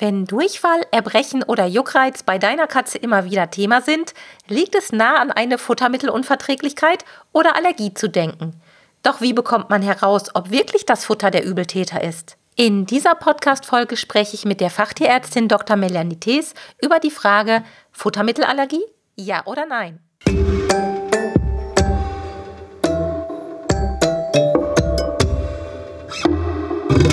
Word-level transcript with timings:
Wenn 0.00 0.26
Durchfall, 0.26 0.82
Erbrechen 0.92 1.42
oder 1.42 1.66
Juckreiz 1.66 2.22
bei 2.22 2.38
deiner 2.38 2.68
Katze 2.68 2.98
immer 2.98 3.24
wieder 3.24 3.50
Thema 3.50 3.80
sind, 3.80 4.14
liegt 4.46 4.76
es 4.76 4.92
nah 4.92 5.16
an 5.16 5.32
eine 5.32 5.58
Futtermittelunverträglichkeit 5.58 7.04
oder 7.32 7.56
Allergie 7.56 7.94
zu 7.94 8.08
denken. 8.08 8.60
Doch 9.02 9.20
wie 9.20 9.32
bekommt 9.32 9.70
man 9.70 9.82
heraus, 9.82 10.34
ob 10.34 10.50
wirklich 10.50 10.86
das 10.86 11.04
Futter 11.04 11.32
der 11.32 11.44
Übeltäter 11.44 12.02
ist? 12.04 12.36
In 12.54 12.86
dieser 12.86 13.16
Podcast-Folge 13.16 13.96
spreche 13.96 14.34
ich 14.34 14.44
mit 14.44 14.60
der 14.60 14.70
Fachtierärztin 14.70 15.48
Dr. 15.48 15.76
Melanie 15.76 16.20
Thees 16.20 16.54
über 16.80 17.00
die 17.00 17.10
Frage 17.10 17.64
Futtermittelallergie? 17.90 18.84
Ja 19.16 19.44
oder 19.46 19.66
nein? 19.66 19.98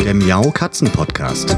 Der 0.04 0.14
Miau 0.14 0.52
Katzen 0.52 0.92
Podcast. 0.92 1.58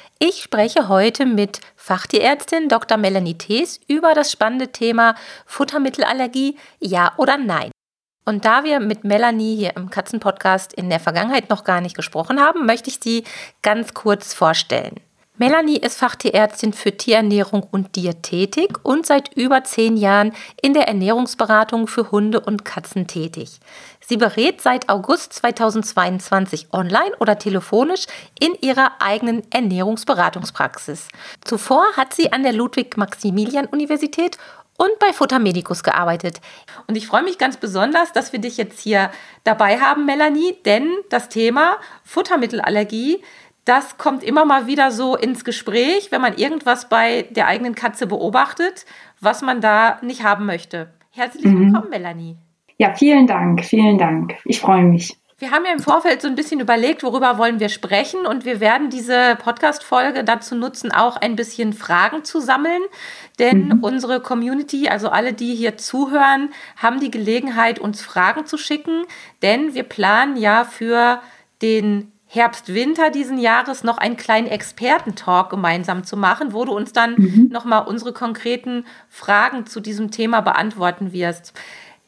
Ich 0.23 0.43
spreche 0.43 0.87
heute 0.87 1.25
mit 1.25 1.61
Fachtierärztin 1.75 2.69
Dr. 2.69 2.95
Melanie 2.95 3.39
Thees 3.39 3.79
über 3.87 4.13
das 4.13 4.31
spannende 4.31 4.71
Thema 4.71 5.15
Futtermittelallergie, 5.47 6.57
ja 6.79 7.13
oder 7.17 7.37
nein. 7.37 7.71
Und 8.23 8.45
da 8.45 8.63
wir 8.63 8.79
mit 8.79 9.03
Melanie 9.03 9.55
hier 9.55 9.75
im 9.75 9.89
Katzenpodcast 9.89 10.73
in 10.73 10.91
der 10.91 10.99
Vergangenheit 10.99 11.49
noch 11.49 11.63
gar 11.63 11.81
nicht 11.81 11.95
gesprochen 11.95 12.39
haben, 12.39 12.67
möchte 12.67 12.91
ich 12.91 12.99
sie 13.01 13.23
ganz 13.63 13.95
kurz 13.95 14.35
vorstellen. 14.35 14.93
Melanie 15.39 15.77
ist 15.77 15.97
Fachtierärztin 15.97 16.71
für 16.71 16.95
Tierernährung 16.95 17.63
und 17.71 17.95
Diätetik 17.95 18.77
und 18.83 19.07
seit 19.07 19.33
über 19.33 19.63
zehn 19.63 19.97
Jahren 19.97 20.33
in 20.61 20.75
der 20.75 20.87
Ernährungsberatung 20.87 21.87
für 21.87 22.11
Hunde 22.11 22.41
und 22.41 22.63
Katzen 22.63 23.07
tätig. 23.07 23.59
Sie 24.11 24.17
berät 24.17 24.59
seit 24.59 24.89
August 24.89 25.31
2022 25.31 26.73
online 26.73 27.15
oder 27.21 27.39
telefonisch 27.39 28.07
in 28.41 28.51
ihrer 28.59 29.01
eigenen 29.01 29.41
Ernährungsberatungspraxis. 29.53 31.07
Zuvor 31.45 31.85
hat 31.95 32.13
sie 32.13 32.33
an 32.33 32.43
der 32.43 32.51
Ludwig-Maximilian-Universität 32.51 34.37
und 34.75 34.99
bei 34.99 35.13
Futtermedicus 35.13 35.81
gearbeitet. 35.81 36.41
Und 36.87 36.97
ich 36.97 37.07
freue 37.07 37.23
mich 37.23 37.37
ganz 37.37 37.55
besonders, 37.55 38.11
dass 38.11 38.33
wir 38.33 38.39
dich 38.39 38.57
jetzt 38.57 38.81
hier 38.81 39.11
dabei 39.45 39.79
haben, 39.79 40.05
Melanie, 40.05 40.57
denn 40.65 40.89
das 41.09 41.29
Thema 41.29 41.77
Futtermittelallergie, 42.03 43.23
das 43.63 43.97
kommt 43.97 44.23
immer 44.23 44.43
mal 44.43 44.67
wieder 44.67 44.91
so 44.91 45.15
ins 45.15 45.45
Gespräch, 45.45 46.11
wenn 46.11 46.19
man 46.19 46.35
irgendwas 46.35 46.89
bei 46.89 47.29
der 47.29 47.47
eigenen 47.47 47.75
Katze 47.75 48.07
beobachtet, 48.07 48.85
was 49.21 49.41
man 49.41 49.61
da 49.61 49.99
nicht 50.01 50.23
haben 50.23 50.45
möchte. 50.45 50.89
Herzlich 51.11 51.45
mhm. 51.45 51.67
willkommen, 51.67 51.85
mhm. 51.85 51.91
Melanie. 51.91 52.37
Ja, 52.81 52.95
vielen 52.95 53.27
Dank, 53.27 53.63
vielen 53.63 53.99
Dank. 53.99 54.37
Ich 54.43 54.59
freue 54.59 54.81
mich. 54.81 55.15
Wir 55.37 55.51
haben 55.51 55.65
ja 55.65 55.71
im 55.71 55.81
Vorfeld 55.81 56.19
so 56.19 56.27
ein 56.27 56.33
bisschen 56.33 56.59
überlegt, 56.59 57.03
worüber 57.03 57.37
wollen 57.37 57.59
wir 57.59 57.69
sprechen 57.69 58.25
und 58.25 58.43
wir 58.43 58.59
werden 58.59 58.89
diese 58.89 59.37
Podcast-Folge 59.39 60.23
dazu 60.23 60.55
nutzen, 60.55 60.91
auch 60.91 61.15
ein 61.15 61.35
bisschen 61.35 61.73
Fragen 61.73 62.23
zu 62.23 62.39
sammeln, 62.39 62.81
denn 63.37 63.67
mhm. 63.67 63.83
unsere 63.83 64.19
Community, 64.19 64.89
also 64.89 65.09
alle, 65.09 65.33
die 65.33 65.53
hier 65.53 65.77
zuhören, 65.77 66.49
haben 66.75 66.99
die 66.99 67.11
Gelegenheit, 67.11 67.77
uns 67.77 68.01
Fragen 68.01 68.47
zu 68.47 68.57
schicken, 68.57 69.03
denn 69.43 69.75
wir 69.75 69.83
planen 69.83 70.35
ja 70.35 70.63
für 70.63 71.21
den 71.61 72.11
Herbst-Winter 72.25 73.11
diesen 73.11 73.37
Jahres 73.37 73.83
noch 73.83 73.99
einen 73.99 74.17
kleinen 74.17 74.47
Expertentalk 74.47 75.51
gemeinsam 75.51 76.03
zu 76.03 76.17
machen, 76.17 76.51
wo 76.51 76.65
du 76.65 76.71
uns 76.71 76.93
dann 76.93 77.13
mhm. 77.15 77.49
nochmal 77.51 77.85
unsere 77.85 78.11
konkreten 78.11 78.85
Fragen 79.07 79.67
zu 79.67 79.81
diesem 79.81 80.09
Thema 80.09 80.41
beantworten 80.41 81.11
wirst. 81.13 81.53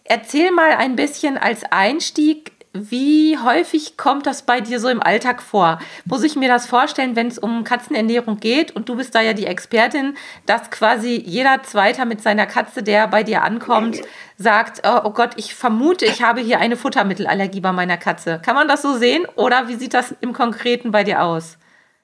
Erzähl 0.06 0.52
mal 0.52 0.72
ein 0.72 0.96
bisschen 0.96 1.38
als 1.38 1.64
Einstieg, 1.72 2.52
wie 2.74 3.38
häufig 3.38 3.98
kommt 3.98 4.26
das 4.26 4.42
bei 4.42 4.60
dir 4.60 4.80
so 4.80 4.90
im 4.90 5.02
Alltag 5.02 5.44
vor? 5.44 5.78
Muss 6.06 6.24
ich 6.24 6.36
mir 6.36 6.50
das 6.50 6.66
vorstellen, 6.66 7.16
wenn 7.16 7.28
es 7.28 7.38
um 7.38 7.64
Katzenernährung 7.64 8.38
geht 8.38 8.76
und 8.76 8.90
du 8.90 8.96
bist 8.96 9.14
da 9.14 9.22
ja 9.22 9.34
die 9.34 9.46
Expertin, 9.46 10.16
dass 10.48 10.72
quasi 10.72 11.22
jeder 11.24 11.62
Zweiter 11.62 12.06
mit 12.06 12.22
seiner 12.22 12.48
Katze, 12.48 12.82
der 12.82 13.08
bei 13.08 13.22
dir 13.22 13.44
ankommt, 13.44 14.02
sagt, 14.38 14.82
oh, 14.86 15.02
oh 15.04 15.12
Gott, 15.12 15.32
ich 15.38 15.54
vermute, 15.54 16.06
ich 16.06 16.24
habe 16.24 16.42
hier 16.42 16.60
eine 16.60 16.76
Futtermittelallergie 16.76 17.62
bei 17.62 17.72
meiner 17.72 17.98
Katze. 17.98 18.42
Kann 18.44 18.56
man 18.56 18.68
das 18.68 18.82
so 18.82 18.94
sehen 18.94 19.28
oder 19.36 19.68
wie 19.68 19.76
sieht 19.76 19.94
das 19.94 20.16
im 20.22 20.34
Konkreten 20.34 20.92
bei 20.92 21.04
dir 21.04 21.22
aus? 21.22 21.60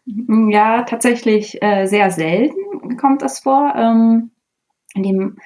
Ja, 0.06 0.84
tatsächlich 0.84 1.62
äh, 1.64 1.88
sehr 1.88 2.12
selten 2.12 2.98
kommt 2.98 3.24
das 3.24 3.40
vor. 3.40 3.74
Ähm, 3.76 4.32
in 4.94 5.04
dem 5.04 5.38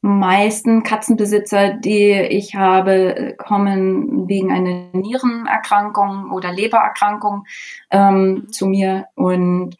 meisten 0.00 0.82
Katzenbesitzer, 0.82 1.74
die 1.74 2.12
ich 2.12 2.54
habe, 2.54 3.34
kommen 3.38 4.28
wegen 4.28 4.52
einer 4.52 4.90
Nierenerkrankung 4.92 6.30
oder 6.32 6.52
Lebererkrankung 6.52 7.44
ähm, 7.90 8.46
zu 8.50 8.66
mir 8.66 9.06
und 9.14 9.76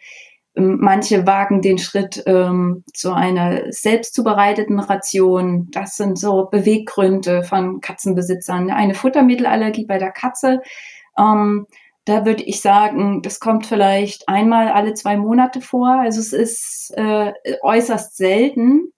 ähm, 0.57 0.79
manche 0.81 1.27
wagen 1.27 1.61
den 1.61 1.79
Schritt 1.79 2.23
ähm, 2.27 2.83
zu 2.93 3.13
einer 3.13 3.73
selbst 3.73 4.15
zubereiteten 4.15 4.81
Ration. 4.81 5.69
Das 5.71 5.97
sind 5.97 6.19
so 6.19 6.47
Beweggründe 6.47 7.45
von 7.45 7.81
Katzenbesitzern. 7.81 8.71
Eine 8.71 8.95
Futtermittelallergie 8.95 9.85
bei 9.85 9.99
der 9.99 10.13
Katze. 10.13 10.63
Ähm, 11.19 11.67
da 12.07 12.25
würde 12.25 12.45
ich 12.45 12.61
sagen, 12.61 13.21
das 13.23 13.41
kommt 13.41 13.67
vielleicht 13.67 14.29
einmal 14.29 14.69
alle 14.69 14.95
zwei 14.95 15.17
Monate 15.17 15.61
vor. 15.61 15.89
Also 15.89 16.21
es 16.21 16.33
ist 16.33 16.95
äh, 16.97 17.33
äußerst 17.63 18.17
selten. 18.17 18.93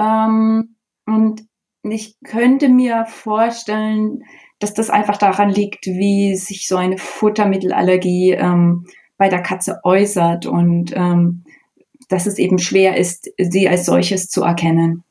Ähm, 0.00 0.76
und 1.06 1.42
ich 1.82 2.16
könnte 2.24 2.68
mir 2.68 3.06
vorstellen, 3.06 4.24
dass 4.58 4.74
das 4.74 4.90
einfach 4.90 5.16
daran 5.16 5.50
liegt, 5.50 5.86
wie 5.86 6.36
sich 6.36 6.68
so 6.68 6.76
eine 6.76 6.98
Futtermittelallergie 6.98 8.32
ähm, 8.32 8.86
bei 9.16 9.28
der 9.28 9.42
Katze 9.42 9.80
äußert 9.84 10.46
und 10.46 10.92
ähm, 10.94 11.44
dass 12.08 12.26
es 12.26 12.38
eben 12.38 12.58
schwer 12.58 12.96
ist, 12.96 13.30
sie 13.38 13.68
als 13.68 13.86
solches 13.86 14.28
zu 14.28 14.42
erkennen. 14.42 15.04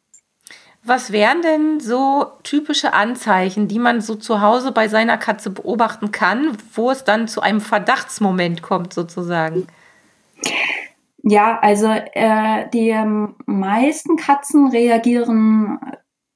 Was 0.84 1.12
wären 1.12 1.42
denn 1.42 1.80
so 1.80 2.26
typische 2.44 2.94
Anzeichen, 2.94 3.68
die 3.68 3.80
man 3.80 4.02
so 4.02 4.16
zu 4.16 4.42
Hause 4.42 4.72
bei 4.72 4.88
seiner 4.88 5.18
Katze 5.18 5.50
beobachten 5.50 6.12
kann, 6.12 6.58
wo 6.74 6.90
es 6.90 7.04
dann 7.04 7.28
zu 7.28 7.42
einem 7.42 7.62
Verdachtsmoment 7.62 8.62
kommt 8.62 8.94
sozusagen? 8.94 9.68
Ja, 11.24 11.60
also 11.60 11.88
äh, 11.88 12.70
die 12.70 12.96
meisten 13.46 14.16
Katzen 14.16 14.68
reagieren 14.68 15.80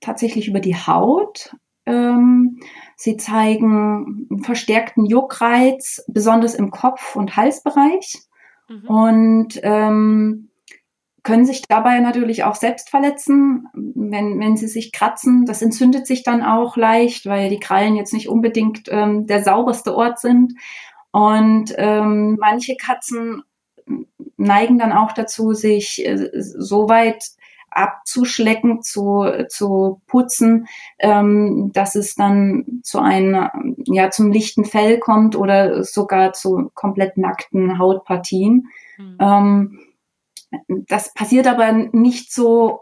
tatsächlich 0.02 0.48
über 0.48 0.60
die 0.60 0.76
Haut. 0.76 1.56
Ähm, 1.86 2.60
sie 2.96 3.18
zeigen 3.18 4.28
verstärkten 4.44 5.06
Juckreiz, 5.06 6.04
besonders 6.08 6.56
im 6.56 6.72
Kopf- 6.72 7.16
und 7.16 7.36
Halsbereich. 7.36 8.20
Mhm. 8.70 8.88
Und 8.88 9.60
ähm, 9.64 10.50
können 11.24 11.46
sich 11.46 11.62
dabei 11.68 12.00
natürlich 12.00 12.44
auch 12.44 12.56
selbst 12.56 12.90
verletzen, 12.90 13.68
wenn, 13.74 14.40
wenn 14.40 14.58
sie 14.58 14.68
sich 14.68 14.92
kratzen. 14.92 15.46
Das 15.46 15.62
entzündet 15.62 16.06
sich 16.06 16.24
dann 16.24 16.44
auch 16.44 16.76
leicht, 16.76 17.26
weil 17.26 17.50
die 17.50 17.60
Krallen 17.60 17.96
jetzt 17.96 18.14
nicht 18.14 18.28
unbedingt 18.28 18.90
ähm, 18.90 19.26
der 19.26 19.42
sauberste 19.44 19.96
Ort 19.96 20.20
sind. 20.20 20.54
Und 21.12 21.74
ähm, 21.78 22.38
manche 22.40 22.76
Katzen 22.76 23.44
neigen 24.44 24.78
dann 24.78 24.92
auch 24.92 25.14
dazu, 25.14 25.54
sich 25.54 26.06
äh, 26.06 26.30
so 26.34 26.90
weit 26.90 27.24
abzuschlecken, 27.76 28.82
zu, 28.84 29.26
zu 29.50 30.02
putzen, 30.06 30.68
ähm, 31.00 31.72
dass 31.74 31.96
es 31.96 32.16
dann 32.16 32.82
zu 32.84 33.00
einem, 33.00 33.76
ja, 33.86 34.12
zum 34.12 34.32
lichten 34.32 34.64
Fell 34.64 35.00
kommt 35.00 35.36
oder 35.36 35.84
sogar 35.84 36.34
zu 36.34 36.70
komplett 36.76 37.18
nackten 37.18 37.80
Hautpartien. 37.80 38.68
Mhm. 38.98 39.18
Ähm, 39.20 39.80
das 40.68 41.14
passiert 41.14 41.48
aber 41.48 41.72
nicht 41.72 42.32
so 42.32 42.82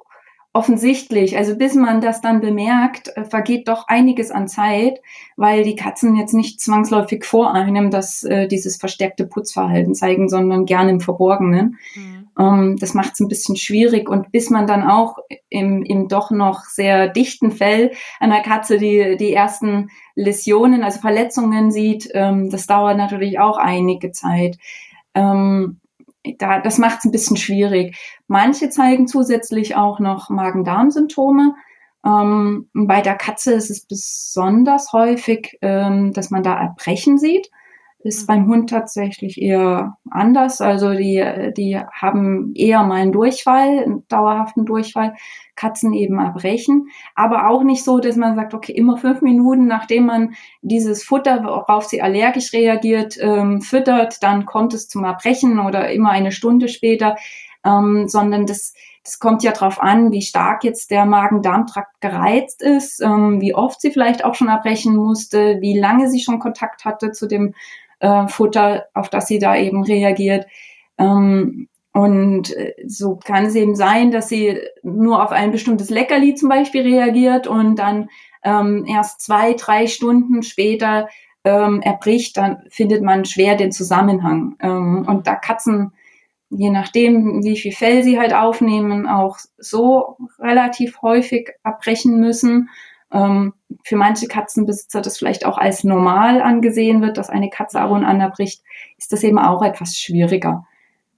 offensichtlich. 0.53 1.37
Also 1.37 1.55
bis 1.55 1.75
man 1.75 2.01
das 2.01 2.19
dann 2.19 2.41
bemerkt, 2.41 3.15
äh, 3.15 3.23
vergeht 3.23 3.69
doch 3.69 3.87
einiges 3.87 4.31
an 4.31 4.49
Zeit, 4.49 4.99
weil 5.37 5.63
die 5.63 5.75
Katzen 5.75 6.17
jetzt 6.17 6.33
nicht 6.33 6.59
zwangsläufig 6.59 7.23
vor 7.23 7.53
einem 7.53 7.89
das, 7.89 8.23
äh, 8.23 8.47
dieses 8.47 8.75
verstärkte 8.75 9.25
Putzverhalten 9.25 9.95
zeigen, 9.95 10.27
sondern 10.27 10.65
gerne 10.65 10.91
im 10.91 10.99
Verborgenen. 10.99 11.77
Mhm. 11.95 12.27
Ähm, 12.37 12.77
das 12.77 12.93
macht 12.93 13.13
es 13.13 13.21
ein 13.21 13.29
bisschen 13.29 13.55
schwierig. 13.55 14.09
Und 14.09 14.33
bis 14.33 14.49
man 14.49 14.67
dann 14.67 14.83
auch 14.83 15.17
im, 15.49 15.83
im 15.83 16.09
doch 16.09 16.31
noch 16.31 16.65
sehr 16.65 17.07
dichten 17.07 17.51
Fell 17.51 17.91
einer 18.19 18.41
Katze 18.41 18.77
die, 18.77 19.15
die 19.17 19.33
ersten 19.33 19.89
Läsionen, 20.15 20.83
also 20.83 20.99
Verletzungen 20.99 21.71
sieht, 21.71 22.09
ähm, 22.13 22.49
das 22.49 22.67
dauert 22.67 22.97
natürlich 22.97 23.39
auch 23.39 23.57
einige 23.57 24.11
Zeit. 24.11 24.57
Ähm, 25.13 25.80
da, 26.37 26.59
das 26.59 26.77
macht 26.77 26.99
es 26.99 27.05
ein 27.05 27.11
bisschen 27.11 27.37
schwierig. 27.37 27.97
Manche 28.27 28.69
zeigen 28.69 29.07
zusätzlich 29.07 29.75
auch 29.75 29.99
noch 29.99 30.29
Magen-Darm-Symptome. 30.29 31.55
Ähm, 32.05 32.69
bei 32.73 33.01
der 33.01 33.15
Katze 33.15 33.53
ist 33.53 33.69
es 33.69 33.85
besonders 33.85 34.91
häufig, 34.93 35.57
ähm, 35.61 36.13
dass 36.13 36.31
man 36.31 36.43
da 36.43 36.59
Erbrechen 36.59 37.17
sieht. 37.17 37.49
Ist 38.03 38.23
mhm. 38.23 38.27
beim 38.27 38.47
Hund 38.47 38.69
tatsächlich 38.69 39.41
eher 39.41 39.97
anders. 40.09 40.61
Also 40.61 40.93
die, 40.93 41.51
die 41.55 41.79
haben 41.93 42.53
eher 42.55 42.83
mal 42.83 43.01
einen 43.01 43.11
Durchfall, 43.11 43.83
einen 43.83 44.07
dauerhaften 44.07 44.65
Durchfall. 44.65 45.13
Katzen 45.55 45.93
eben 45.93 46.17
erbrechen. 46.17 46.87
Aber 47.13 47.47
auch 47.47 47.63
nicht 47.63 47.83
so, 47.83 47.99
dass 47.99 48.15
man 48.15 48.35
sagt, 48.35 48.53
okay, 48.55 48.71
immer 48.71 48.97
fünf 48.97 49.21
Minuten, 49.21 49.67
nachdem 49.67 50.07
man 50.07 50.33
dieses 50.61 51.03
Futter, 51.03 51.43
worauf 51.43 51.85
sie 51.85 52.01
allergisch 52.01 52.51
reagiert, 52.53 53.17
ähm, 53.21 53.61
füttert, 53.61 54.23
dann 54.23 54.45
kommt 54.45 54.73
es 54.73 54.87
zum 54.87 55.03
Erbrechen 55.03 55.59
oder 55.59 55.91
immer 55.91 56.09
eine 56.09 56.31
Stunde 56.31 56.67
später. 56.67 57.15
Ähm, 57.63 58.07
sondern 58.07 58.47
das, 58.47 58.73
das 59.03 59.19
kommt 59.19 59.43
ja 59.43 59.51
darauf 59.51 59.79
an, 59.79 60.11
wie 60.11 60.23
stark 60.23 60.63
jetzt 60.63 60.89
der 60.89 61.05
Magen-Darm-Trakt 61.05 62.01
gereizt 62.01 62.63
ist, 62.63 62.99
ähm, 63.01 63.39
wie 63.39 63.53
oft 63.53 63.81
sie 63.81 63.91
vielleicht 63.91 64.25
auch 64.25 64.33
schon 64.33 64.47
erbrechen 64.47 64.95
musste, 64.95 65.57
wie 65.61 65.77
lange 65.77 66.09
sie 66.09 66.21
schon 66.21 66.39
Kontakt 66.39 66.85
hatte 66.85 67.11
zu 67.11 67.27
dem 67.27 67.53
äh, 68.01 68.27
Futter, 68.27 68.87
auf 68.93 69.09
das 69.09 69.27
sie 69.27 69.39
da 69.39 69.55
eben 69.55 69.83
reagiert. 69.83 70.45
Ähm, 70.97 71.67
und 71.93 72.55
äh, 72.55 72.73
so 72.85 73.15
kann 73.17 73.45
es 73.45 73.55
eben 73.55 73.75
sein, 73.75 74.11
dass 74.11 74.29
sie 74.29 74.59
nur 74.83 75.23
auf 75.23 75.31
ein 75.31 75.51
bestimmtes 75.51 75.89
Leckerli 75.89 76.35
zum 76.35 76.49
Beispiel 76.49 76.81
reagiert 76.81 77.47
und 77.47 77.77
dann 77.77 78.09
ähm, 78.43 78.85
erst 78.87 79.21
zwei, 79.21 79.53
drei 79.53 79.87
Stunden 79.87 80.41
später 80.41 81.07
ähm, 81.43 81.81
erbricht, 81.81 82.37
dann 82.37 82.63
findet 82.69 83.03
man 83.03 83.25
schwer 83.25 83.55
den 83.55 83.71
Zusammenhang. 83.71 84.55
Ähm, 84.59 85.05
und 85.07 85.27
da 85.27 85.35
Katzen, 85.35 85.93
je 86.49 86.69
nachdem, 86.69 87.43
wie 87.43 87.57
viel 87.57 87.71
Fell 87.71 88.03
sie 88.03 88.19
halt 88.19 88.33
aufnehmen, 88.33 89.07
auch 89.07 89.37
so 89.57 90.17
relativ 90.39 91.01
häufig 91.01 91.51
abbrechen 91.63 92.19
müssen 92.19 92.69
ähm, 93.11 93.53
für 93.83 93.95
manche 93.95 94.27
Katzenbesitzer 94.27 95.01
das 95.01 95.17
vielleicht 95.17 95.45
auch 95.45 95.57
als 95.57 95.83
normal 95.83 96.41
angesehen 96.41 97.01
wird, 97.01 97.17
dass 97.17 97.29
eine 97.29 97.49
Katze 97.49 97.79
ab 97.79 97.91
und 97.91 98.05
an 98.05 98.21
erbricht, 98.21 98.63
ist 98.97 99.11
das 99.11 99.23
eben 99.23 99.39
auch 99.39 99.61
etwas 99.61 99.97
schwieriger. 99.97 100.65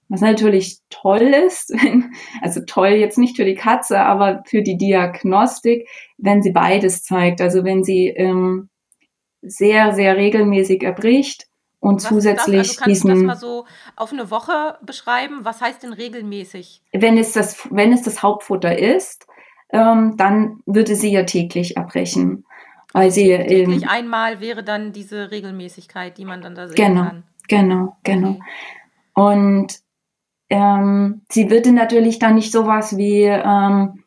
Was 0.09 0.21
natürlich 0.21 0.79
toll 0.89 1.33
ist, 1.47 1.69
wenn, 1.81 2.13
also 2.41 2.61
toll 2.65 2.89
jetzt 2.89 3.17
nicht 3.17 3.35
für 3.35 3.45
die 3.45 3.55
Katze, 3.55 3.99
aber 3.99 4.43
für 4.45 4.61
die 4.61 4.77
Diagnostik, 4.77 5.87
wenn 6.17 6.41
sie 6.41 6.51
beides 6.51 7.03
zeigt. 7.03 7.41
Also 7.41 7.63
wenn 7.63 7.83
sie 7.83 8.07
ähm, 8.07 8.69
sehr, 9.41 9.93
sehr 9.93 10.17
regelmäßig 10.17 10.83
erbricht 10.83 11.47
und 11.79 11.95
was 11.95 12.09
zusätzlich 12.09 12.57
das? 12.59 12.69
Also 12.69 12.79
kannst 12.79 13.03
diesen. 13.03 13.09
Du 13.09 13.15
das 13.15 13.23
mal 13.23 13.35
so 13.35 13.65
auf 13.95 14.13
eine 14.13 14.31
Woche 14.31 14.77
beschreiben? 14.81 15.39
Was 15.43 15.61
heißt 15.61 15.83
denn 15.83 15.93
regelmäßig? 15.93 16.81
Wenn 16.93 17.17
es 17.17 17.33
das, 17.33 17.67
wenn 17.71 17.91
es 17.91 18.03
das 18.03 18.23
Hauptfutter 18.23 18.77
ist, 18.77 19.27
ähm, 19.73 20.15
dann 20.17 20.61
würde 20.65 20.95
sie 20.95 21.11
ja 21.11 21.23
täglich 21.23 21.77
abbrechen. 21.77 22.45
Weil 22.93 23.09
sie 23.09 23.25
täglich 23.29 23.81
ähm, 23.81 23.89
einmal 23.89 24.39
wäre 24.39 24.63
dann 24.63 24.93
diese 24.93 25.31
Regelmäßigkeit, 25.31 26.17
die 26.17 26.25
man 26.25 26.41
dann 26.41 26.53
da 26.53 26.67
sehen 26.67 26.75
genau, 26.75 27.03
kann. 27.03 27.23
Genau, 27.49 27.97
genau. 28.03 28.29
Okay. 28.29 28.39
Und 29.15 29.79
ähm, 30.49 31.21
sie 31.31 31.49
würde 31.49 31.71
natürlich 31.71 32.19
dann 32.19 32.35
nicht 32.35 32.51
sowas 32.51 32.95
wie 32.95 33.23
ähm, 33.23 34.03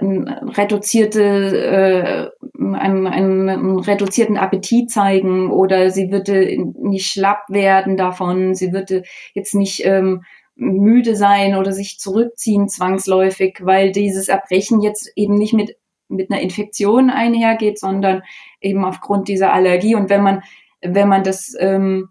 reduzierte, 0.00 1.22
äh, 1.22 2.30
einen, 2.60 3.06
einen, 3.06 3.48
einen 3.48 3.78
reduzierten 3.78 4.36
Appetit 4.36 4.90
zeigen 4.90 5.50
oder 5.50 5.90
sie 5.90 6.12
würde 6.12 6.54
nicht 6.82 7.10
schlapp 7.10 7.48
werden 7.48 7.96
davon, 7.96 8.54
sie 8.54 8.72
würde 8.72 9.02
jetzt 9.32 9.54
nicht 9.54 9.84
ähm, 9.86 10.22
müde 10.58 11.14
sein 11.14 11.54
oder 11.54 11.72
sich 11.72 11.98
zurückziehen 12.00 12.68
zwangsläufig, 12.68 13.60
weil 13.62 13.92
dieses 13.92 14.28
Erbrechen 14.28 14.80
jetzt 14.80 15.10
eben 15.14 15.34
nicht 15.36 15.54
mit, 15.54 15.76
mit 16.08 16.30
einer 16.30 16.40
Infektion 16.40 17.10
einhergeht, 17.10 17.78
sondern 17.78 18.22
eben 18.60 18.84
aufgrund 18.84 19.28
dieser 19.28 19.52
Allergie. 19.52 19.94
Und 19.94 20.10
wenn 20.10 20.22
man, 20.22 20.42
wenn 20.82 21.08
man 21.08 21.22
das 21.22 21.54
ähm, 21.60 22.08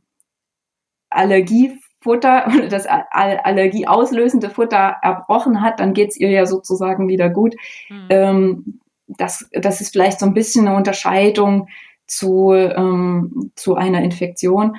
Allergiefutter 1.10 2.48
oder 2.56 2.70
das 2.70 2.88
Allergie 2.88 3.86
auslösende 3.86 4.50
Futter 4.50 4.96
erbrochen 5.02 5.62
hat, 5.62 5.82
dann 5.82 5.94
geht's 5.94 6.16
ihr 6.16 6.30
ja 6.30 6.46
sozusagen 6.46 7.10
wieder 7.10 7.30
gut. 7.30 7.54
Mhm. 7.90 8.08
Ähm, 8.10 8.80
das, 9.08 9.50
das 9.52 9.82
ist 9.82 9.92
vielleicht 9.92 10.20
so 10.20 10.26
ein 10.26 10.34
bisschen 10.34 10.68
eine 10.68 10.78
Unterscheidung 10.78 11.68
zu, 12.08 12.54
ähm, 12.54 13.52
zu 13.56 13.76
einer 13.76 14.02
Infektion. 14.02 14.78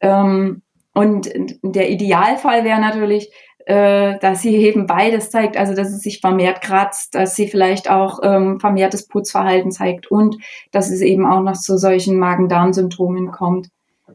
Ähm, 0.00 0.62
und 0.98 1.30
der 1.62 1.90
Idealfall 1.90 2.64
wäre 2.64 2.80
natürlich, 2.80 3.30
äh, 3.66 4.18
dass 4.18 4.42
sie 4.42 4.56
eben 4.56 4.88
beides 4.88 5.30
zeigt, 5.30 5.56
also 5.56 5.72
dass 5.72 5.92
es 5.92 6.00
sich 6.00 6.20
vermehrt 6.20 6.60
kratzt, 6.60 7.14
dass 7.14 7.36
sie 7.36 7.46
vielleicht 7.46 7.88
auch 7.88 8.18
ähm, 8.24 8.58
vermehrtes 8.58 9.06
Putzverhalten 9.06 9.70
zeigt 9.70 10.10
und 10.10 10.38
dass 10.72 10.90
es 10.90 11.00
eben 11.00 11.24
auch 11.24 11.40
noch 11.40 11.52
zu 11.52 11.78
solchen 11.78 12.18
Magen-Darm-Symptomen 12.18 13.30
kommt. 13.30 13.68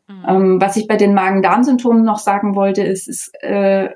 Mhm. 0.09 0.25
Ähm, 0.27 0.61
was 0.61 0.75
ich 0.75 0.85
bei 0.85 0.97
den 0.97 1.13
Magen-Darm-Symptomen 1.13 2.03
noch 2.03 2.19
sagen 2.19 2.53
wollte, 2.53 2.83
ist, 2.83 3.07
ist 3.07 3.31
äh, 3.41 3.91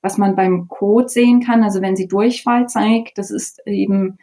was 0.00 0.16
man 0.16 0.34
beim 0.34 0.66
Kot 0.68 1.10
sehen 1.10 1.42
kann, 1.42 1.62
also 1.62 1.82
wenn 1.82 1.94
sie 1.94 2.08
Durchfall 2.08 2.68
zeigt, 2.68 3.18
das 3.18 3.30
ist 3.30 3.60
eben 3.66 4.16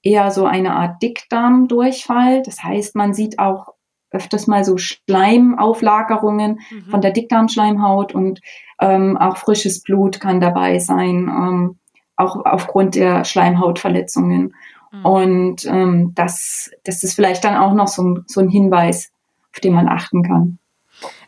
eher 0.00 0.30
so 0.30 0.46
eine 0.46 0.74
Art 0.76 1.02
Dickdarm-Durchfall. 1.02 2.42
Das 2.42 2.62
heißt, 2.62 2.94
man 2.94 3.14
sieht 3.14 3.40
auch 3.40 3.73
öfters 4.14 4.46
mal 4.46 4.64
so 4.64 4.76
Schleimauflagerungen 4.78 6.60
mhm. 6.70 6.90
von 6.90 7.00
der 7.00 7.10
Dickdarmschleimhaut 7.10 8.14
und 8.14 8.40
ähm, 8.80 9.16
auch 9.16 9.36
frisches 9.36 9.82
Blut 9.82 10.20
kann 10.20 10.40
dabei 10.40 10.78
sein, 10.78 11.28
ähm, 11.28 11.78
auch 12.16 12.44
aufgrund 12.44 12.94
der 12.94 13.24
Schleimhautverletzungen. 13.24 14.54
Mhm. 14.92 15.04
Und 15.04 15.64
ähm, 15.66 16.12
das, 16.14 16.70
das 16.84 17.02
ist 17.02 17.14
vielleicht 17.14 17.44
dann 17.44 17.56
auch 17.56 17.74
noch 17.74 17.88
so, 17.88 18.18
so 18.26 18.40
ein 18.40 18.48
Hinweis, 18.48 19.10
auf 19.52 19.60
den 19.60 19.74
man 19.74 19.88
achten 19.88 20.22
kann. 20.22 20.58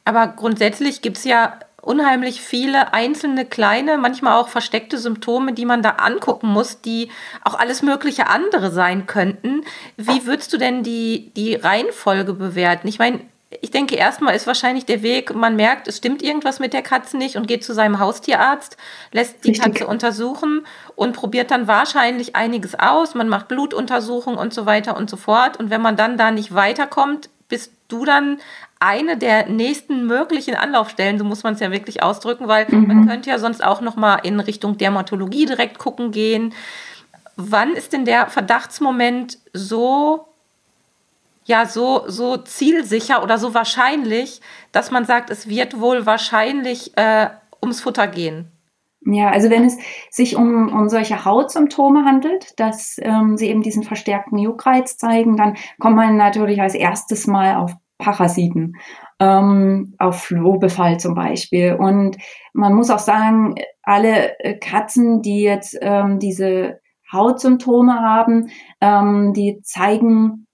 Aber 0.04 0.28
grundsätzlich 0.28 1.02
gibt 1.02 1.16
es 1.16 1.24
ja 1.24 1.58
unheimlich 1.86 2.40
viele 2.40 2.92
einzelne 2.92 3.44
kleine, 3.44 3.96
manchmal 3.96 4.38
auch 4.38 4.48
versteckte 4.48 4.98
Symptome, 4.98 5.52
die 5.52 5.64
man 5.64 5.82
da 5.82 5.90
angucken 5.90 6.48
muss, 6.48 6.80
die 6.80 7.10
auch 7.44 7.54
alles 7.54 7.82
mögliche 7.82 8.26
andere 8.26 8.70
sein 8.70 9.06
könnten. 9.06 9.62
Wie 9.96 10.26
würdest 10.26 10.52
du 10.52 10.58
denn 10.58 10.82
die, 10.82 11.30
die 11.36 11.54
Reihenfolge 11.54 12.34
bewerten? 12.34 12.88
Ich 12.88 12.98
meine, 12.98 13.20
ich 13.60 13.70
denke, 13.70 13.94
erstmal 13.94 14.34
ist 14.34 14.48
wahrscheinlich 14.48 14.86
der 14.86 15.02
Weg, 15.02 15.34
man 15.34 15.54
merkt, 15.54 15.86
es 15.86 15.98
stimmt 15.98 16.22
irgendwas 16.22 16.58
mit 16.58 16.72
der 16.72 16.82
Katze 16.82 17.16
nicht 17.16 17.36
und 17.36 17.46
geht 17.46 17.62
zu 17.62 17.72
seinem 17.72 18.00
Haustierarzt, 18.00 18.76
lässt 19.12 19.44
die 19.44 19.50
Richtig. 19.50 19.64
Katze 19.64 19.86
untersuchen 19.86 20.66
und 20.96 21.14
probiert 21.14 21.52
dann 21.52 21.68
wahrscheinlich 21.68 22.34
einiges 22.34 22.74
aus. 22.74 23.14
Man 23.14 23.28
macht 23.28 23.46
Blutuntersuchungen 23.46 24.38
und 24.38 24.52
so 24.52 24.66
weiter 24.66 24.96
und 24.96 25.08
so 25.08 25.16
fort. 25.16 25.58
Und 25.58 25.70
wenn 25.70 25.80
man 25.80 25.96
dann 25.96 26.18
da 26.18 26.32
nicht 26.32 26.54
weiterkommt, 26.54 27.30
bist 27.48 27.72
du 27.88 28.04
dann 28.04 28.38
eine 28.78 29.16
der 29.16 29.48
nächsten 29.48 30.06
möglichen 30.06 30.54
Anlaufstellen, 30.54 31.18
so 31.18 31.24
muss 31.24 31.42
man 31.42 31.54
es 31.54 31.60
ja 31.60 31.70
wirklich 31.70 32.02
ausdrücken, 32.02 32.46
weil 32.46 32.66
mhm. 32.68 32.86
man 32.86 33.08
könnte 33.08 33.30
ja 33.30 33.38
sonst 33.38 33.64
auch 33.64 33.80
noch 33.80 33.96
mal 33.96 34.16
in 34.16 34.38
Richtung 34.40 34.76
Dermatologie 34.76 35.46
direkt 35.46 35.78
gucken 35.78 36.10
gehen. 36.10 36.52
Wann 37.36 37.74
ist 37.74 37.92
denn 37.92 38.04
der 38.04 38.28
Verdachtsmoment 38.28 39.38
so 39.52 40.28
ja 41.44 41.64
so 41.64 42.04
so 42.06 42.36
zielsicher 42.36 43.22
oder 43.22 43.38
so 43.38 43.54
wahrscheinlich, 43.54 44.40
dass 44.72 44.90
man 44.90 45.04
sagt, 45.04 45.30
es 45.30 45.48
wird 45.48 45.80
wohl 45.80 46.04
wahrscheinlich 46.04 46.96
äh, 46.96 47.28
ums 47.62 47.80
Futter 47.80 48.08
gehen? 48.08 48.50
Ja, 49.08 49.30
also 49.30 49.50
wenn 49.50 49.64
es 49.64 49.78
sich 50.10 50.34
um, 50.34 50.68
um 50.68 50.88
solche 50.88 51.24
Hautsymptome 51.24 52.04
handelt, 52.04 52.58
dass 52.58 52.96
ähm, 53.00 53.36
sie 53.36 53.48
eben 53.48 53.62
diesen 53.62 53.84
verstärkten 53.84 54.36
Juckreiz 54.36 54.98
zeigen, 54.98 55.36
dann 55.36 55.56
kommt 55.78 55.94
man 55.94 56.16
natürlich 56.16 56.60
als 56.60 56.74
erstes 56.74 57.28
mal 57.28 57.54
auf 57.54 57.72
Parasiten, 57.98 58.74
ähm, 59.18 59.94
auf 59.98 60.24
Flohbefall 60.24 60.98
zum 60.98 61.14
Beispiel. 61.14 61.74
Und 61.74 62.16
man 62.52 62.74
muss 62.74 62.90
auch 62.90 62.98
sagen, 62.98 63.54
alle 63.82 64.38
äh, 64.40 64.58
Katzen, 64.58 65.22
die 65.22 65.42
jetzt 65.42 65.76
ähm, 65.80 66.18
diese 66.18 66.80
Hautsymptome 67.12 67.94
haben, 67.94 68.50
ähm, 68.80 69.32
die 69.32 69.60
zeigen 69.62 70.46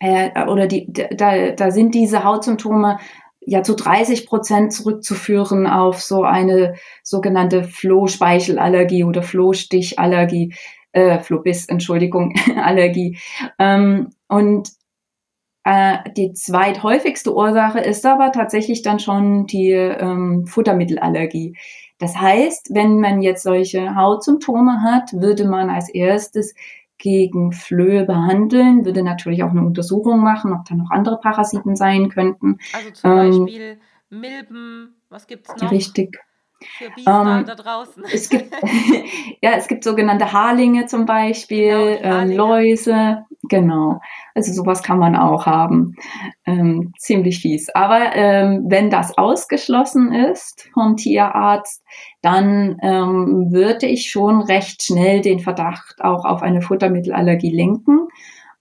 äh, 0.00 0.46
oder 0.46 0.66
die, 0.66 0.86
da, 0.92 1.50
da 1.50 1.70
sind 1.70 1.94
diese 1.94 2.24
Hautsymptome 2.24 2.98
ja 3.40 3.62
zu 3.62 3.74
30 3.74 4.26
Prozent 4.26 4.72
zurückzuführen 4.72 5.66
auf 5.66 6.00
so 6.00 6.22
eine 6.22 6.74
sogenannte 7.02 7.64
Flohspeichelallergie 7.64 9.04
oder 9.04 9.22
Flohstichallergie, 9.22 10.54
äh, 10.92 11.18
Flohbiss, 11.20 11.66
Entschuldigung, 11.66 12.34
Allergie. 12.56 13.18
Ähm, 13.58 14.10
und 14.28 14.70
die 15.66 16.32
zweithäufigste 16.34 17.34
Ursache 17.34 17.80
ist 17.80 18.04
aber 18.04 18.32
tatsächlich 18.32 18.82
dann 18.82 18.98
schon 18.98 19.46
die 19.46 19.70
ähm, 19.70 20.46
Futtermittelallergie. 20.46 21.56
Das 21.98 22.16
heißt, 22.16 22.74
wenn 22.74 23.00
man 23.00 23.22
jetzt 23.22 23.44
solche 23.44 23.94
Hautsymptome 23.94 24.82
hat, 24.82 25.12
würde 25.14 25.46
man 25.46 25.70
als 25.70 25.88
erstes 25.88 26.54
gegen 26.98 27.52
Flöhe 27.52 28.04
behandeln, 28.04 28.84
würde 28.84 29.02
natürlich 29.02 29.42
auch 29.42 29.50
eine 29.50 29.64
Untersuchung 29.64 30.20
machen, 30.20 30.52
ob 30.52 30.64
da 30.64 30.74
noch 30.74 30.90
andere 30.90 31.18
Parasiten 31.18 31.76
sein 31.76 32.08
könnten. 32.08 32.58
Also 32.72 32.90
zum 32.90 33.10
ähm, 33.10 33.44
Beispiel 33.44 33.78
Milben, 34.10 34.96
was 35.08 35.26
gibt 35.26 35.48
es 35.48 35.62
noch? 35.62 35.70
Richtig. 35.70 36.18
Für 36.78 36.90
Biester 36.90 37.38
ähm, 37.40 37.46
da 37.46 37.54
draußen. 37.54 38.04
Es 38.12 38.28
gibt, 38.28 38.54
ja, 39.42 39.52
es 39.52 39.68
gibt 39.68 39.84
sogenannte 39.84 40.32
Haarlinge 40.32 40.86
zum 40.86 41.04
Beispiel, 41.04 41.98
genau, 41.98 42.20
ähm, 42.20 42.30
Läuse, 42.30 43.24
genau. 43.48 44.00
Also 44.34 44.52
sowas 44.52 44.82
kann 44.82 44.98
man 44.98 45.16
auch 45.16 45.46
haben. 45.46 45.94
Ähm, 46.46 46.92
ziemlich 46.98 47.40
fies. 47.40 47.68
Aber 47.70 48.14
ähm, 48.14 48.64
wenn 48.68 48.90
das 48.90 49.16
ausgeschlossen 49.16 50.12
ist 50.12 50.68
vom 50.74 50.96
Tierarzt, 50.96 51.84
dann 52.22 52.78
ähm, 52.82 53.52
würde 53.52 53.86
ich 53.86 54.10
schon 54.10 54.42
recht 54.42 54.82
schnell 54.82 55.20
den 55.20 55.40
Verdacht 55.40 56.02
auch 56.02 56.24
auf 56.24 56.42
eine 56.42 56.62
Futtermittelallergie 56.62 57.54
lenken 57.54 58.08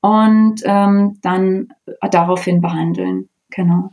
und 0.02 0.62
ähm, 0.66 1.18
dann 1.22 1.70
daraufhin 2.12 2.62
behandeln. 2.62 3.30
Genau. 3.50 3.92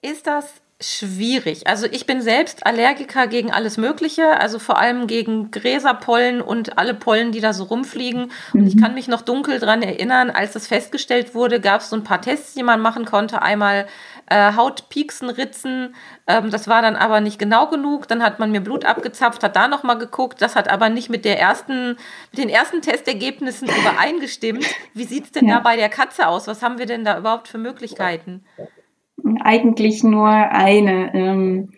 Ist 0.00 0.26
das 0.26 0.62
schwierig. 0.82 1.66
Also 1.66 1.86
ich 1.90 2.06
bin 2.06 2.20
selbst 2.20 2.66
Allergiker 2.66 3.26
gegen 3.26 3.52
alles 3.52 3.76
Mögliche, 3.76 4.38
also 4.40 4.58
vor 4.58 4.78
allem 4.78 5.06
gegen 5.06 5.50
Gräserpollen 5.50 6.40
und 6.40 6.78
alle 6.78 6.94
Pollen, 6.94 7.32
die 7.32 7.40
da 7.40 7.52
so 7.52 7.64
rumfliegen. 7.64 8.30
Mhm. 8.52 8.60
Und 8.60 8.66
ich 8.66 8.76
mhm. 8.76 8.80
kann 8.80 8.94
mich 8.94 9.08
noch 9.08 9.22
dunkel 9.22 9.58
dran 9.58 9.82
erinnern, 9.82 10.30
als 10.30 10.52
das 10.52 10.66
festgestellt 10.66 11.34
wurde, 11.34 11.60
gab 11.60 11.80
es 11.80 11.90
so 11.90 11.96
ein 11.96 12.04
paar 12.04 12.20
Tests, 12.20 12.54
die 12.54 12.62
man 12.62 12.80
machen 12.80 13.04
konnte. 13.04 13.42
Einmal 13.42 13.86
äh, 14.26 14.54
Hautpieksen, 14.54 15.30
Ritzen. 15.30 15.94
Ähm, 16.26 16.50
das 16.50 16.68
war 16.68 16.82
dann 16.82 16.96
aber 16.96 17.20
nicht 17.20 17.38
genau 17.38 17.68
genug. 17.68 18.08
Dann 18.08 18.22
hat 18.22 18.38
man 18.38 18.50
mir 18.50 18.60
Blut 18.60 18.84
abgezapft, 18.84 19.42
hat 19.42 19.56
da 19.56 19.68
nochmal 19.68 19.98
geguckt. 19.98 20.42
Das 20.42 20.56
hat 20.56 20.68
aber 20.68 20.88
nicht 20.88 21.10
mit 21.10 21.24
der 21.24 21.38
ersten, 21.38 21.96
mit 22.30 22.38
den 22.38 22.48
ersten 22.48 22.82
Testergebnissen 22.82 23.68
übereingestimmt. 23.80 24.66
Wie 24.94 25.04
sieht 25.04 25.24
es 25.26 25.32
denn 25.32 25.48
ja. 25.48 25.56
da 25.56 25.60
bei 25.60 25.76
der 25.76 25.88
Katze 25.88 26.26
aus? 26.26 26.46
Was 26.46 26.62
haben 26.62 26.78
wir 26.78 26.86
denn 26.86 27.04
da 27.04 27.18
überhaupt 27.18 27.48
für 27.48 27.58
Möglichkeiten? 27.58 28.44
Eigentlich 29.42 30.02
nur 30.02 30.28
eine, 30.28 31.14
ähm, 31.14 31.70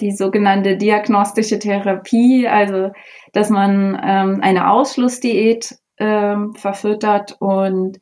die 0.00 0.12
sogenannte 0.12 0.76
diagnostische 0.76 1.58
Therapie, 1.58 2.46
also 2.46 2.90
dass 3.32 3.50
man 3.50 3.98
ähm, 4.02 4.40
eine 4.42 4.70
Ausschlussdiät 4.70 5.76
ähm, 5.98 6.54
verfüttert 6.54 7.36
und 7.40 7.98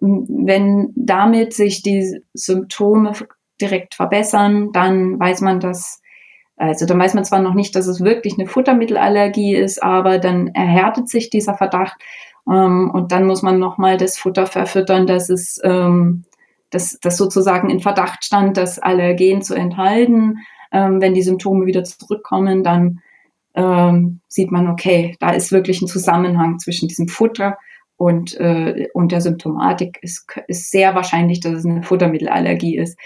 wenn 0.00 0.92
damit 0.94 1.54
sich 1.54 1.82
die 1.82 2.20
Symptome 2.32 3.12
direkt 3.60 3.94
verbessern, 3.94 4.70
dann 4.72 5.18
weiß 5.18 5.40
man, 5.40 5.58
dass 5.58 6.00
also 6.58 6.86
dann 6.86 6.98
weiß 6.98 7.14
man 7.14 7.24
zwar 7.24 7.40
noch 7.40 7.54
nicht, 7.54 7.76
dass 7.76 7.86
es 7.86 8.02
wirklich 8.02 8.34
eine 8.36 8.48
Futtermittelallergie 8.48 9.54
ist, 9.54 9.80
aber 9.80 10.18
dann 10.18 10.48
erhärtet 10.48 11.08
sich 11.08 11.30
dieser 11.30 11.54
Verdacht 11.54 11.96
ähm, 12.50 12.90
und 12.92 13.12
dann 13.12 13.26
muss 13.26 13.42
man 13.42 13.58
nochmal 13.60 13.96
das 13.96 14.18
Futter 14.18 14.46
verfüttern, 14.46 15.06
dass 15.06 15.28
es 15.30 15.60
ähm, 15.62 16.24
das, 16.70 16.98
das 17.00 17.16
sozusagen 17.16 17.70
in 17.70 17.80
Verdacht 17.80 18.24
stand, 18.24 18.56
das 18.56 18.78
Allergen 18.78 19.42
zu 19.42 19.54
enthalten. 19.54 20.38
Ähm, 20.72 21.00
wenn 21.00 21.14
die 21.14 21.22
Symptome 21.22 21.66
wieder 21.66 21.84
zurückkommen, 21.84 22.62
dann 22.62 23.00
ähm, 23.54 24.20
sieht 24.28 24.52
man, 24.52 24.68
okay, 24.68 25.16
da 25.20 25.30
ist 25.30 25.50
wirklich 25.50 25.80
ein 25.80 25.88
Zusammenhang 25.88 26.58
zwischen 26.58 26.88
diesem 26.88 27.08
Futter 27.08 27.58
und, 27.96 28.38
äh, 28.38 28.88
und 28.94 29.12
der 29.12 29.20
Symptomatik. 29.20 29.98
Es 30.02 30.26
ist 30.46 30.70
sehr 30.70 30.94
wahrscheinlich, 30.94 31.40
dass 31.40 31.52
es 31.52 31.64
eine 31.66 31.82
Futtermittelallergie 31.82 32.76
ist. 32.76 32.98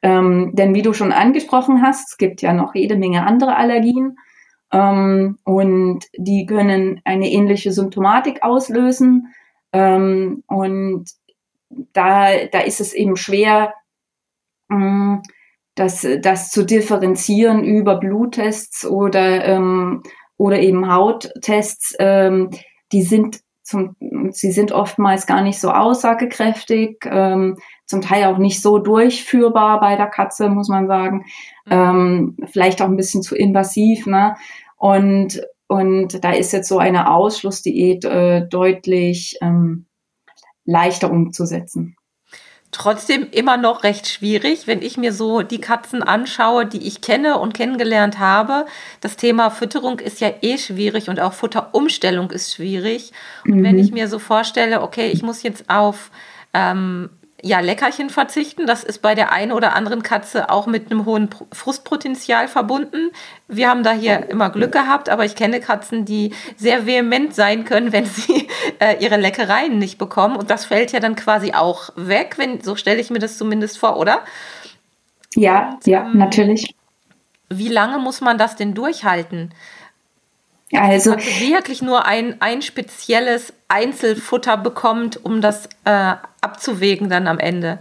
Ähm, 0.00 0.52
denn 0.54 0.74
wie 0.74 0.82
du 0.82 0.92
schon 0.92 1.12
angesprochen 1.12 1.82
hast, 1.82 2.12
es 2.12 2.16
gibt 2.18 2.40
ja 2.42 2.52
noch 2.52 2.74
jede 2.74 2.96
Menge 2.96 3.26
andere 3.26 3.56
Allergien 3.56 4.16
ähm, 4.72 5.38
und 5.44 6.04
die 6.16 6.46
können 6.46 7.00
eine 7.04 7.30
ähnliche 7.30 7.72
Symptomatik 7.72 8.42
auslösen. 8.42 9.34
Ähm, 9.72 10.44
und 10.46 11.10
da, 11.70 12.46
da 12.46 12.60
ist 12.60 12.80
es 12.80 12.92
eben 12.92 13.16
schwer, 13.16 13.74
ähm, 14.70 15.22
das, 15.74 16.06
das 16.22 16.50
zu 16.50 16.64
differenzieren 16.64 17.64
über 17.64 17.96
Bluttests 17.96 18.84
oder, 18.84 19.44
ähm, 19.44 20.02
oder 20.36 20.60
eben 20.60 20.92
Hauttests. 20.92 21.94
Ähm, 21.98 22.50
die 22.92 23.02
sind 23.02 23.40
zum, 23.62 23.96
sie 24.30 24.50
sind 24.50 24.72
oftmals 24.72 25.26
gar 25.26 25.42
nicht 25.42 25.60
so 25.60 25.70
aussagekräftig, 25.70 27.04
ähm, 27.04 27.58
zum 27.84 28.00
Teil 28.00 28.24
auch 28.24 28.38
nicht 28.38 28.62
so 28.62 28.78
durchführbar 28.78 29.78
bei 29.80 29.94
der 29.94 30.06
Katze, 30.06 30.48
muss 30.48 30.68
man 30.68 30.86
sagen. 30.86 31.26
Mhm. 31.66 31.72
Ähm, 31.72 32.36
vielleicht 32.46 32.80
auch 32.80 32.86
ein 32.86 32.96
bisschen 32.96 33.22
zu 33.22 33.36
invasiv, 33.36 34.06
ne? 34.06 34.36
Und, 34.76 35.42
und 35.66 36.24
da 36.24 36.32
ist 36.32 36.52
jetzt 36.52 36.68
so 36.68 36.78
eine 36.78 37.10
Ausschlussdiät 37.10 38.04
äh, 38.04 38.46
deutlich 38.48 39.36
ähm, 39.42 39.87
leichter 40.68 41.10
umzusetzen. 41.10 41.96
Trotzdem 42.70 43.26
immer 43.30 43.56
noch 43.56 43.82
recht 43.82 44.06
schwierig, 44.06 44.66
wenn 44.66 44.82
ich 44.82 44.98
mir 44.98 45.14
so 45.14 45.40
die 45.40 45.60
Katzen 45.60 46.02
anschaue, 46.02 46.66
die 46.66 46.86
ich 46.86 47.00
kenne 47.00 47.38
und 47.38 47.54
kennengelernt 47.54 48.18
habe. 48.18 48.66
Das 49.00 49.16
Thema 49.16 49.48
Fütterung 49.48 50.00
ist 50.00 50.20
ja 50.20 50.30
eh 50.42 50.58
schwierig 50.58 51.08
und 51.08 51.18
auch 51.18 51.32
Futterumstellung 51.32 52.30
ist 52.30 52.54
schwierig. 52.54 53.12
Und 53.46 53.60
mhm. 53.60 53.64
wenn 53.64 53.78
ich 53.78 53.90
mir 53.92 54.06
so 54.06 54.18
vorstelle, 54.18 54.82
okay, 54.82 55.10
ich 55.10 55.22
muss 55.22 55.42
jetzt 55.42 55.70
auf 55.70 56.10
ähm, 56.52 57.08
ja, 57.42 57.60
Leckerchen 57.60 58.10
verzichten. 58.10 58.66
Das 58.66 58.82
ist 58.82 59.00
bei 59.00 59.14
der 59.14 59.30
einen 59.32 59.52
oder 59.52 59.74
anderen 59.76 60.02
Katze 60.02 60.50
auch 60.50 60.66
mit 60.66 60.90
einem 60.90 61.04
hohen 61.04 61.30
Frustpotenzial 61.52 62.48
verbunden. 62.48 63.10
Wir 63.46 63.68
haben 63.68 63.84
da 63.84 63.92
hier 63.92 64.28
immer 64.28 64.50
Glück 64.50 64.72
gehabt, 64.72 65.08
aber 65.08 65.24
ich 65.24 65.36
kenne 65.36 65.60
Katzen, 65.60 66.04
die 66.04 66.32
sehr 66.56 66.86
vehement 66.86 67.34
sein 67.34 67.64
können, 67.64 67.92
wenn 67.92 68.06
sie 68.06 68.48
äh, 68.80 68.96
ihre 69.02 69.16
Leckereien 69.16 69.78
nicht 69.78 69.98
bekommen. 69.98 70.36
Und 70.36 70.50
das 70.50 70.64
fällt 70.64 70.92
ja 70.92 71.00
dann 71.00 71.14
quasi 71.14 71.52
auch 71.52 71.90
weg, 71.94 72.34
wenn, 72.38 72.60
so 72.60 72.74
stelle 72.74 73.00
ich 73.00 73.10
mir 73.10 73.20
das 73.20 73.38
zumindest 73.38 73.78
vor, 73.78 73.96
oder? 73.98 74.24
Ja, 75.34 75.74
Und, 75.74 75.86
ja, 75.86 76.06
ähm, 76.06 76.18
natürlich. 76.18 76.74
Wie 77.50 77.68
lange 77.68 77.98
muss 77.98 78.20
man 78.20 78.36
das 78.36 78.56
denn 78.56 78.74
durchhalten? 78.74 79.54
Also 80.72 81.12
wirklich 81.12 81.80
nur 81.80 82.04
ein, 82.04 82.40
ein 82.40 82.60
spezielles 82.60 83.54
Einzelfutter 83.68 84.56
bekommt, 84.58 85.24
um 85.24 85.40
das 85.40 85.66
äh, 85.84 86.14
abzuwägen 86.40 87.08
dann 87.08 87.26
am 87.26 87.38
Ende. 87.38 87.78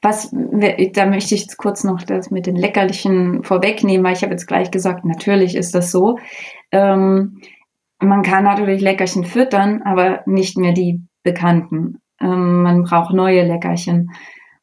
Was, 0.00 0.30
da 0.30 1.06
möchte 1.06 1.34
ich 1.34 1.42
jetzt 1.42 1.56
kurz 1.56 1.84
noch 1.84 2.02
das 2.02 2.30
mit 2.30 2.46
den 2.46 2.56
Leckerlichen 2.56 3.42
vorwegnehmen, 3.42 4.04
weil 4.04 4.14
ich 4.14 4.22
habe 4.22 4.32
jetzt 4.32 4.46
gleich 4.46 4.70
gesagt, 4.70 5.04
natürlich 5.04 5.56
ist 5.56 5.74
das 5.74 5.90
so. 5.90 6.18
Ähm, 6.70 7.42
man 7.98 8.22
kann 8.22 8.44
natürlich 8.44 8.80
Leckerchen 8.80 9.24
füttern, 9.24 9.82
aber 9.82 10.22
nicht 10.26 10.56
mehr 10.56 10.72
die 10.72 11.00
bekannten. 11.22 12.00
Ähm, 12.20 12.62
man 12.62 12.84
braucht 12.84 13.12
neue 13.12 13.44
Leckerchen. 13.44 14.12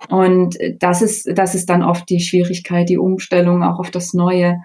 Und 0.10 0.58
das 0.79 1.01
ist, 1.01 1.29
das 1.38 1.53
ist 1.53 1.70
dann 1.70 1.84
oft 1.84 2.10
die 2.10 2.20
Schwierigkeit, 2.20 2.89
die 2.89 2.98
Umstellung 2.98 3.63
auch 3.63 3.79
auf 3.79 3.91
das 3.91 4.13
Neue. 4.13 4.62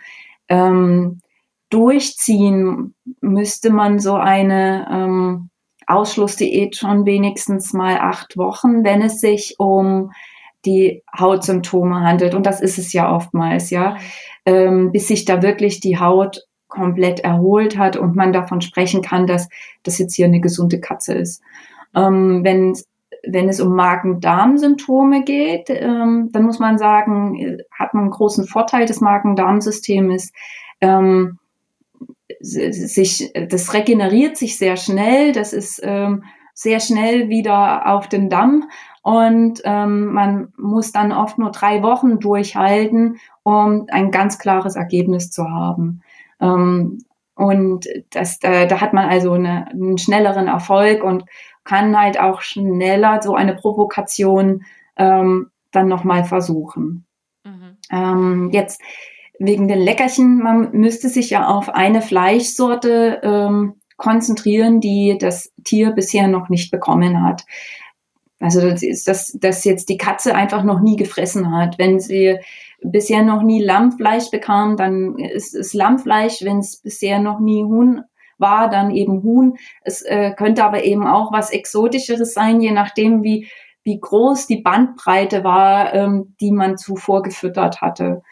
Ähm, 0.48 1.20
durchziehen 1.70 2.94
müsste 3.20 3.70
man 3.70 3.98
so 3.98 4.14
eine 4.14 4.88
ähm, 4.90 5.50
Ausschlussdiät 5.86 6.76
schon 6.76 7.06
wenigstens 7.06 7.72
mal 7.72 7.98
acht 7.98 8.36
Wochen, 8.36 8.84
wenn 8.84 9.02
es 9.02 9.20
sich 9.20 9.56
um 9.58 10.12
die 10.64 11.02
Hautsymptome 11.18 12.00
handelt. 12.00 12.34
Und 12.34 12.44
das 12.46 12.60
ist 12.60 12.78
es 12.78 12.92
ja 12.92 13.14
oftmals, 13.14 13.70
ja, 13.70 13.96
ähm, 14.44 14.92
bis 14.92 15.08
sich 15.08 15.24
da 15.24 15.42
wirklich 15.42 15.80
die 15.80 15.98
Haut 15.98 16.42
komplett 16.68 17.20
erholt 17.20 17.78
hat 17.78 17.96
und 17.96 18.14
man 18.14 18.32
davon 18.32 18.60
sprechen 18.60 19.00
kann, 19.00 19.26
dass 19.26 19.48
das 19.82 19.98
jetzt 19.98 20.14
hier 20.14 20.26
eine 20.26 20.40
gesunde 20.40 20.80
Katze 20.80 21.14
ist. 21.14 21.42
Ähm, 21.94 22.44
wenn, 22.44 22.76
wenn 23.26 23.48
es 23.48 23.60
um 23.60 23.74
Magen-Darm-Symptome 23.74 25.24
geht, 25.24 25.70
ähm, 25.70 26.28
dann 26.32 26.42
muss 26.44 26.58
man 26.58 26.76
sagen, 26.76 27.58
hat 27.72 27.94
man 27.94 28.04
einen 28.04 28.10
großen 28.10 28.46
Vorteil 28.46 28.84
des 28.84 29.00
Magen-Darm-Systems. 29.00 30.32
Ähm, 30.82 31.38
sich, 32.40 33.32
das 33.48 33.74
regeneriert 33.74 34.36
sich 34.36 34.58
sehr 34.58 34.76
schnell, 34.76 35.32
das 35.32 35.52
ist 35.52 35.80
ähm, 35.82 36.24
sehr 36.54 36.80
schnell 36.80 37.28
wieder 37.28 37.86
auf 37.86 38.08
den 38.08 38.28
Damm 38.28 38.68
und 39.02 39.62
ähm, 39.64 40.12
man 40.12 40.52
muss 40.56 40.92
dann 40.92 41.12
oft 41.12 41.38
nur 41.38 41.50
drei 41.50 41.82
Wochen 41.82 42.18
durchhalten, 42.18 43.18
um 43.42 43.86
ein 43.90 44.10
ganz 44.10 44.38
klares 44.38 44.76
Ergebnis 44.76 45.30
zu 45.30 45.48
haben. 45.48 46.02
Ähm, 46.40 46.98
und 47.34 47.86
das, 48.10 48.40
da, 48.40 48.66
da 48.66 48.80
hat 48.80 48.92
man 48.92 49.08
also 49.08 49.32
eine, 49.32 49.68
einen 49.68 49.96
schnelleren 49.96 50.48
Erfolg 50.48 51.04
und 51.04 51.24
kann 51.64 51.98
halt 51.98 52.18
auch 52.18 52.40
schneller 52.40 53.22
so 53.22 53.34
eine 53.34 53.54
Provokation 53.54 54.64
ähm, 54.96 55.50
dann 55.70 55.86
nochmal 55.86 56.24
versuchen. 56.24 57.06
Mhm. 57.44 57.76
Ähm, 57.90 58.50
jetzt 58.52 58.82
wegen 59.38 59.68
den 59.68 59.78
Leckerchen, 59.78 60.38
man 60.38 60.72
müsste 60.72 61.08
sich 61.08 61.30
ja 61.30 61.46
auf 61.46 61.68
eine 61.68 62.02
Fleischsorte 62.02 63.20
ähm, 63.22 63.74
konzentrieren, 63.96 64.80
die 64.80 65.16
das 65.18 65.52
Tier 65.64 65.90
bisher 65.92 66.28
noch 66.28 66.48
nicht 66.48 66.70
bekommen 66.70 67.22
hat. 67.22 67.44
Also 68.40 68.60
das 68.60 68.82
ist 68.82 69.08
das, 69.08 69.36
dass 69.40 69.64
jetzt 69.64 69.88
die 69.88 69.96
Katze 69.96 70.34
einfach 70.34 70.62
noch 70.62 70.80
nie 70.80 70.96
gefressen 70.96 71.52
hat. 71.52 71.78
Wenn 71.78 71.98
sie 71.98 72.38
bisher 72.80 73.22
noch 73.22 73.42
nie 73.42 73.62
Lammfleisch 73.62 74.30
bekam, 74.30 74.76
dann 74.76 75.18
ist 75.18 75.54
es 75.54 75.74
Lammfleisch. 75.74 76.42
Wenn 76.42 76.58
es 76.58 76.76
bisher 76.76 77.18
noch 77.18 77.40
nie 77.40 77.64
Huhn 77.64 78.02
war, 78.38 78.70
dann 78.70 78.92
eben 78.92 79.24
Huhn. 79.24 79.56
Es 79.82 80.02
äh, 80.02 80.32
könnte 80.36 80.64
aber 80.64 80.84
eben 80.84 81.06
auch 81.06 81.32
was 81.32 81.50
Exotischeres 81.50 82.32
sein, 82.32 82.60
je 82.60 82.70
nachdem, 82.70 83.24
wie, 83.24 83.48
wie 83.82 83.98
groß 83.98 84.46
die 84.46 84.62
Bandbreite 84.62 85.42
war, 85.42 85.92
ähm, 85.92 86.36
die 86.40 86.52
man 86.52 86.76
zuvor 86.78 87.22
gefüttert 87.22 87.80
hatte. 87.80 88.22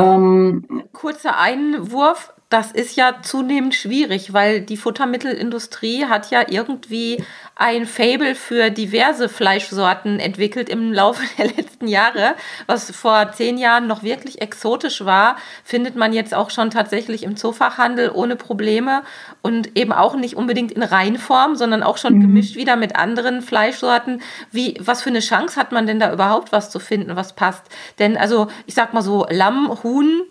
Ähm, 0.00 0.84
Kurzer 0.92 1.38
Einwurf 1.38 2.32
das 2.50 2.72
ist 2.72 2.96
ja 2.96 3.22
zunehmend 3.22 3.76
schwierig, 3.76 4.32
weil 4.32 4.60
die 4.60 4.76
Futtermittelindustrie 4.76 6.06
hat 6.06 6.32
ja 6.32 6.42
irgendwie 6.48 7.22
ein 7.54 7.86
Fable 7.86 8.34
für 8.34 8.70
diverse 8.70 9.28
Fleischsorten 9.28 10.18
entwickelt 10.18 10.68
im 10.68 10.92
Laufe 10.92 11.22
der 11.38 11.46
letzten 11.46 11.86
Jahre. 11.86 12.34
Was 12.66 12.90
vor 12.90 13.30
zehn 13.32 13.56
Jahren 13.56 13.86
noch 13.86 14.02
wirklich 14.02 14.42
exotisch 14.42 15.04
war, 15.04 15.36
findet 15.62 15.94
man 15.94 16.12
jetzt 16.12 16.34
auch 16.34 16.50
schon 16.50 16.70
tatsächlich 16.70 17.22
im 17.22 17.36
Zoofachhandel 17.36 18.10
ohne 18.12 18.34
Probleme 18.34 19.02
und 19.42 19.78
eben 19.78 19.92
auch 19.92 20.16
nicht 20.16 20.34
unbedingt 20.34 20.72
in 20.72 20.82
Reinform, 20.82 21.54
sondern 21.54 21.84
auch 21.84 21.98
schon 21.98 22.14
mhm. 22.14 22.22
gemischt 22.22 22.56
wieder 22.56 22.74
mit 22.74 22.96
anderen 22.96 23.42
Fleischsorten. 23.42 24.22
Wie, 24.50 24.74
was 24.80 25.02
für 25.02 25.10
eine 25.10 25.20
Chance 25.20 25.54
hat 25.54 25.70
man 25.70 25.86
denn 25.86 26.00
da 26.00 26.12
überhaupt 26.12 26.50
was 26.50 26.68
zu 26.68 26.80
finden, 26.80 27.14
was 27.14 27.36
passt? 27.36 27.62
Denn 28.00 28.16
also, 28.16 28.48
ich 28.66 28.74
sag 28.74 28.92
mal 28.92 29.02
so, 29.02 29.24
Lamm, 29.30 29.70
Huhn, 29.84 30.22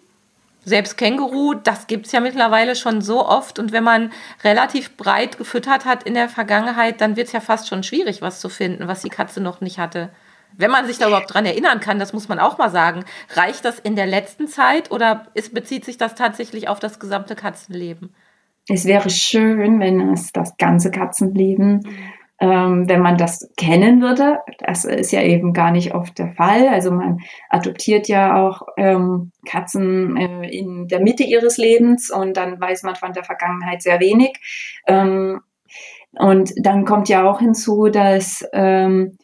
selbst 0.70 0.98
Känguru, 0.98 1.56
das 1.56 1.88
gibt 1.88 2.06
es 2.06 2.12
ja 2.12 2.20
mittlerweile 2.20 2.76
schon 2.76 3.02
so 3.02 3.26
oft. 3.26 3.60
Und 3.60 3.72
wenn 3.72 3.84
man 3.84 4.12
relativ 4.44 4.96
breit 4.96 5.38
gefüttert 5.38 5.86
hat 5.86 6.04
in 6.04 6.14
der 6.14 6.30
Vergangenheit, 6.30 7.02
dann 7.02 7.16
wird 7.16 7.28
es 7.28 7.34
ja 7.34 7.42
fast 7.42 7.68
schon 7.68 7.84
schwierig, 7.84 8.22
was 8.22 8.40
zu 8.40 8.48
finden, 8.48 8.88
was 8.88 9.02
die 9.02 9.10
Katze 9.10 9.42
noch 9.42 9.60
nicht 9.60 9.80
hatte. 9.80 10.10
Wenn 10.56 10.72
man 10.72 10.88
sich 10.88 10.98
da 10.98 11.08
überhaupt 11.08 11.34
dran 11.34 11.46
erinnern 11.46 11.80
kann, 11.80 12.00
das 12.00 12.14
muss 12.14 12.30
man 12.30 12.40
auch 12.40 12.58
mal 12.58 12.70
sagen. 12.70 13.04
Reicht 13.34 13.66
das 13.66 13.80
in 13.80 13.96
der 13.96 14.08
letzten 14.08 14.48
Zeit 14.48 14.92
oder 14.92 15.28
ist, 15.34 15.54
bezieht 15.54 15.86
sich 15.86 15.98
das 15.98 16.16
tatsächlich 16.16 16.68
auf 16.70 16.80
das 16.80 17.00
gesamte 17.00 17.36
Katzenleben? 17.36 18.16
Es 18.68 18.86
wäre 18.86 19.10
schön, 19.10 19.80
wenn 19.80 20.14
es 20.14 20.32
das 20.32 20.56
ganze 20.58 20.92
Katzenleben 20.92 21.82
mhm 21.84 22.20
ähm, 22.40 22.88
wenn 22.88 23.02
man 23.02 23.18
das 23.18 23.50
kennen 23.58 24.02
würde. 24.02 24.40
Das 24.60 24.86
ist 24.86 25.12
ja 25.12 25.22
eben 25.22 25.54
gar 25.54 25.72
nicht 25.72 25.94
oft 25.94 26.18
der 26.18 26.34
Fall. 26.34 26.68
Also 26.70 26.92
man 26.92 27.20
adoptiert 27.50 28.08
ja 28.08 28.36
auch 28.36 28.62
ähm, 28.78 29.32
Katzen 29.46 30.16
äh, 30.18 30.48
in 30.50 30.88
der 30.88 31.02
Mitte 31.02 31.24
ihres 31.24 31.58
Lebens 31.58 32.10
und 32.10 32.38
dann 32.38 32.60
weiß 32.60 32.84
man 32.84 32.96
von 32.96 33.14
der 33.14 33.24
Vergangenheit 33.24 33.82
sehr 33.82 34.00
wenig. 34.00 34.38
Ähm, 34.88 35.42
und 36.14 36.52
dann 36.58 36.86
kommt 36.86 37.10
ja 37.10 37.30
auch 37.30 37.40
hinzu, 37.40 37.90
dass 37.90 38.44
ähm, 38.54 39.18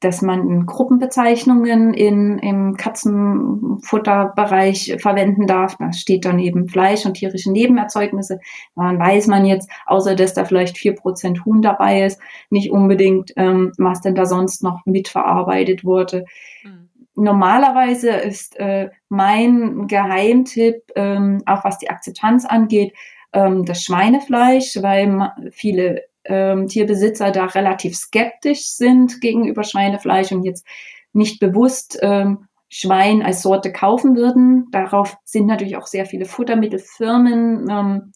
dass 0.00 0.22
man 0.22 0.64
Gruppenbezeichnungen 0.64 1.92
in, 1.92 2.38
im 2.38 2.76
Katzenfutterbereich 2.76 4.96
verwenden 5.00 5.48
darf. 5.48 5.76
Da 5.76 5.92
steht 5.92 6.24
dann 6.24 6.38
eben 6.38 6.68
Fleisch 6.68 7.04
und 7.04 7.14
tierische 7.14 7.50
Nebenerzeugnisse. 7.50 8.38
Dann 8.76 8.96
weiß 8.98 9.26
man 9.26 9.44
jetzt, 9.44 9.68
außer 9.86 10.14
dass 10.14 10.34
da 10.34 10.44
vielleicht 10.44 10.78
vier 10.78 10.94
Prozent 10.94 11.44
Huhn 11.44 11.62
dabei 11.62 12.04
ist, 12.04 12.20
nicht 12.50 12.70
unbedingt, 12.70 13.32
ähm, 13.36 13.72
was 13.76 14.00
denn 14.00 14.14
da 14.14 14.24
sonst 14.24 14.62
noch 14.62 14.86
mitverarbeitet 14.86 15.84
wurde. 15.84 16.26
Mhm. 16.62 16.88
Normalerweise 17.16 18.10
ist 18.10 18.56
äh, 18.60 18.90
mein 19.08 19.88
Geheimtipp, 19.88 20.92
ähm, 20.94 21.42
auch 21.46 21.64
was 21.64 21.78
die 21.78 21.90
Akzeptanz 21.90 22.44
angeht, 22.44 22.92
ähm, 23.32 23.64
das 23.64 23.82
Schweinefleisch, 23.82 24.78
weil 24.80 25.32
viele 25.50 26.04
ähm, 26.28 26.66
Tierbesitzer 26.68 27.30
da 27.30 27.46
relativ 27.46 27.96
skeptisch 27.96 28.68
sind 28.68 29.20
gegenüber 29.20 29.64
Schweinefleisch 29.64 30.32
und 30.32 30.44
jetzt 30.44 30.66
nicht 31.12 31.40
bewusst 31.40 31.98
ähm, 32.02 32.46
Schwein 32.68 33.22
als 33.22 33.42
Sorte 33.42 33.72
kaufen 33.72 34.14
würden. 34.14 34.66
Darauf 34.70 35.16
sind 35.24 35.46
natürlich 35.46 35.76
auch 35.76 35.86
sehr 35.86 36.06
viele 36.06 36.26
Futtermittelfirmen 36.26 37.66
ähm, 37.70 38.12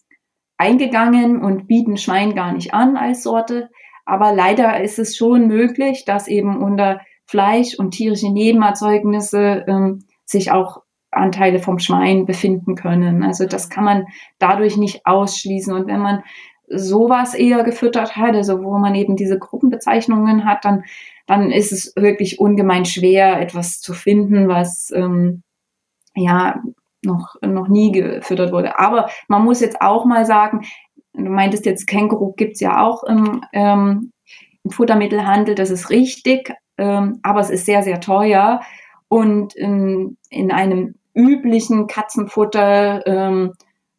eingegangen 0.58 1.42
und 1.42 1.66
bieten 1.66 1.96
Schwein 1.96 2.34
gar 2.34 2.52
nicht 2.52 2.74
an 2.74 2.96
als 2.96 3.22
Sorte. 3.22 3.70
Aber 4.04 4.32
leider 4.32 4.82
ist 4.82 4.98
es 4.98 5.16
schon 5.16 5.46
möglich, 5.46 6.04
dass 6.04 6.28
eben 6.28 6.62
unter 6.62 7.00
Fleisch 7.24 7.78
und 7.78 7.92
tierische 7.92 8.30
Nebenerzeugnisse 8.30 9.64
ähm, 9.66 10.04
sich 10.24 10.50
auch 10.50 10.82
Anteile 11.10 11.58
vom 11.58 11.78
Schwein 11.78 12.26
befinden 12.26 12.74
können. 12.74 13.22
Also 13.22 13.46
das 13.46 13.70
kann 13.70 13.84
man 13.84 14.06
dadurch 14.38 14.76
nicht 14.76 15.06
ausschließen. 15.06 15.72
Und 15.72 15.86
wenn 15.86 16.00
man 16.00 16.22
sowas 16.74 17.34
eher 17.34 17.62
gefüttert 17.64 18.16
hat, 18.16 18.34
also 18.34 18.62
wo 18.62 18.78
man 18.78 18.94
eben 18.94 19.16
diese 19.16 19.38
Gruppenbezeichnungen 19.38 20.44
hat, 20.44 20.64
dann, 20.64 20.84
dann 21.26 21.50
ist 21.50 21.72
es 21.72 21.92
wirklich 21.96 22.40
ungemein 22.40 22.84
schwer, 22.84 23.40
etwas 23.40 23.80
zu 23.80 23.94
finden, 23.94 24.48
was 24.48 24.90
ähm, 24.94 25.42
ja 26.14 26.60
noch, 27.04 27.34
noch 27.42 27.68
nie 27.68 27.92
gefüttert 27.92 28.52
wurde. 28.52 28.78
Aber 28.78 29.08
man 29.28 29.44
muss 29.44 29.60
jetzt 29.60 29.80
auch 29.80 30.04
mal 30.04 30.24
sagen, 30.24 30.62
du 31.14 31.30
meintest 31.30 31.66
jetzt, 31.66 31.86
Känguru 31.86 32.32
gibt's 32.32 32.60
ja 32.60 32.82
auch 32.82 33.04
im, 33.04 33.42
ähm, 33.52 34.12
im 34.64 34.70
Futtermittelhandel, 34.70 35.54
das 35.54 35.70
ist 35.70 35.90
richtig, 35.90 36.54
ähm, 36.78 37.18
aber 37.22 37.40
es 37.40 37.50
ist 37.50 37.66
sehr, 37.66 37.82
sehr 37.82 38.00
teuer. 38.00 38.60
Und 39.08 39.54
in, 39.54 40.16
in 40.30 40.50
einem 40.50 40.94
üblichen 41.14 41.86
Katzenfutter 41.86 43.06
ähm, 43.06 43.52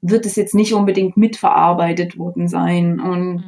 wird 0.04 0.26
es 0.26 0.36
jetzt 0.36 0.54
nicht 0.54 0.74
unbedingt 0.74 1.18
mitverarbeitet 1.18 2.18
worden 2.18 2.48
sein. 2.48 3.00
Und 3.00 3.36
mhm. 3.38 3.44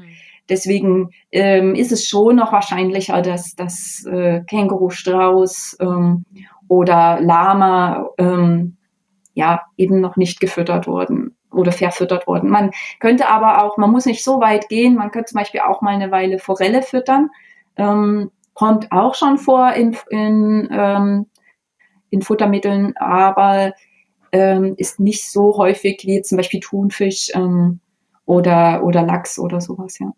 deswegen 0.49 1.09
ähm, 1.31 1.75
ist 1.75 1.91
es 1.91 2.07
schon 2.07 2.37
noch 2.37 2.51
wahrscheinlicher, 2.51 3.21
dass 3.21 3.55
das 3.55 4.05
äh, 4.05 4.41
Känguru-Strauß 4.41 5.77
ähm, 5.81 6.25
oder 6.67 7.19
Lama 7.21 8.07
ähm, 8.17 8.77
ja 9.33 9.61
eben 9.77 9.99
noch 9.99 10.15
nicht 10.15 10.39
gefüttert 10.39 10.87
wurden 10.87 11.35
oder 11.51 11.73
verfüttert 11.73 12.25
wurden. 12.25 12.49
Man 12.49 12.71
könnte 12.99 13.27
aber 13.27 13.63
auch, 13.63 13.77
man 13.77 13.91
muss 13.91 14.05
nicht 14.05 14.23
so 14.23 14.39
weit 14.39 14.69
gehen, 14.69 14.95
man 14.95 15.11
könnte 15.11 15.31
zum 15.31 15.39
Beispiel 15.39 15.61
auch 15.61 15.81
mal 15.81 15.93
eine 15.93 16.09
Weile 16.09 16.39
Forelle 16.39 16.81
füttern. 16.81 17.29
Ähm, 17.75 18.31
kommt 18.53 18.91
auch 18.93 19.15
schon 19.15 19.37
vor 19.37 19.73
in, 19.73 19.97
in, 20.09 20.69
ähm, 20.71 21.25
in 22.09 22.21
Futtermitteln, 22.21 22.95
aber 22.95 23.73
ähm, 24.35 24.73
ist 24.77 24.99
nicht 24.99 25.31
so 25.31 25.55
häufig 25.57 26.03
wie 26.05 26.21
zum 26.21 26.37
Beispiel 26.37 26.59
Thunfisch 26.59 27.31
ähm, 27.33 27.79
oder, 28.25 28.83
oder 28.83 29.03
Lachs 29.03 29.39
oder 29.39 29.61
sowas, 29.61 29.97
ja. 29.99 30.11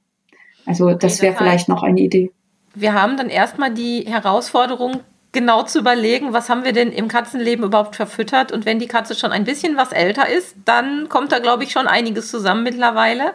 Also 0.65 0.93
das 0.93 1.21
wäre 1.21 1.35
vielleicht 1.35 1.69
noch 1.69 1.83
eine 1.83 2.01
Idee. 2.01 2.31
Wir 2.73 2.93
haben 2.93 3.15
dann 3.15 3.29
erstmal 3.29 3.73
die 3.73 4.05
Herausforderung, 4.05 4.99
genau 5.31 5.63
zu 5.63 5.79
überlegen, 5.79 6.33
was 6.33 6.49
haben 6.49 6.65
wir 6.65 6.73
denn 6.73 6.91
im 6.91 7.07
Katzenleben 7.07 7.63
überhaupt 7.63 7.95
verfüttert. 7.95 8.51
Und 8.51 8.65
wenn 8.65 8.79
die 8.79 8.87
Katze 8.87 9.15
schon 9.15 9.31
ein 9.31 9.43
bisschen 9.43 9.77
was 9.77 9.91
älter 9.91 10.27
ist, 10.27 10.55
dann 10.65 11.07
kommt 11.09 11.31
da, 11.31 11.39
glaube 11.39 11.63
ich, 11.63 11.71
schon 11.71 11.87
einiges 11.87 12.29
zusammen 12.29 12.63
mittlerweile. 12.63 13.33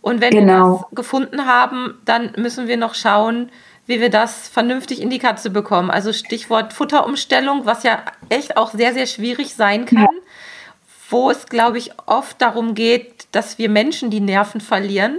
Und 0.00 0.20
wenn 0.20 0.30
genau. 0.30 0.70
wir 0.70 0.80
das 0.80 0.94
gefunden 0.94 1.46
haben, 1.46 2.00
dann 2.04 2.32
müssen 2.36 2.66
wir 2.66 2.76
noch 2.76 2.94
schauen, 2.94 3.50
wie 3.86 4.00
wir 4.00 4.10
das 4.10 4.48
vernünftig 4.48 5.00
in 5.00 5.10
die 5.10 5.18
Katze 5.18 5.50
bekommen. 5.50 5.90
Also 5.90 6.12
Stichwort 6.12 6.72
Futterumstellung, 6.72 7.66
was 7.66 7.82
ja 7.82 8.02
echt 8.28 8.56
auch 8.56 8.72
sehr, 8.72 8.92
sehr 8.92 9.06
schwierig 9.06 9.54
sein 9.54 9.86
kann, 9.86 10.02
ja. 10.02 10.08
wo 11.08 11.30
es, 11.30 11.46
glaube 11.46 11.78
ich, 11.78 11.92
oft 12.06 12.40
darum 12.42 12.74
geht, 12.74 13.28
dass 13.32 13.58
wir 13.58 13.68
Menschen 13.68 14.10
die 14.10 14.20
Nerven 14.20 14.60
verlieren 14.60 15.18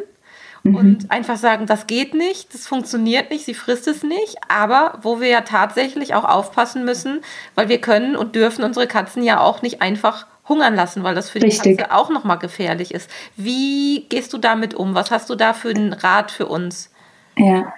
mhm. 0.64 0.76
und 0.76 1.12
einfach 1.12 1.38
sagen, 1.38 1.66
das 1.66 1.88
geht 1.88 2.14
nicht, 2.14 2.54
das 2.54 2.68
funktioniert 2.68 3.32
nicht, 3.32 3.46
sie 3.46 3.54
frisst 3.54 3.88
es 3.88 4.04
nicht, 4.04 4.36
aber 4.50 5.00
wo 5.02 5.22
wir 5.22 5.30
ja 5.30 5.42
tatsächlich 5.42 6.14
auch 6.14 6.26
aufpassen 6.26 6.84
müssen, 6.84 7.22
weil 7.56 7.70
wir 7.70 7.80
können 7.80 8.16
und 8.16 8.36
dürfen 8.36 8.64
unsere 8.64 8.88
Katzen 8.88 9.24
ja 9.24 9.40
auch 9.40 9.62
nicht 9.62 9.82
einfach 9.82 10.28
hungern 10.48 10.76
lassen, 10.76 11.04
weil 11.04 11.16
das 11.16 11.30
für 11.30 11.42
Richtig. 11.42 11.62
die 11.62 11.76
Katze 11.78 11.94
auch 11.94 12.10
nochmal 12.10 12.40
gefährlich 12.40 12.94
ist. 12.94 13.10
Wie 13.36 14.06
gehst 14.10 14.34
du 14.34 14.38
damit 14.38 14.74
um? 14.74 14.96
Was 14.96 15.12
hast 15.12 15.30
du 15.30 15.36
da 15.36 15.54
für 15.54 15.70
einen 15.70 15.94
Rat 15.94 16.32
für 16.32 16.48
uns? 16.48 16.92
Ja, 17.38 17.74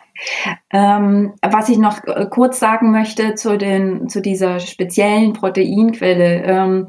ähm, 0.72 1.34
was 1.42 1.70
ich 1.70 1.78
noch 1.78 2.04
äh, 2.06 2.28
kurz 2.30 2.60
sagen 2.60 2.92
möchte 2.92 3.36
zu, 3.36 3.58
den, 3.58 4.10
zu 4.10 4.22
dieser 4.22 4.60
speziellen 4.60 5.34
Proteinquelle 5.34 6.44
ähm, 6.44 6.88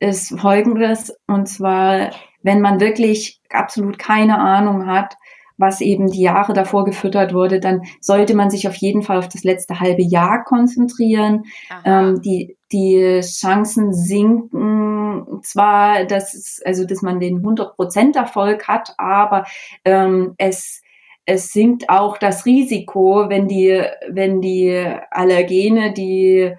ist 0.00 0.38
folgendes, 0.38 1.16
und 1.26 1.48
zwar, 1.48 2.10
wenn 2.42 2.60
man 2.60 2.80
wirklich 2.80 3.40
absolut 3.50 3.98
keine 3.98 4.38
Ahnung 4.38 4.86
hat, 4.86 5.16
was 5.58 5.80
eben 5.80 6.08
die 6.10 6.20
Jahre 6.20 6.52
davor 6.52 6.84
gefüttert 6.84 7.32
wurde, 7.32 7.60
dann 7.60 7.82
sollte 8.00 8.34
man 8.34 8.50
sich 8.50 8.68
auf 8.68 8.76
jeden 8.76 9.02
Fall 9.02 9.18
auf 9.18 9.28
das 9.28 9.42
letzte 9.42 9.80
halbe 9.80 10.02
Jahr 10.02 10.44
konzentrieren. 10.44 11.44
Ähm, 11.84 12.20
die, 12.20 12.56
die 12.72 13.20
Chancen 13.22 13.94
sinken 13.94 15.40
zwar, 15.42 16.04
dass, 16.04 16.60
also, 16.64 16.84
dass 16.84 17.02
man 17.02 17.20
den 17.20 17.42
100% 17.42 18.16
Erfolg 18.16 18.68
hat, 18.68 18.94
aber 18.98 19.46
ähm, 19.84 20.34
es 20.36 20.82
es 21.26 21.52
sinkt 21.52 21.90
auch 21.90 22.18
das 22.18 22.46
Risiko, 22.46 23.28
wenn 23.28 23.48
die, 23.48 23.82
wenn 24.08 24.40
die 24.40 24.72
Allergene, 25.10 25.92
die 25.92 26.54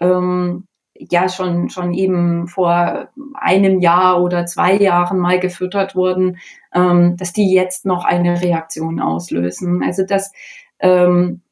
ähm, 0.00 0.66
ja 0.98 1.28
schon, 1.28 1.70
schon 1.70 1.94
eben 1.94 2.48
vor 2.48 3.08
einem 3.34 3.78
Jahr 3.80 4.20
oder 4.20 4.44
zwei 4.46 4.74
Jahren 4.74 5.18
mal 5.18 5.38
gefüttert 5.38 5.94
wurden, 5.94 6.38
ähm, 6.74 7.16
dass 7.16 7.32
die 7.32 7.52
jetzt 7.52 7.86
noch 7.86 8.04
eine 8.04 8.42
Reaktion 8.42 9.00
auslösen. 9.00 9.84
Also 9.84 10.04
das, 10.04 10.32
ähm, 10.80 11.42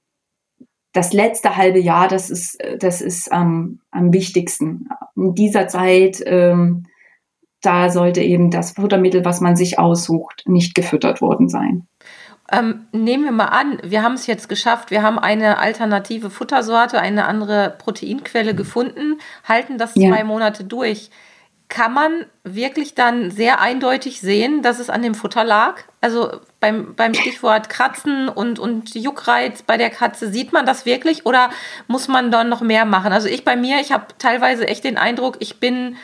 das 0.93 1.13
letzte 1.13 1.57
halbe 1.57 1.79
Jahr, 1.79 2.09
das 2.09 2.31
ist, 2.31 2.59
das 2.81 3.01
ist 3.01 3.31
am, 3.31 3.81
am 3.93 4.13
wichtigsten. 4.13 4.89
In 5.15 5.35
dieser 5.35 5.69
Zeit, 5.69 6.21
ähm, 6.27 6.87
da 7.61 7.91
sollte 7.91 8.23
eben 8.23 8.51
das 8.51 8.73
Futtermittel, 8.73 9.25
was 9.25 9.41
man 9.41 9.57
sich 9.57 9.79
aussucht, 9.79 10.43
nicht 10.47 10.75
gefüttert 10.75 11.21
worden 11.21 11.49
sein. 11.49 11.87
Ähm, 12.53 12.87
nehmen 12.93 13.25
wir 13.25 13.33
mal 13.33 13.47
an, 13.47 13.79
wir 13.83 14.03
haben 14.03 14.15
es 14.15 14.27
jetzt 14.27 14.49
geschafft, 14.49 14.91
wir 14.91 15.03
haben 15.03 15.19
eine 15.19 15.59
alternative 15.59 16.31
Futtersorte, 16.31 17.01
eine 17.01 17.27
andere 17.27 17.75
Proteinquelle 17.79 18.55
gefunden, 18.55 19.19
halten 19.45 19.79
das 19.79 19.93
ja. 19.95 20.11
zwei 20.11 20.25
Monate 20.25 20.65
durch. 20.65 21.11
Kann 21.69 21.93
man 21.93 22.27
wirklich 22.45 22.95
dann 22.95 23.33
sehr 23.33 23.61
eindeutig 23.61 24.21
sehen, 24.21 24.63
dass 24.63 24.79
es 24.79 24.89
an 24.89 25.03
dem 25.03 25.17
Futter 25.17 25.43
lag? 25.43 25.83
Also 26.01 26.41
beim, 26.61 26.95
beim 26.95 27.13
Stichwort 27.13 27.69
Kratzen 27.69 28.29
und, 28.29 28.61
und 28.61 28.95
Juckreiz 28.95 29.63
bei 29.63 29.77
der 29.77 29.91
Katze, 29.91 30.31
sieht 30.31 30.53
man 30.53 30.65
das 30.65 30.87
wirklich 30.87 31.27
oder 31.27 31.51
muss 31.89 32.07
man 32.07 32.31
dann 32.31 32.49
noch 32.49 32.61
mehr 32.61 32.85
machen? 32.85 33.13
Also 33.13 33.27
ich 33.27 33.45
bei 33.45 33.57
mir, 33.57 33.81
ich 33.81 33.91
habe 33.91 34.07
teilweise 34.19 34.69
echt 34.69 34.85
den 34.85 34.97
Eindruck, 34.97 35.39
ich 35.41 35.59
bin 35.59 35.97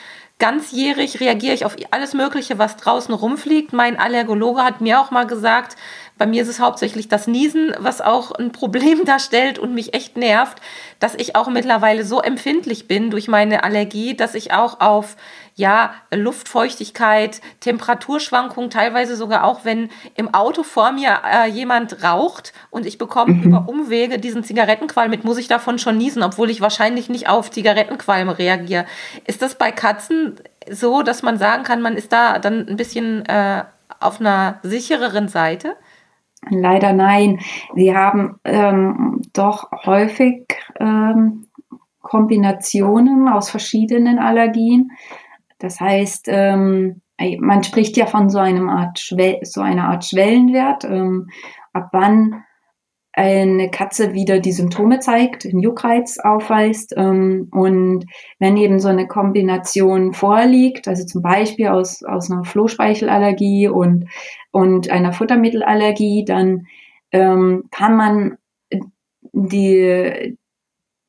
ganzjährig 0.43 1.21
reagiere 1.21 1.55
ich 1.55 1.65
auf 1.65 1.77
alles 1.93 2.15
Mögliche, 2.15 2.59
was 2.59 2.77
draußen 2.77 3.15
rumfliegt. 3.15 3.73
Mein 3.73 3.97
Allergologe 3.97 4.65
hat 4.65 4.81
mir 4.81 5.01
auch 5.01 5.13
mal 5.13 5.25
gesagt, 5.25 5.77
bei 6.23 6.27
mir 6.29 6.43
ist 6.43 6.49
es 6.49 6.61
hauptsächlich 6.61 7.09
das 7.09 7.27
Niesen, 7.27 7.75
was 7.81 8.01
auch 8.01 8.31
ein 8.31 8.53
Problem 8.53 9.05
darstellt 9.07 9.59
und 9.59 9.75
mich 9.75 9.93
echt 9.93 10.17
nervt, 10.17 10.59
dass 11.01 11.17
ich 11.17 11.35
auch 11.35 11.49
mittlerweile 11.49 12.05
so 12.05 12.21
empfindlich 12.21 12.87
bin 12.87 13.11
durch 13.11 13.27
meine 13.27 13.65
Allergie, 13.65 14.15
dass 14.15 14.37
ich 14.37 14.53
auch 14.53 14.79
auf 14.79 15.17
ja, 15.57 15.95
Luftfeuchtigkeit, 16.15 17.41
Temperaturschwankungen, 17.59 18.71
teilweise 18.71 19.17
sogar 19.17 19.43
auch, 19.43 19.65
wenn 19.65 19.91
im 20.15 20.33
Auto 20.33 20.63
vor 20.63 20.93
mir 20.93 21.23
äh, 21.29 21.49
jemand 21.49 22.05
raucht 22.05 22.53
und 22.71 22.87
ich 22.87 22.99
bekomme 22.99 23.35
mhm. 23.35 23.43
über 23.43 23.65
Umwege 23.67 24.21
diesen 24.21 24.45
Zigarettenqualm 24.45 25.11
mit, 25.11 25.25
muss 25.25 25.39
ich 25.39 25.49
davon 25.49 25.81
schon 25.81 25.99
niesen, 25.99 26.23
obwohl 26.23 26.51
ich 26.51 26.61
wahrscheinlich 26.61 27.09
nicht 27.09 27.29
auf 27.29 27.51
Zigarettenqualme 27.51 28.39
reagiere. 28.39 28.87
Ist 29.27 29.43
das 29.43 29.57
bei 29.57 29.73
Katzen 29.73 30.37
so, 30.71 31.03
dass 31.03 31.25
man 31.25 31.37
sagen 31.37 31.65
kann, 31.65 31.83
man 31.83 31.97
ist 31.97 32.13
da 32.13 32.39
dann 32.39 32.69
ein 32.69 32.77
bisschen 32.77 33.27
äh, 33.27 33.65
auf 33.99 34.21
einer 34.21 34.61
sichereren 34.63 35.27
Seite? 35.27 35.75
Leider 36.51 36.93
nein. 36.93 37.41
Sie 37.75 37.95
haben 37.95 38.41
ähm, 38.45 39.23
doch 39.33 39.71
häufig 39.87 40.47
ähm, 40.81 41.47
Kombinationen 42.01 43.29
aus 43.29 43.51
verschiedenen 43.51 44.19
Allergien. 44.19 44.93
Das 45.59 45.81
heißt, 45.81 46.27
ähm, 46.29 47.01
man 47.39 47.63
spricht 47.63 47.97
ja 47.97 48.07
von 48.07 48.29
so, 48.29 48.39
einem 48.39 48.69
Art 48.69 48.99
so 49.43 49.61
einer 49.61 49.89
Art 49.89 50.05
Schwellenwert, 50.05 50.85
ähm, 50.85 51.29
ab 51.73 51.89
wann 51.93 52.45
eine 53.13 53.71
Katze 53.71 54.15
wieder 54.15 54.39
die 54.39 54.53
Symptome 54.53 54.99
zeigt, 55.01 55.45
einen 55.45 55.61
Juckreiz 55.61 56.19
aufweist. 56.19 56.95
Ähm, 56.97 57.49
und 57.53 58.07
wenn 58.39 58.57
eben 58.57 58.81
so 58.81 58.89
eine 58.89 59.07
Kombination 59.07 60.15
vorliegt, 60.15 60.89
also 60.89 61.05
zum 61.05 61.23
Beispiel 61.23 61.69
aus, 61.69 62.03
aus 62.03 62.31
einer 62.31 62.45
Flohspeichelallergie 62.45 63.69
und, 63.69 64.07
und 64.51 64.91
einer 64.91 65.13
Futtermittelallergie, 65.13 66.25
dann 66.25 66.67
ähm, 67.13 67.65
kann 67.71 67.97
man 67.97 68.39
die 69.33 70.37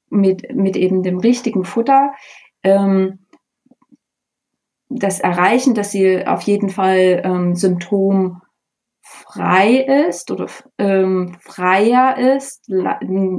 mit, 0.09 0.53
mit 0.53 0.75
eben 0.75 1.03
dem 1.03 1.19
richtigen 1.19 1.63
Futter 1.63 2.13
ähm, 2.63 3.19
das 4.89 5.19
erreichen, 5.19 5.73
dass 5.73 5.91
sie 5.91 6.27
auf 6.27 6.41
jeden 6.43 6.69
Fall 6.69 7.21
ähm, 7.25 7.55
symptomfrei 9.33 10.07
ist 10.07 10.31
oder 10.31 10.47
ähm, 10.77 11.35
freier 11.39 12.17
ist, 12.35 12.69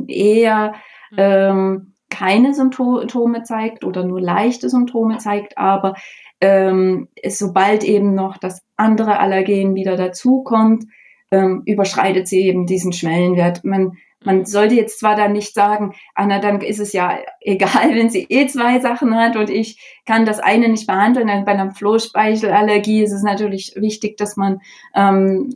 eher 0.08 0.74
mhm. 1.10 1.16
ähm, 1.18 1.92
keine 2.10 2.54
Symptome 2.54 3.42
zeigt 3.42 3.84
oder 3.84 4.04
nur 4.04 4.20
leichte 4.20 4.68
Symptome 4.68 5.18
zeigt, 5.18 5.58
aber 5.58 5.94
ähm, 6.40 7.08
sobald 7.26 7.82
eben 7.84 8.14
noch 8.14 8.36
das 8.38 8.62
andere 8.76 9.18
Allergen 9.18 9.74
wieder 9.74 9.96
dazukommt, 9.96 10.84
ähm, 11.30 11.62
überschreitet 11.66 12.28
sie 12.28 12.42
eben 12.42 12.66
diesen 12.66 12.92
Schwellenwert. 12.92 13.64
Man 13.64 13.92
man 14.24 14.44
sollte 14.44 14.74
jetzt 14.74 15.00
zwar 15.00 15.16
dann 15.16 15.32
nicht 15.32 15.54
sagen, 15.54 15.94
Anna, 16.14 16.38
dann 16.38 16.60
ist 16.60 16.80
es 16.80 16.92
ja 16.92 17.18
egal, 17.40 17.94
wenn 17.94 18.10
sie 18.10 18.26
eh 18.28 18.46
zwei 18.46 18.80
Sachen 18.80 19.16
hat 19.16 19.36
und 19.36 19.50
ich 19.50 19.78
kann 20.06 20.24
das 20.24 20.40
eine 20.40 20.68
nicht 20.68 20.86
behandeln. 20.86 21.44
Bei 21.44 21.52
einer 21.52 21.72
Flohspeichelallergie 21.72 23.02
ist 23.02 23.12
es 23.12 23.22
natürlich 23.22 23.74
wichtig, 23.76 24.16
dass 24.16 24.36
man 24.36 24.60
ähm, 24.94 25.54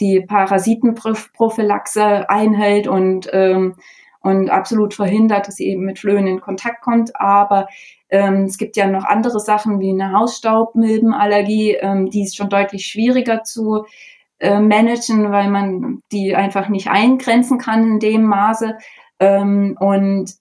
die 0.00 0.20
Parasitenprophylaxe 0.20 2.28
einhält 2.28 2.86
und, 2.86 3.28
ähm, 3.32 3.74
und 4.20 4.50
absolut 4.50 4.94
verhindert, 4.94 5.48
dass 5.48 5.56
sie 5.56 5.68
eben 5.68 5.84
mit 5.84 5.98
Flöhen 5.98 6.26
in 6.26 6.40
Kontakt 6.40 6.82
kommt. 6.82 7.18
Aber 7.20 7.68
ähm, 8.10 8.44
es 8.44 8.58
gibt 8.58 8.76
ja 8.76 8.86
noch 8.86 9.04
andere 9.04 9.40
Sachen 9.40 9.80
wie 9.80 9.90
eine 9.90 10.12
Hausstaubmilbenallergie, 10.12 11.78
ähm, 11.80 12.10
die 12.10 12.22
ist 12.22 12.36
schon 12.36 12.48
deutlich 12.48 12.86
schwieriger 12.86 13.42
zu 13.42 13.84
äh, 14.40 14.60
managen, 14.60 15.30
weil 15.32 15.48
man 15.48 16.02
die 16.12 16.34
einfach 16.34 16.68
nicht 16.68 16.88
eingrenzen 16.88 17.58
kann 17.58 17.92
in 17.92 17.98
dem 18.00 18.24
Maße. 18.24 18.76
Ähm, 19.20 19.76
und 19.80 20.34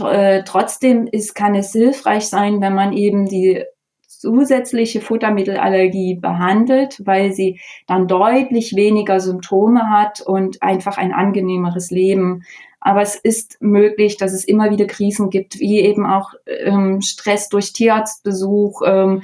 äh, 0.00 0.42
trotzdem 0.44 1.06
ist, 1.06 1.34
kann 1.34 1.54
es 1.54 1.72
hilfreich 1.72 2.28
sein, 2.28 2.60
wenn 2.60 2.74
man 2.74 2.92
eben 2.92 3.26
die 3.26 3.64
zusätzliche 4.06 5.00
Futtermittelallergie 5.00 6.16
behandelt, 6.16 7.00
weil 7.04 7.32
sie 7.32 7.60
dann 7.86 8.08
deutlich 8.08 8.74
weniger 8.74 9.20
Symptome 9.20 9.90
hat 9.90 10.20
und 10.20 10.62
einfach 10.62 10.98
ein 10.98 11.12
angenehmeres 11.12 11.90
Leben. 11.90 12.42
Aber 12.80 13.02
es 13.02 13.16
ist 13.16 13.58
möglich, 13.60 14.16
dass 14.16 14.32
es 14.32 14.44
immer 14.44 14.70
wieder 14.70 14.86
Krisen 14.86 15.30
gibt, 15.30 15.58
wie 15.58 15.80
eben 15.80 16.06
auch 16.06 16.32
ähm, 16.46 17.00
Stress 17.00 17.48
durch 17.48 17.72
Tierarztbesuch, 17.72 18.82
ähm, 18.84 19.22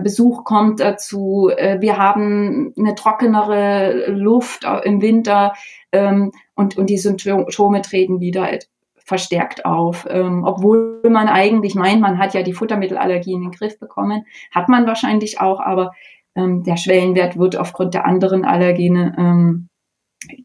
Besuch 0.00 0.44
kommt 0.44 0.80
dazu. 0.80 1.50
Äh, 1.54 1.80
wir 1.80 1.98
haben 1.98 2.72
eine 2.78 2.94
trockenere 2.94 4.06
Luft 4.10 4.66
im 4.84 5.02
Winter 5.02 5.52
ähm, 5.92 6.32
und, 6.54 6.76
und 6.78 6.88
die 6.88 6.98
Symptome 6.98 7.82
treten 7.82 8.20
wieder 8.20 8.48
verstärkt 8.96 9.66
auf. 9.66 10.06
Ähm, 10.08 10.44
obwohl 10.44 11.02
man 11.10 11.28
eigentlich 11.28 11.74
meint, 11.74 12.00
man 12.00 12.18
hat 12.18 12.32
ja 12.32 12.42
die 12.42 12.54
Futtermittelallergie 12.54 13.32
in 13.32 13.42
den 13.42 13.50
Griff 13.50 13.78
bekommen, 13.78 14.24
hat 14.50 14.70
man 14.70 14.86
wahrscheinlich 14.86 15.40
auch, 15.40 15.60
aber 15.60 15.92
ähm, 16.34 16.62
der 16.62 16.78
Schwellenwert 16.78 17.38
wird 17.38 17.56
aufgrund 17.56 17.92
der 17.92 18.06
anderen 18.06 18.44
Allergene 18.44 19.68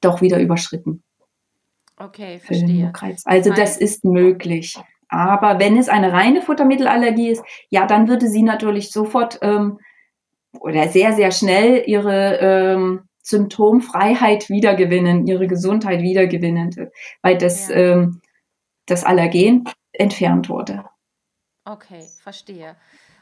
doch 0.02 0.22
wieder 0.22 0.42
überschritten. 0.42 1.04
Okay, 1.96 2.40
verstehe. 2.40 2.92
Also 3.24 3.54
das 3.54 3.78
ist 3.78 4.04
möglich. 4.04 4.78
Aber 5.10 5.60
wenn 5.60 5.78
es 5.78 5.90
eine 5.90 6.14
reine 6.14 6.42
Futtermittelallergie 6.42 7.30
ist, 7.30 7.44
ja, 7.70 7.86
dann 7.86 8.08
würde 8.08 8.28
sie 8.28 8.44
natürlich 8.44 8.92
sofort 8.92 9.40
ähm, 9.42 9.80
oder 10.60 10.88
sehr, 10.88 11.14
sehr 11.14 11.32
schnell 11.32 11.84
ihre 11.86 12.38
ähm, 12.38 13.10
Symptomfreiheit 13.22 14.50
wiedergewinnen, 14.50 15.28
ihre 15.28 15.48
Gesundheit 15.48 16.02
wiedergewinnen, 16.02 16.92
weil 17.22 17.38
das, 17.38 17.70
ja. 17.70 17.76
ähm, 17.76 18.22
das 18.86 19.04
Allergen 19.04 19.66
entfernt 19.92 20.50
wurde. 20.50 20.86
Okay, 21.66 22.06
verstehe. 22.22 22.76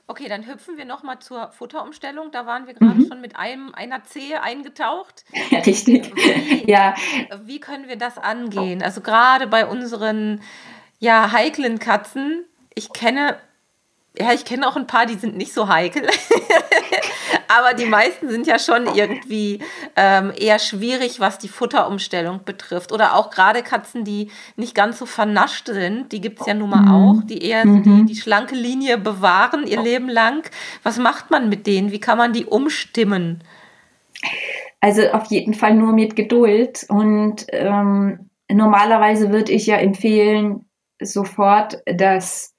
Okay, 0.10 0.30
dann 0.30 0.48
hüpfen 0.48 0.78
wir 0.78 0.86
nochmal 0.86 1.20
zur 1.20 1.52
Futterumstellung. 1.52 2.32
Da 2.32 2.46
waren 2.46 2.66
wir 2.66 2.74
gerade 2.74 3.02
mhm. 3.02 3.08
schon 3.08 3.20
mit 3.20 3.36
einem, 3.36 3.74
einer 3.74 4.06
Zehe 4.06 4.42
eingetaucht. 4.42 5.26
Ja, 5.52 5.60
richtig. 5.60 6.16
Wie, 6.16 6.72
ja. 6.72 6.96
Wie 7.44 7.60
können 7.60 7.90
wir 7.90 7.98
das 7.98 8.18
angehen? 8.18 8.82
Also 8.82 9.02
gerade 9.02 9.48
bei 9.48 9.66
unseren 9.66 10.42
ja, 11.00 11.32
heiklen 11.32 11.80
Katzen. 11.80 12.46
Ich 12.74 12.94
kenne, 12.94 13.38
ja, 14.20 14.34
ich 14.34 14.46
kenne 14.46 14.68
auch 14.68 14.76
ein 14.76 14.88
paar, 14.88 15.06
die 15.06 15.16
sind 15.16 15.38
nicht 15.38 15.54
so 15.54 15.68
heikel. 15.68 16.04
Aber 17.48 17.74
die 17.74 17.86
meisten 17.86 18.30
sind 18.30 18.46
ja 18.46 18.60
schon 18.60 18.88
irgendwie 18.94 19.60
ähm, 19.96 20.32
eher 20.38 20.60
schwierig, 20.60 21.20
was 21.20 21.38
die 21.38 21.48
Futterumstellung 21.48 22.42
betrifft. 22.44 22.92
Oder 22.92 23.16
auch 23.16 23.30
gerade 23.30 23.64
Katzen, 23.64 24.04
die 24.04 24.30
nicht 24.56 24.76
ganz 24.76 25.00
so 25.00 25.06
vernascht 25.06 25.68
sind, 25.68 26.12
die 26.12 26.22
gibt 26.22 26.42
es 26.42 26.48
ja 26.48 26.54
nun 26.54 26.70
mal 26.70 26.82
mhm. 26.82 26.92
auch, 26.92 27.24
die 27.26 27.44
eher 27.44 27.66
mhm. 27.66 27.84
die, 27.84 28.14
die 28.14 28.20
schlanke 28.20 28.56
Linie 28.56 28.98
bewahren 28.98 29.66
ihr 29.66 29.82
Leben 29.82 30.10
lang. 30.10 30.50
Was 30.84 30.98
macht 30.98 31.32
man 31.32 31.50
mit 31.50 31.68
denen? 31.68 31.92
Wie 31.92 32.00
kann 32.00 32.18
man 32.18 32.34
die 32.34 32.46
umstimmen? 32.46 33.44
Also 34.80 35.04
auf 35.10 35.26
jeden 35.26 35.54
Fall 35.54 35.74
nur 35.74 35.94
mit 35.94 36.16
Geduld. 36.16 36.86
Und 36.90 37.46
ähm, 37.50 38.30
normalerweise 38.52 39.32
würde 39.32 39.52
ich 39.52 39.68
ja 39.68 39.78
empfehlen, 39.78 40.67
sofort 41.02 41.82
das 41.86 42.56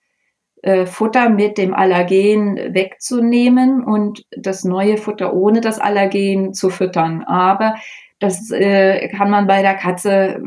äh, 0.62 0.86
Futter 0.86 1.28
mit 1.28 1.56
dem 1.56 1.74
Allergen 1.74 2.74
wegzunehmen 2.74 3.84
und 3.84 4.24
das 4.36 4.64
neue 4.64 4.96
Futter 4.96 5.32
ohne 5.32 5.60
das 5.60 5.78
Allergen 5.78 6.52
zu 6.52 6.70
füttern. 6.70 7.22
Aber 7.22 7.76
das 8.18 8.50
äh, 8.50 9.08
kann 9.08 9.30
man 9.30 9.46
bei 9.46 9.62
der 9.62 9.74
Katze 9.74 10.42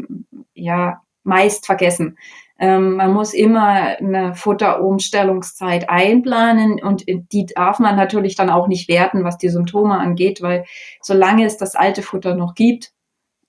ja 0.54 1.02
meist 1.24 1.66
vergessen. 1.66 2.18
Ähm, 2.60 2.96
man 2.96 3.14
muss 3.14 3.34
immer 3.34 3.98
eine 3.98 4.36
Futterumstellungszeit 4.36 5.90
einplanen 5.90 6.82
und 6.84 7.06
die 7.08 7.46
darf 7.46 7.80
man 7.80 7.96
natürlich 7.96 8.36
dann 8.36 8.50
auch 8.50 8.68
nicht 8.68 8.88
werten, 8.88 9.24
was 9.24 9.38
die 9.38 9.50
Symptome 9.50 9.98
angeht, 9.98 10.42
weil 10.42 10.66
solange 11.02 11.46
es 11.46 11.58
das 11.58 11.76
alte 11.76 12.04
Futter 12.04 12.36
noch 12.36 12.54
gibt, 12.54 12.92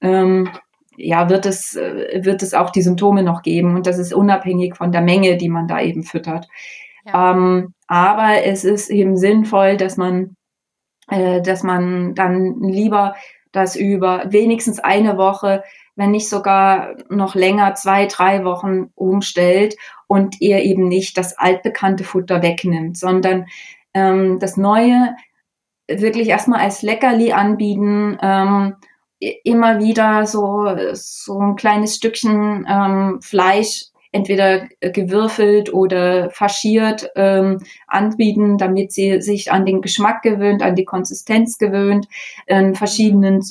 ähm, 0.01 0.49
ja, 1.03 1.29
wird 1.29 1.47
es, 1.47 1.75
äh, 1.75 2.21
wird 2.25 2.43
es 2.43 2.55
auch 2.55 2.71
die 2.71 2.83
Symptome 2.83 3.23
noch 3.23 3.43
geben 3.43 3.75
und 3.75 3.87
das 3.87 3.99
ist 3.99 4.15
unabhängig 4.15 4.77
von 4.77 4.93
der 4.93 5.01
Menge, 5.01 5.37
die 5.37 5.49
man 5.49 5.67
da 5.67 5.81
eben 5.81 6.05
füttert. 6.05 6.49
Ja. 7.05 7.33
Ähm, 7.33 7.75
aber 7.89 8.45
es 8.45 8.65
ist 8.65 8.89
eben 8.89 9.17
sinnvoll, 9.17 9.77
dass 9.77 9.97
man, 9.97 10.37
äh, 11.09 11.43
dass 11.43 11.63
man 11.63 12.15
dann 12.15 12.61
lieber 12.61 13.15
das 13.51 13.77
über 13.77 14.25
wenigstens 14.29 14.79
eine 14.79 15.19
Woche, 15.19 15.65
wenn 15.97 16.13
nicht 16.13 16.29
sogar 16.29 16.95
noch 17.11 17.35
länger, 17.35 17.75
zwei, 17.75 18.07
drei 18.07 18.45
Wochen 18.45 18.91
umstellt 18.95 19.77
und 20.07 20.41
ihr 20.41 20.63
eben 20.63 20.89
nicht 20.89 21.19
das 21.19 21.37
altbekannte 21.37 22.05
Futter 22.05 22.43
wegnimmt, 22.43 22.97
sondern 22.97 23.47
ähm, 23.93 24.39
das 24.39 24.57
Neue 24.57 25.15
wirklich 25.89 26.29
erstmal 26.29 26.61
als 26.61 26.83
Leckerli 26.83 27.33
anbieten, 27.33 28.17
ähm, 28.23 28.77
immer 29.45 29.79
wieder 29.79 30.27
so, 30.27 30.67
so 30.93 31.39
ein 31.39 31.57
kleines 31.57 31.97
Stückchen 31.97 32.67
ähm, 32.69 33.21
Fleisch 33.23 33.87
entweder 34.13 34.69
gewürfelt 34.81 35.73
oder 35.73 36.31
faschiert 36.31 37.11
ähm, 37.17 37.63
anbieten, 37.87 38.59
damit 38.59 38.93
sie 38.93 39.23
sich 39.23 39.51
an 39.51 39.65
den 39.65 39.81
Geschmack 39.81 40.23
gewöhnt, 40.23 40.63
an 40.63 40.77
die 40.77 40.85
Konsistenz 40.85 41.57
gewöhnt, 41.57 42.07
in 42.47 42.75
verschiedenen 42.75 43.43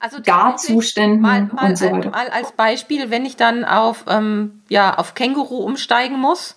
also 0.00 0.20
Garzuständen 0.20 1.20
mal, 1.20 1.48
mal, 1.52 1.70
und 1.70 1.78
so 1.78 1.90
weiter. 1.90 2.10
Mal 2.10 2.28
als 2.28 2.52
Beispiel, 2.52 3.10
wenn 3.10 3.24
ich 3.24 3.36
dann 3.36 3.64
auf, 3.64 4.04
ähm, 4.08 4.62
ja, 4.68 4.98
auf 4.98 5.14
Känguru 5.14 5.58
umsteigen 5.58 6.18
muss, 6.18 6.56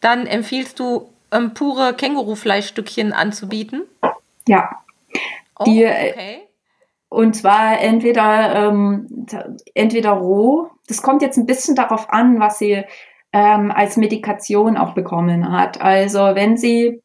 dann 0.00 0.26
empfiehlst 0.26 0.78
du 0.78 1.10
ähm, 1.32 1.54
pure 1.54 1.92
Kängurufleischstückchen 1.94 3.12
anzubieten? 3.12 3.82
Ja. 4.46 4.70
Oh, 5.58 5.64
die, 5.64 5.82
äh, 5.82 6.12
okay. 6.12 6.45
Und 7.16 7.34
zwar 7.34 7.80
entweder, 7.80 8.68
ähm, 8.68 9.26
entweder 9.72 10.10
roh, 10.10 10.68
das 10.86 11.00
kommt 11.00 11.22
jetzt 11.22 11.38
ein 11.38 11.46
bisschen 11.46 11.74
darauf 11.74 12.10
an, 12.10 12.40
was 12.40 12.58
sie 12.58 12.84
ähm, 13.32 13.70
als 13.70 13.96
Medikation 13.96 14.76
auch 14.76 14.92
bekommen 14.92 15.50
hat. 15.50 15.80
Also 15.80 16.18
wenn 16.18 16.58
sie, 16.58 17.00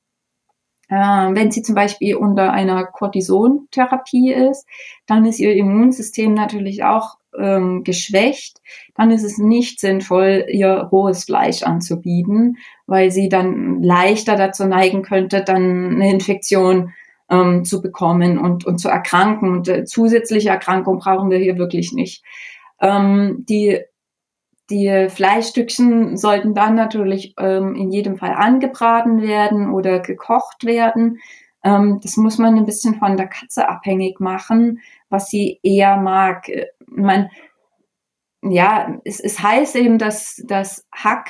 äh, 0.90 0.96
wenn 0.96 1.50
sie 1.50 1.62
zum 1.62 1.76
Beispiel 1.76 2.18
unter 2.18 2.52
einer 2.52 2.88
Cortisontherapie 2.88 4.34
ist, 4.34 4.68
dann 5.06 5.24
ist 5.26 5.40
ihr 5.40 5.56
Immunsystem 5.56 6.34
natürlich 6.34 6.84
auch 6.84 7.16
ähm, 7.40 7.86
geschwächt. 7.86 8.60
Dann 8.96 9.12
ist 9.12 9.24
es 9.24 9.38
nicht 9.38 9.80
sinnvoll, 9.80 10.46
ihr 10.50 10.90
rohes 10.92 11.24
Fleisch 11.24 11.64
anzubieten, 11.64 12.58
weil 12.86 13.12
sie 13.12 13.30
dann 13.30 13.82
leichter 13.82 14.36
dazu 14.36 14.66
neigen 14.66 15.04
könnte, 15.04 15.42
dann 15.42 15.96
eine 15.96 16.12
Infektion 16.12 16.92
ähm, 17.32 17.64
zu 17.64 17.82
bekommen 17.82 18.38
und, 18.38 18.66
und 18.66 18.78
zu 18.78 18.90
erkranken. 18.90 19.50
Und 19.50 19.68
äh, 19.68 19.86
zusätzliche 19.86 20.50
Erkrankung 20.50 21.00
brauchen 21.00 21.32
wir 21.32 21.38
hier 21.40 21.58
wirklich 21.58 21.94
nicht. 21.94 22.24
Ähm, 22.80 23.46
die, 23.48 23.80
die 24.70 25.08
Fleischstückchen 25.10 26.18
sollten 26.18 26.54
dann 26.54 26.76
natürlich 26.76 27.34
ähm, 27.40 27.76
in 27.76 27.90
jedem 27.90 28.18
Fall 28.18 28.34
angebraten 28.34 29.22
werden 29.22 29.72
oder 29.72 30.00
gekocht 30.00 30.66
werden. 30.66 31.20
Ähm, 31.64 32.00
das 32.04 32.18
muss 32.18 32.38
man 32.38 32.58
ein 32.58 32.66
bisschen 32.66 32.96
von 32.96 33.16
der 33.18 33.28
Katze 33.28 33.68
abhängig 33.70 34.20
machen, 34.20 34.80
was 35.10 35.30
sie 35.30 35.60
eher 35.64 35.98
mag. 35.98 36.50
Man, 36.86 37.30
ja, 38.42 39.00
es, 39.06 39.20
es 39.22 39.42
heißt 39.42 39.76
eben, 39.78 39.98
dass 39.98 40.42
das 40.48 40.86
Hack 40.92 41.30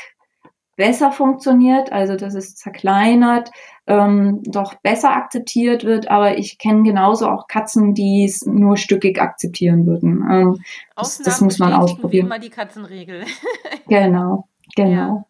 besser 0.82 1.12
funktioniert, 1.12 1.92
also 1.92 2.16
dass 2.16 2.34
es 2.34 2.56
zerkleinert, 2.56 3.52
ähm, 3.86 4.42
doch 4.46 4.74
besser 4.74 5.16
akzeptiert 5.16 5.84
wird. 5.84 6.10
Aber 6.10 6.40
ich 6.40 6.58
kenne 6.58 6.82
genauso 6.82 7.30
auch 7.30 7.46
Katzen, 7.46 7.94
die 7.94 8.26
es 8.26 8.48
nur 8.48 8.78
stückig 8.78 9.22
akzeptieren 9.22 9.86
würden. 9.86 10.28
Ähm, 10.28 10.60
das, 10.96 11.20
das, 11.20 11.40
muss 11.40 11.60
man 11.60 11.74
ausprobieren. 11.74 12.26
Immer 12.26 12.40
die 12.40 12.50
Katzenregel. 12.50 13.26
genau, 13.88 14.48
genau. 14.76 14.92
Ja. 14.92 15.26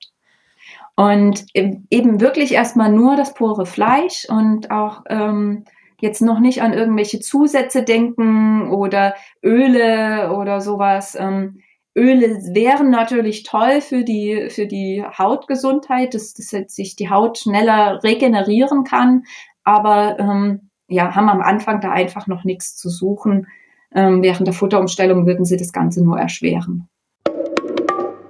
Und 0.96 1.46
eben 1.54 2.22
wirklich 2.22 2.54
erstmal 2.54 2.90
nur 2.90 3.18
das 3.18 3.34
pure 3.34 3.66
Fleisch 3.66 4.26
und 4.30 4.72
auch 4.72 5.02
ähm, 5.10 5.66
jetzt 6.00 6.22
noch 6.22 6.40
nicht 6.40 6.62
an 6.62 6.72
irgendwelche 6.72 7.20
Zusätze 7.20 7.84
denken 7.84 8.72
oder 8.72 9.16
Öle 9.44 10.32
oder 10.34 10.62
sowas. 10.62 11.18
Ähm, 11.20 11.60
Öle 11.96 12.54
wären 12.54 12.90
natürlich 12.90 13.44
toll 13.44 13.82
für 13.82 14.04
die, 14.04 14.48
für 14.50 14.66
die 14.66 15.04
Hautgesundheit, 15.04 16.14
dass, 16.14 16.34
dass 16.34 16.50
sich 16.74 16.96
die 16.96 17.10
Haut 17.10 17.40
schneller 17.40 18.02
regenerieren 18.04 18.86
kann, 18.86 19.24
aber 19.64 20.18
ähm, 20.20 20.70
ja, 20.88 21.16
haben 21.16 21.30
am 21.30 21.42
Anfang 21.42 21.82
da 21.82 21.92
einfach 21.92 22.28
noch 22.28 22.44
nichts 22.44 22.78
zu 22.78 22.90
suchen. 22.90 23.48
Ähm, 23.94 24.22
während 24.24 24.48
der 24.48 24.54
Futterumstellung 24.54 25.26
würden 25.26 25.44
sie 25.44 25.58
das 25.58 25.74
Ganze 25.74 26.04
nur 26.04 26.18
erschweren. 26.18 26.88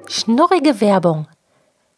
Schnurrige 0.07 0.81
Werbung. 0.81 1.27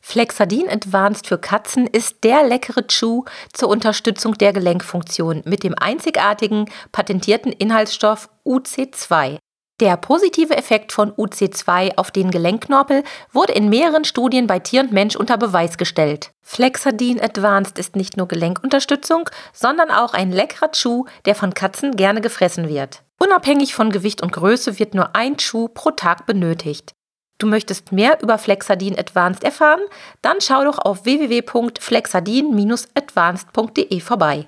Flexadin 0.02 0.68
Advanced 0.68 1.28
für 1.28 1.38
Katzen 1.38 1.88
ist 1.88 2.26
der 2.26 2.44
leckere 2.44 2.86
Chew 2.88 3.24
zur 3.54 3.70
Unterstützung 3.70 4.34
der 4.34 4.52
Gelenkfunktion 4.52 5.44
mit 5.46 5.64
dem 5.64 5.76
einzigartigen 5.80 6.66
patentierten 6.92 7.54
Inhaltsstoff 7.54 8.30
UC2. 8.46 9.38
Der 9.84 9.98
positive 9.98 10.56
Effekt 10.56 10.94
von 10.94 11.12
UC2 11.12 11.98
auf 11.98 12.10
den 12.10 12.32
Gelenkknorpel 12.32 13.04
wurde 13.34 13.52
in 13.52 13.68
mehreren 13.68 14.06
Studien 14.06 14.48
bei 14.48 14.60
Tier 14.60 14.80
und 14.80 14.94
Mensch 14.94 15.18
unter 15.18 15.38
Beweis 15.38 15.78
gestellt. 15.78 16.32
Flexadin 16.42 17.22
Advanced 17.22 17.78
ist 17.78 17.98
nicht 17.98 18.16
nur 18.16 18.30
Gelenkunterstützung, 18.30 19.30
sondern 19.52 19.92
auch 19.92 20.14
ein 20.14 20.32
leckerer 20.32 20.72
Chew, 20.72 21.04
der 21.26 21.36
von 21.36 21.54
Katzen 21.54 21.98
gerne 21.98 22.22
gefressen 22.22 22.70
wird. 22.70 23.04
Unabhängig 23.20 23.76
von 23.76 23.92
Gewicht 23.92 24.22
und 24.22 24.32
Größe 24.32 24.80
wird 24.80 24.96
nur 24.96 25.18
ein 25.18 25.36
Chew 25.36 25.68
pro 25.68 25.92
Tag 25.92 26.26
benötigt. 26.26 26.94
Du 27.38 27.46
möchtest 27.46 27.92
mehr 27.92 28.22
über 28.22 28.38
Flexadin 28.38 28.98
Advanced 28.98 29.44
erfahren? 29.44 29.82
Dann 30.22 30.40
schau 30.40 30.64
doch 30.64 30.78
auf 30.78 31.04
www.flexadin-advanced.de 31.04 34.00
vorbei 34.00 34.48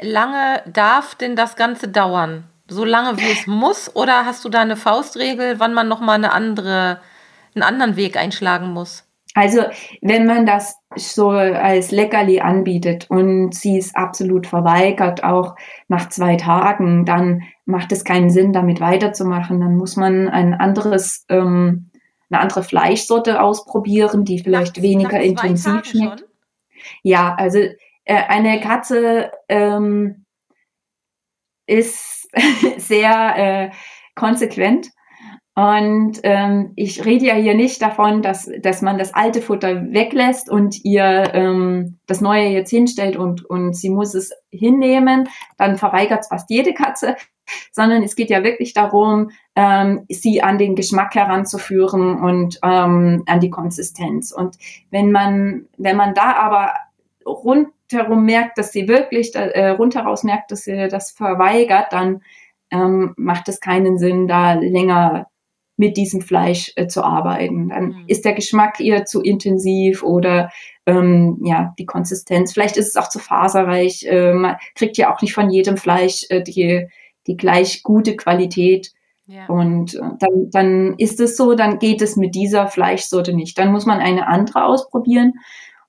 wie 0.00 0.06
lange 0.06 0.62
darf 0.66 1.14
denn 1.14 1.36
das 1.36 1.56
Ganze 1.56 1.88
dauern? 1.88 2.44
So 2.68 2.84
lange 2.84 3.18
wie 3.18 3.30
es 3.30 3.46
muss? 3.46 3.94
Oder 3.94 4.24
hast 4.24 4.44
du 4.44 4.48
da 4.48 4.60
eine 4.60 4.76
Faustregel, 4.76 5.60
wann 5.60 5.74
man 5.74 5.88
nochmal 5.88 6.16
eine 6.16 6.32
andere, 6.32 7.00
einen 7.54 7.62
anderen 7.62 7.96
Weg 7.96 8.16
einschlagen 8.16 8.72
muss? 8.72 9.04
Also, 9.36 9.62
wenn 10.00 10.26
man 10.26 10.46
das 10.46 10.76
so 10.94 11.30
als 11.30 11.90
Leckerli 11.90 12.40
anbietet 12.40 13.06
und 13.10 13.52
sie 13.52 13.76
es 13.76 13.94
absolut 13.96 14.46
verweigert, 14.46 15.24
auch 15.24 15.56
nach 15.88 16.08
zwei 16.08 16.36
Tagen, 16.36 17.04
dann 17.04 17.42
macht 17.66 17.90
es 17.90 18.04
keinen 18.04 18.30
Sinn, 18.30 18.52
damit 18.52 18.80
weiterzumachen. 18.80 19.60
Dann 19.60 19.76
muss 19.76 19.96
man 19.96 20.28
ein 20.28 20.54
anderes, 20.54 21.26
ähm, 21.28 21.90
eine 22.30 22.40
andere 22.40 22.62
Fleischsorte 22.62 23.42
ausprobieren, 23.42 24.24
die 24.24 24.38
vielleicht 24.38 24.76
nach, 24.76 24.82
weniger 24.82 25.18
nach 25.18 25.24
intensiv 25.24 25.84
schmeckt. 25.84 26.24
Ja, 27.02 27.34
also 27.34 27.58
äh, 28.04 28.14
eine 28.14 28.60
Katze 28.60 29.32
ähm, 29.48 30.24
ist 31.66 32.28
sehr 32.78 33.36
äh, 33.36 33.70
konsequent. 34.14 34.90
Und 35.56 36.18
ähm, 36.24 36.72
ich 36.74 37.04
rede 37.04 37.26
ja 37.26 37.34
hier 37.34 37.54
nicht 37.54 37.80
davon, 37.80 38.22
dass, 38.22 38.50
dass 38.60 38.82
man 38.82 38.98
das 38.98 39.14
alte 39.14 39.40
Futter 39.40 39.92
weglässt 39.92 40.50
und 40.50 40.84
ihr 40.84 41.30
ähm, 41.32 42.00
das 42.06 42.20
neue 42.20 42.48
jetzt 42.48 42.70
hinstellt 42.70 43.16
und, 43.16 43.44
und 43.44 43.76
sie 43.76 43.90
muss 43.90 44.14
es 44.14 44.32
hinnehmen. 44.50 45.28
Dann 45.56 45.76
verweigert 45.76 46.22
es 46.22 46.28
fast 46.28 46.50
jede 46.50 46.74
Katze. 46.74 47.14
Sondern 47.72 48.02
es 48.02 48.16
geht 48.16 48.30
ja 48.30 48.42
wirklich 48.42 48.72
darum, 48.72 49.30
ähm, 49.54 50.06
sie 50.08 50.42
an 50.42 50.56
den 50.56 50.74
Geschmack 50.74 51.14
heranzuführen 51.14 52.18
und 52.18 52.58
ähm, 52.64 53.22
an 53.26 53.40
die 53.40 53.50
Konsistenz. 53.50 54.32
Und 54.32 54.56
wenn 54.90 55.12
man, 55.12 55.66
wenn 55.76 55.96
man 55.96 56.14
da 56.14 56.32
aber 56.36 56.72
rund 57.26 57.68
rundherum 57.92 58.24
merkt, 58.24 58.58
dass 58.58 58.72
sie 58.72 58.88
wirklich 58.88 59.34
äh, 59.34 59.70
rundheraus 59.70 60.24
merkt, 60.24 60.50
dass 60.50 60.64
sie 60.64 60.88
das 60.88 61.10
verweigert, 61.10 61.92
dann 61.92 62.22
ähm, 62.70 63.14
macht 63.16 63.48
es 63.48 63.60
keinen 63.60 63.98
Sinn, 63.98 64.26
da 64.26 64.54
länger 64.54 65.26
mit 65.76 65.96
diesem 65.96 66.20
Fleisch 66.20 66.72
äh, 66.76 66.86
zu 66.86 67.02
arbeiten. 67.02 67.68
Dann 67.70 67.86
mhm. 67.86 68.04
ist 68.06 68.24
der 68.24 68.34
Geschmack 68.34 68.80
eher 68.80 69.04
zu 69.04 69.20
intensiv 69.20 70.02
oder 70.02 70.50
ähm, 70.86 71.40
ja 71.44 71.74
die 71.78 71.86
Konsistenz. 71.86 72.52
Vielleicht 72.52 72.76
ist 72.76 72.88
es 72.88 72.96
auch 72.96 73.08
zu 73.08 73.18
faserreich. 73.18 74.04
Äh, 74.04 74.32
man 74.34 74.56
kriegt 74.74 74.96
ja 74.96 75.12
auch 75.12 75.20
nicht 75.20 75.34
von 75.34 75.50
jedem 75.50 75.76
Fleisch 75.76 76.26
äh, 76.30 76.42
die 76.42 76.88
die 77.26 77.36
gleich 77.36 77.82
gute 77.82 78.16
Qualität. 78.16 78.92
Ja. 79.26 79.46
Und 79.46 79.94
äh, 79.94 80.00
dann, 80.18 80.50
dann 80.50 80.94
ist 80.98 81.20
es 81.20 81.36
so, 81.36 81.54
dann 81.54 81.78
geht 81.78 82.02
es 82.02 82.16
mit 82.16 82.34
dieser 82.34 82.66
Fleischsorte 82.66 83.32
nicht. 83.32 83.58
Dann 83.58 83.72
muss 83.72 83.86
man 83.86 84.00
eine 84.00 84.26
andere 84.26 84.64
ausprobieren. 84.64 85.34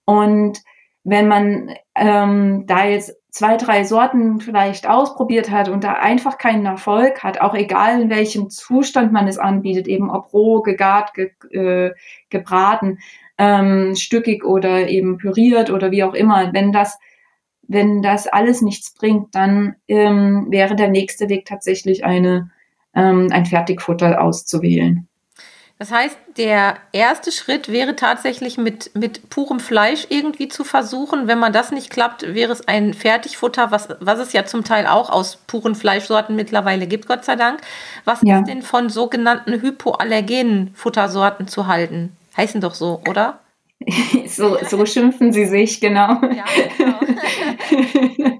Und 0.06 0.62
wenn 1.06 1.28
man 1.28 1.72
ähm, 1.96 2.66
da 2.68 2.86
jetzt 2.86 3.16
zwei, 3.30 3.58
drei 3.58 3.84
Sorten 3.84 4.42
vielleicht 4.42 4.90
ausprobiert 4.90 5.52
hat 5.52 5.70
und 5.70 5.84
da 5.84 5.94
einfach 5.94 6.38
keinen 6.38 6.66
Erfolg 6.66 7.24
hat, 7.24 7.40
auch 7.40 7.54
egal 7.54 8.02
in 8.02 8.10
welchem 8.10 8.50
Zustand 8.50 9.14
man 9.14 9.28
es 9.28 9.38
anbietet, 9.38 9.88
eben 9.88 10.10
ob 10.10 10.34
roh, 10.34 10.62
gegart, 10.62 11.14
ge, 11.14 11.32
äh, 11.52 11.92
gebraten, 12.30 13.00
ähm, 13.38 13.96
stückig 13.96 14.44
oder 14.44 14.90
eben 14.90 15.18
püriert 15.18 15.70
oder 15.70 15.92
wie 15.92 16.04
auch 16.04 16.14
immer, 16.14 16.52
wenn 16.54 16.72
das 16.72 16.98
wenn 17.68 18.02
das 18.02 18.28
alles 18.28 18.62
nichts 18.62 18.94
bringt, 18.94 19.34
dann 19.34 19.76
ähm, 19.88 20.48
wäre 20.50 20.76
der 20.76 20.90
nächste 20.90 21.30
Weg 21.30 21.46
tatsächlich 21.46 22.06
eine, 22.06 22.52
ähm, 22.94 23.30
ein 23.32 23.46
Fertigfutter 23.46 24.22
auszuwählen. 24.22 25.08
Das 25.78 25.92
heißt, 25.92 26.18
der 26.38 26.78
erste 26.94 27.34
Schritt 27.34 27.70
wäre 27.70 27.98
tatsächlich 27.98 28.58
mit, 28.58 28.96
mit 28.96 29.30
purem 29.30 29.60
Fleisch 29.60 30.08
irgendwie 30.08 30.48
zu 30.48 30.64
versuchen. 30.64 31.28
Wenn 31.28 31.38
man 31.38 31.52
das 31.52 31.72
nicht 31.72 31.90
klappt, 31.90 32.34
wäre 32.34 32.54
es 32.54 32.66
ein 32.66 32.94
Fertigfutter, 32.94 33.72
was, 33.72 33.90
was 34.00 34.20
es 34.20 34.32
ja 34.32 34.46
zum 34.46 34.64
Teil 34.64 34.88
auch 34.88 35.10
aus 35.10 35.36
puren 35.48 35.76
Fleischsorten 35.76 36.34
mittlerweile 36.34 36.88
gibt, 36.88 37.08
Gott 37.08 37.26
sei 37.26 37.36
Dank. 37.36 37.60
Was 38.06 38.22
ja. 38.22 38.40
ist 38.40 38.48
denn 38.48 38.62
von 38.62 38.90
sogenannten 38.90 39.62
hypoallergenen 39.62 40.72
Futtersorten 40.76 41.50
zu 41.50 41.68
halten? 41.68 42.16
Heißen 42.38 42.62
doch 42.62 42.74
so, 42.74 43.02
oder? 43.10 43.40
so, 44.28 44.58
so 44.64 44.86
schimpfen 44.86 45.34
sie 45.34 45.46
sich, 45.46 45.82
genau. 45.82 46.22
Ja, 46.22 46.46
genau. 46.78 47.00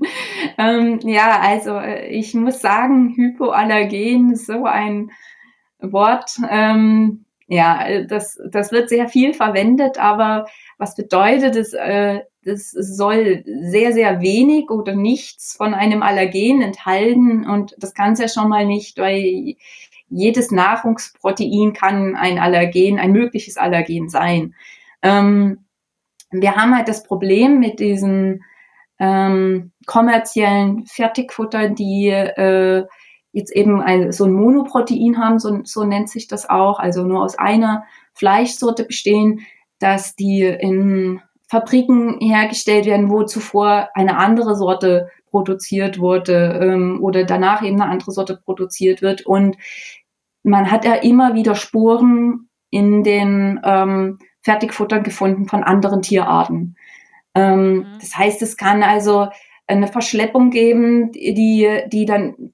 ähm, 0.58 1.00
ja, 1.04 1.42
also 1.42 1.78
äh, 1.78 2.08
ich 2.08 2.34
muss 2.34 2.62
sagen, 2.62 3.14
Hypoallergen 3.18 4.32
ist 4.32 4.48
so 4.48 4.64
ein 4.64 5.12
Wort. 5.94 6.38
Ähm, 6.50 7.26
ja, 7.48 8.04
das, 8.04 8.40
das 8.50 8.72
wird 8.72 8.90
sehr 8.90 9.08
viel 9.08 9.34
verwendet, 9.34 10.00
aber 10.00 10.48
was 10.78 10.96
bedeutet 10.96 11.56
es? 11.56 11.74
Äh, 11.74 12.22
das 12.44 12.72
soll 12.72 13.44
sehr, 13.46 13.92
sehr 13.94 14.22
wenig 14.22 14.70
oder 14.70 14.96
nichts 14.96 15.56
von 15.56 15.74
einem 15.74 16.04
Allergen 16.04 16.62
enthalten 16.62 17.48
und 17.48 17.76
das 17.80 17.94
kann 17.94 18.14
es 18.14 18.20
ja 18.20 18.28
schon 18.28 18.50
mal 18.50 18.66
nicht, 18.66 18.98
weil 19.00 19.56
jedes 20.10 20.52
Nahrungsprotein 20.52 21.74
kann 21.74 22.16
ein 22.16 22.38
Allergen, 22.38 23.00
ein 23.00 23.12
mögliches 23.12 23.58
Allergen 23.58 24.10
sein. 24.10 24.54
Ähm, 25.02 25.66
wir 26.32 26.56
haben 26.56 26.76
halt 26.76 26.88
das 26.88 27.04
Problem 27.04 27.60
mit 27.60 27.80
diesen 27.80 28.44
ähm, 29.00 29.72
kommerziellen 29.86 30.86
Fertigfutter, 30.86 31.70
die 31.70 32.10
äh, 32.10 32.86
jetzt 33.36 33.54
eben 33.54 33.82
ein, 33.82 34.14
so 34.14 34.24
ein 34.24 34.32
Monoprotein 34.32 35.18
haben, 35.20 35.40
so, 35.40 35.60
so 35.66 35.84
nennt 35.84 36.10
sich 36.10 36.28
das 36.28 36.50
auch, 36.50 36.80
also 36.80 37.04
nur 37.04 37.22
aus 37.22 37.38
einer 37.38 37.84
Fleischsorte 38.14 38.86
bestehen, 38.86 39.42
dass 39.78 40.16
die 40.16 40.44
in 40.44 41.22
Fabriken 41.50 42.18
hergestellt 42.22 42.86
werden, 42.86 43.10
wo 43.10 43.24
zuvor 43.24 43.90
eine 43.94 44.18
andere 44.18 44.56
Sorte 44.56 45.10
produziert 45.30 46.00
wurde 46.00 46.60
ähm, 46.62 47.00
oder 47.04 47.26
danach 47.26 47.62
eben 47.62 47.82
eine 47.82 47.92
andere 47.92 48.14
Sorte 48.14 48.38
produziert 48.38 49.02
wird. 49.02 49.26
Und 49.26 49.58
man 50.44 50.72
hat 50.72 50.86
ja 50.86 50.94
immer 50.94 51.36
wieder 51.36 51.56
Spuren 51.56 52.48
in 52.70 53.04
den 53.04 53.60
ähm, 53.66 54.18
Fertigfuttern 54.44 55.04
gefunden 55.04 55.46
von 55.46 55.62
anderen 55.62 56.02
Tierarten. 56.02 56.78
Ähm, 57.36 57.74
mhm. 57.74 57.86
Das 58.00 58.16
heißt, 58.16 58.42
es 58.42 58.56
kann 58.56 58.82
also 58.82 59.28
eine 59.68 59.88
Verschleppung 59.88 60.52
geben, 60.52 61.12
die, 61.12 61.82
die 61.88 62.06
dann 62.06 62.54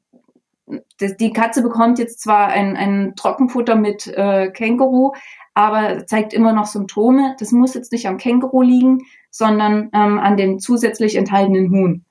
die 1.02 1.34
Katze 1.34 1.62
bekommt 1.62 2.00
jetzt 2.00 2.22
zwar 2.22 2.48
ein, 2.48 2.76
ein 2.78 3.14
Trockenfutter 3.16 3.76
mit 3.76 4.08
äh, 4.08 4.52
Känguru, 4.52 5.14
aber 5.54 6.06
zeigt 6.06 6.34
immer 6.34 6.54
noch 6.54 6.66
Symptome. 6.66 7.36
Das 7.40 7.52
muss 7.52 7.74
jetzt 7.74 7.92
nicht 7.92 8.08
am 8.08 8.18
Känguru 8.18 8.62
liegen, 8.62 9.00
sondern 9.30 9.90
ähm, 9.94 10.20
an 10.20 10.38
den 10.38 10.60
zusätzlich 10.60 11.16
enthaltenen 11.16 11.72
Huhn, 11.72 12.06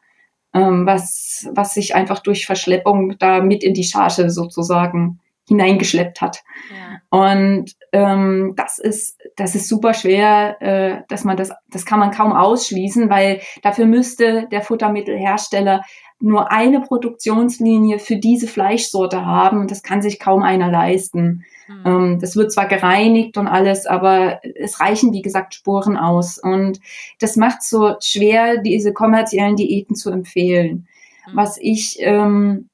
ähm, 0.54 0.86
was, 0.86 1.48
was 1.52 1.74
sich 1.74 1.94
einfach 1.94 2.20
durch 2.20 2.46
Verschleppung 2.46 3.16
da 3.18 3.40
mit 3.40 3.62
in 3.62 3.74
die 3.74 3.84
Charge 3.84 4.30
sozusagen 4.30 5.20
hineingeschleppt 5.48 6.20
hat. 6.20 6.42
Ja. 6.70 7.18
Und 7.18 7.72
ähm, 7.92 8.54
das 8.56 8.78
ist 8.78 9.18
das 9.36 9.56
ist 9.56 9.68
super 9.68 9.94
schwer, 9.94 10.62
äh, 10.62 11.02
dass 11.08 11.24
man 11.24 11.36
das 11.36 11.50
das 11.68 11.84
kann 11.84 11.98
man 11.98 12.12
kaum 12.12 12.32
ausschließen, 12.32 13.10
weil 13.10 13.40
dafür 13.62 13.86
müsste 13.86 14.46
der 14.52 14.62
Futtermittelhersteller 14.62 15.82
nur 16.20 16.52
eine 16.52 16.80
Produktionslinie 16.80 17.98
für 17.98 18.16
diese 18.16 18.46
Fleischsorte 18.46 19.24
haben 19.24 19.58
und 19.58 19.70
das 19.70 19.82
kann 19.82 20.02
sich 20.02 20.20
kaum 20.20 20.42
einer 20.42 20.70
leisten. 20.70 21.44
Mhm. 21.68 22.18
Das 22.20 22.36
wird 22.36 22.52
zwar 22.52 22.66
gereinigt 22.66 23.38
und 23.38 23.48
alles, 23.48 23.86
aber 23.86 24.40
es 24.54 24.80
reichen, 24.80 25.12
wie 25.12 25.22
gesagt, 25.22 25.54
Spuren 25.54 25.96
aus. 25.96 26.38
Und 26.38 26.80
das 27.18 27.36
macht 27.36 27.62
so 27.62 27.94
schwer, 28.00 28.58
diese 28.58 28.92
kommerziellen 28.92 29.56
Diäten 29.56 29.94
zu 29.96 30.10
empfehlen. 30.10 30.86
Mhm. 31.26 31.36
Was 31.36 31.58
ich 31.58 31.96
ähm, 32.00 32.68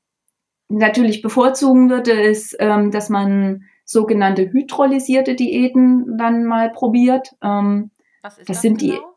natürlich 0.69 1.23
bevorzugen 1.23 1.89
würde, 1.89 2.13
ist, 2.13 2.57
ähm, 2.59 2.91
dass 2.91 3.09
man 3.09 3.63
sogenannte 3.85 4.51
hydrolysierte 4.51 5.35
Diäten 5.35 6.19
dann 6.19 6.45
mal 6.45 6.71
probiert. 6.71 7.31
Ähm, 7.43 7.91
Was 8.23 8.39
ist 8.39 8.49
das, 8.49 8.57
das 8.57 8.63
sind 8.63 8.81
genau? 8.81 8.95
die 8.95 9.16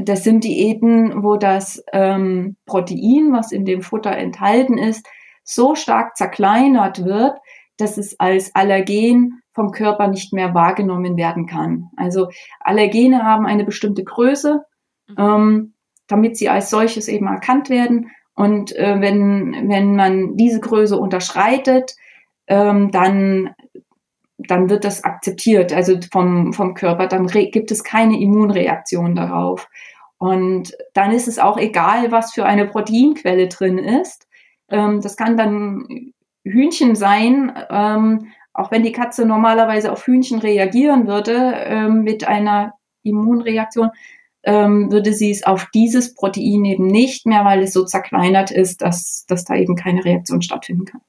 das 0.00 0.24
sind 0.24 0.44
Diäten, 0.44 1.22
wo 1.22 1.36
das 1.36 1.82
ähm, 1.92 2.56
Protein, 2.66 3.32
was 3.32 3.52
in 3.52 3.64
dem 3.64 3.82
Futter 3.82 4.16
enthalten 4.16 4.78
ist, 4.78 5.06
so 5.44 5.74
stark 5.74 6.16
zerkleinert 6.16 7.04
wird, 7.04 7.38
dass 7.76 7.98
es 7.98 8.18
als 8.18 8.54
Allergen 8.54 9.42
vom 9.52 9.70
Körper 9.70 10.08
nicht 10.08 10.32
mehr 10.32 10.54
wahrgenommen 10.54 11.16
werden 11.16 11.46
kann. 11.46 11.90
Also 11.96 12.28
Allergene 12.60 13.24
haben 13.24 13.46
eine 13.46 13.64
bestimmte 13.64 14.04
Größe, 14.04 14.64
mhm. 15.08 15.14
ähm, 15.18 15.74
damit 16.08 16.36
sie 16.36 16.48
als 16.48 16.70
solches 16.70 17.08
eben 17.08 17.26
erkannt 17.26 17.70
werden. 17.70 18.10
Und 18.34 18.74
äh, 18.76 19.00
wenn, 19.00 19.68
wenn 19.68 19.94
man 19.94 20.36
diese 20.36 20.60
Größe 20.60 20.98
unterschreitet, 20.98 21.94
ähm, 22.46 22.90
dann, 22.90 23.54
dann 24.38 24.68
wird 24.68 24.84
das 24.84 25.04
akzeptiert, 25.04 25.72
also 25.72 25.98
vom, 26.10 26.52
vom 26.52 26.74
Körper, 26.74 27.06
dann 27.06 27.26
gibt 27.28 27.70
es 27.70 27.84
keine 27.84 28.20
Immunreaktion 28.20 29.14
darauf. 29.14 29.68
Und 30.18 30.76
dann 30.94 31.12
ist 31.12 31.28
es 31.28 31.38
auch 31.38 31.58
egal, 31.58 32.10
was 32.10 32.32
für 32.32 32.44
eine 32.44 32.66
Proteinquelle 32.66 33.48
drin 33.48 33.78
ist. 33.78 34.26
Ähm, 34.68 35.00
das 35.00 35.16
kann 35.16 35.36
dann 35.36 36.12
Hühnchen 36.44 36.94
sein, 36.94 37.52
ähm, 37.70 38.28
auch 38.52 38.70
wenn 38.70 38.82
die 38.82 38.92
Katze 38.92 39.26
normalerweise 39.26 39.90
auf 39.90 40.06
Hühnchen 40.06 40.38
reagieren 40.38 41.06
würde 41.06 41.54
ähm, 41.66 42.02
mit 42.02 42.26
einer 42.26 42.74
Immunreaktion, 43.02 43.90
ähm, 44.44 44.92
würde 44.92 45.12
sie 45.12 45.30
es 45.30 45.44
auf 45.44 45.66
dieses 45.74 46.14
Protein 46.14 46.64
eben 46.64 46.86
nicht 46.86 47.26
mehr, 47.26 47.44
weil 47.44 47.62
es 47.62 47.72
so 47.72 47.84
zerkleinert 47.84 48.50
ist, 48.50 48.82
dass, 48.82 49.24
dass 49.26 49.44
da 49.44 49.54
eben 49.56 49.74
keine 49.74 50.04
Reaktion 50.04 50.42
stattfinden 50.42 50.84
kann. 50.84 51.00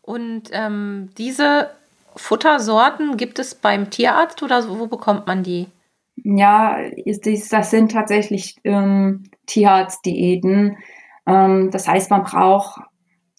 Und 0.00 0.50
ähm, 0.52 1.10
diese 1.16 1.70
Futtersorten 2.16 3.16
gibt 3.16 3.38
es 3.38 3.54
beim 3.54 3.90
Tierarzt 3.90 4.42
oder 4.42 4.68
wo 4.68 4.86
bekommt 4.86 5.26
man 5.26 5.42
die? 5.42 5.66
Ja, 6.16 6.78
das 7.04 7.70
sind 7.70 7.92
tatsächlich 7.92 8.56
ähm, 8.64 9.24
Tierarztdiäten. 9.46 10.76
Ähm, 11.26 11.70
das 11.70 11.88
heißt, 11.88 12.10
man 12.10 12.22
braucht 12.22 12.80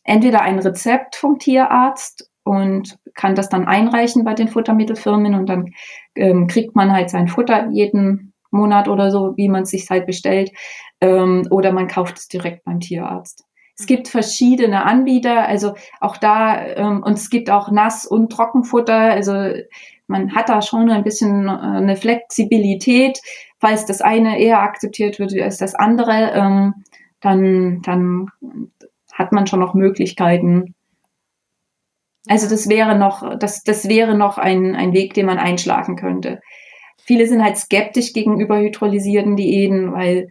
entweder 0.04 0.42
ein 0.42 0.60
Rezept 0.60 1.16
vom 1.16 1.40
Tierarzt 1.40 2.30
und 2.44 2.98
kann 3.16 3.36
das 3.36 3.50
dann 3.50 3.66
einreichen 3.68 4.24
bei 4.24 4.34
den 4.34 4.50
Futtermittelfirmen 4.50 5.36
und 5.36 5.48
dann 5.48 5.74
ähm, 6.16 6.48
kriegt 6.48 6.76
man 6.76 6.92
halt 6.92 7.10
sein 7.10 7.28
Futter 7.28 7.70
jeden 7.72 8.34
Monat 8.52 8.88
oder 8.88 9.10
so, 9.10 9.34
wie 9.36 9.50
man 9.50 9.64
es 9.64 9.72
sich 9.72 9.90
halt 9.90 10.06
bestellt, 10.06 10.52
ähm, 11.02 11.48
oder 11.50 11.72
man 11.72 11.88
kauft 11.88 12.18
es 12.18 12.28
direkt 12.28 12.64
beim 12.64 12.80
Tierarzt. 12.80 13.45
Es 13.78 13.86
gibt 13.88 14.08
verschiedene 14.08 14.86
Anbieter, 14.86 15.48
also 15.48 15.76
auch 16.00 16.18
da, 16.18 16.66
ähm, 16.66 17.04
und 17.04 17.14
es 17.14 17.30
gibt 17.30 17.50
auch 17.50 17.72
Nass- 17.72 18.06
und 18.06 18.32
Trockenfutter, 18.32 18.96
also 18.96 19.34
man 20.08 20.36
hat 20.36 20.50
da 20.50 20.62
schon 20.62 20.90
ein 20.90 21.04
bisschen 21.04 21.48
äh, 21.48 21.52
eine 21.52 21.96
Flexibilität, 21.98 23.20
falls 23.60 23.86
das 23.86 24.02
eine 24.02 24.40
eher 24.40 24.62
akzeptiert 24.62 25.20
wird 25.20 25.34
als 25.42 25.58
das 25.58 25.76
andere, 25.76 26.32
ähm, 26.34 26.74
dann, 27.20 27.82
dann 27.82 28.28
hat 29.14 29.32
man 29.32 29.48
schon 29.48 29.60
noch 29.60 29.74
Möglichkeiten. 29.74 30.76
Also 32.28 32.50
das 32.50 32.70
wäre 32.70 32.98
noch, 32.98 33.38
das, 33.38 33.64
das 33.64 33.88
wäre 33.88 34.16
noch 34.16 34.38
ein, 34.38 34.76
ein 34.76 34.94
Weg, 34.94 35.14
den 35.14 35.26
man 35.26 35.38
einschlagen 35.38 35.96
könnte. 35.96 36.42
Viele 36.98 37.28
sind 37.28 37.44
halt 37.44 37.58
skeptisch 37.58 38.14
gegenüber 38.14 38.58
hydrolysierten 38.60 39.36
Diäten, 39.36 39.94
weil 39.94 40.30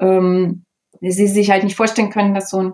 ähm, 0.00 0.64
sie 1.00 1.28
sich 1.28 1.50
halt 1.50 1.64
nicht 1.64 1.76
vorstellen 1.76 2.10
können, 2.10 2.34
dass 2.34 2.50
so 2.50 2.58
ein, 2.58 2.72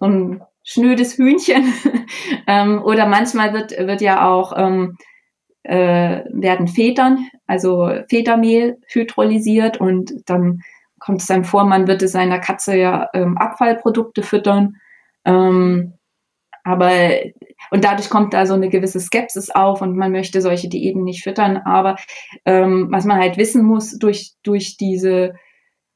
so 0.00 0.06
ein 0.06 0.42
schnödes 0.64 1.16
Hühnchen 1.16 1.72
ähm, 2.46 2.82
oder 2.82 3.06
manchmal 3.06 3.52
wird, 3.52 3.72
wird 3.78 4.00
ja 4.00 4.28
auch 4.28 4.52
ähm, 4.56 4.96
äh, 5.62 6.24
werden 6.30 6.68
Federn, 6.68 7.28
also 7.46 7.90
Federmehl 8.08 8.78
hydrolysiert 8.88 9.78
und 9.78 10.12
dann 10.26 10.60
kommt 10.98 11.20
es 11.20 11.26
dann 11.26 11.44
vor, 11.44 11.64
man 11.64 11.86
würde 11.86 12.08
seiner 12.08 12.38
Katze 12.38 12.76
ja 12.76 13.08
ähm, 13.14 13.38
Abfallprodukte 13.38 14.22
füttern. 14.22 14.76
Ähm, 15.24 15.94
aber 16.62 16.90
und 17.70 17.84
dadurch 17.84 18.10
kommt 18.10 18.34
da 18.34 18.46
so 18.46 18.54
eine 18.54 18.68
gewisse 18.68 19.00
Skepsis 19.00 19.50
auf 19.50 19.80
und 19.80 19.96
man 19.96 20.12
möchte 20.12 20.40
solche 20.40 20.68
Diäten 20.68 21.04
nicht 21.04 21.22
füttern. 21.22 21.58
Aber 21.58 21.96
ähm, 22.44 22.88
was 22.90 23.04
man 23.04 23.18
halt 23.18 23.36
wissen 23.38 23.64
muss, 23.64 23.98
durch, 23.98 24.32
durch 24.42 24.76
diese 24.76 25.34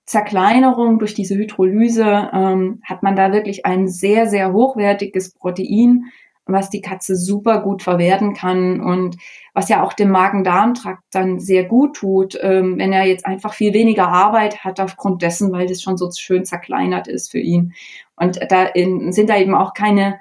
Zerkleinerung, 0.06 0.98
durch 0.98 1.14
diese 1.14 1.34
Hydrolyse 1.34 2.30
ähm, 2.32 2.80
hat 2.84 3.02
man 3.02 3.16
da 3.16 3.32
wirklich 3.32 3.64
ein 3.64 3.88
sehr, 3.88 4.26
sehr 4.26 4.52
hochwertiges 4.52 5.32
Protein, 5.32 6.04
was 6.46 6.68
die 6.68 6.82
Katze 6.82 7.16
super 7.16 7.62
gut 7.62 7.82
verwerten 7.82 8.34
kann 8.34 8.80
und 8.80 9.16
was 9.54 9.70
ja 9.70 9.82
auch 9.82 9.94
dem 9.94 10.10
Magen-Darm-Trakt 10.10 11.02
dann 11.10 11.40
sehr 11.40 11.64
gut 11.64 11.96
tut, 11.96 12.38
ähm, 12.42 12.78
wenn 12.78 12.92
er 12.92 13.06
jetzt 13.06 13.24
einfach 13.24 13.54
viel 13.54 13.72
weniger 13.72 14.08
Arbeit 14.08 14.62
hat 14.62 14.78
aufgrund 14.78 15.22
dessen, 15.22 15.52
weil 15.52 15.66
das 15.66 15.80
schon 15.80 15.96
so 15.96 16.10
schön 16.10 16.44
zerkleinert 16.44 17.08
ist 17.08 17.30
für 17.30 17.38
ihn. 17.38 17.72
Und 18.16 18.38
da 18.50 18.64
in, 18.64 19.10
sind 19.12 19.30
da 19.30 19.38
eben 19.38 19.54
auch 19.54 19.72
keine 19.72 20.18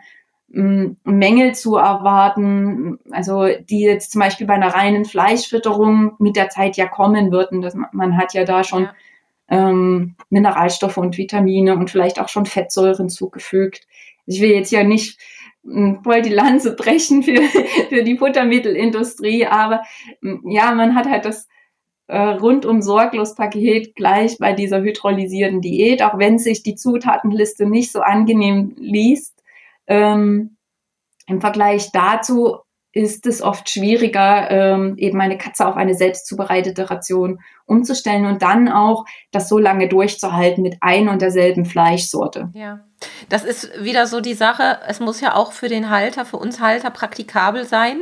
Mängel 0.55 1.55
zu 1.55 1.78
erwarten, 1.78 2.99
also 3.10 3.47
die 3.47 3.82
jetzt 3.82 4.12
zum 4.12 4.22
Beispiel 4.22 4.45
bei 4.45 4.53
einer 4.53 4.74
reinen 4.74 5.03
Fleischfütterung 5.03 6.14
mit 6.20 6.36
der 6.36 6.49
Zeit 6.49 6.78
ja 6.78 6.88
kommen 6.88 7.32
würden. 7.32 7.62
Das, 7.62 7.76
man 7.91 8.18
hat 8.18 8.36
ja 8.36 8.45
da 8.45 8.64
schon 8.64 8.84
ja. 8.84 8.93
Ähm, 9.50 10.16
Mineralstoffe 10.30 10.98
und 10.98 11.18
Vitamine 11.18 11.76
und 11.76 11.89
vielleicht 11.89 12.20
auch 12.20 12.30
schon 12.30 12.46
Fettsäuren 12.46 13.10
zugefügt. 13.10 13.88
Ich 14.26 14.41
will 14.41 14.52
jetzt 14.52 14.72
ja 14.72 14.84
nicht 14.84 15.20
voll 16.04 16.22
die 16.22 16.30
Lanze 16.30 16.76
brechen 16.76 17.24
für, 17.24 17.41
für 17.89 18.04
die 18.04 18.18
Futtermittelindustrie, 18.18 19.46
aber 19.46 19.84
ja, 20.46 20.74
man 20.74 20.96
hat 20.96 21.10
halt 21.10 21.26
das 21.26 21.48
äh, 22.08 22.18
rundum 22.18 22.82
sorglos 22.82 23.36
Paket 23.36 23.96
gleich 23.96 24.38
bei 24.38 24.54
dieser 24.54 24.82
hydrolysierten 24.82 25.62
Diät, 25.62 26.04
auch 26.04 26.18
wenn 26.18 26.38
sich 26.38 26.64
die 26.64 26.76
Zutatenliste 26.76 27.66
nicht 27.66 27.91
so 27.91 28.02
angenehm 28.02 28.76
liest 28.78 29.34
ähm, 29.88 30.58
Im 31.28 31.41
Vergleich 31.41 31.91
dazu 31.91 32.60
ist 32.94 33.26
es 33.26 33.41
oft 33.41 33.70
schwieriger, 33.70 34.50
ähm, 34.52 34.96
eben 34.98 35.20
eine 35.20 35.38
Katze 35.38 35.68
auf 35.68 35.76
eine 35.76 35.96
selbst 35.96 36.28
zubereitete 36.28 36.89
Ration 36.91 37.39
umzustellen 37.66 38.28
und 38.28 38.44
dann 38.44 38.70
auch 38.70 39.06
das 39.32 39.50
so 39.50 39.58
lange 39.58 39.89
durchzuhalten 39.89 40.62
mit 40.62 40.78
ein 40.82 41.10
und 41.10 41.22
derselben 41.22 41.66
Fleischsorte. 41.66 42.50
Ja, 42.54 42.82
das 43.30 43.44
ist 43.44 43.84
wieder 43.84 44.06
so 44.06 44.22
die 44.22 44.36
Sache. 44.36 44.80
Es 44.88 45.00
muss 45.00 45.22
ja 45.22 45.36
auch 45.36 45.54
für 45.54 45.70
den 45.70 45.89
Halter, 45.89 46.24
für 46.24 46.38
uns 46.38 46.60
Halter 46.60 46.91
praktikabel 46.91 47.66
sein. 47.66 48.02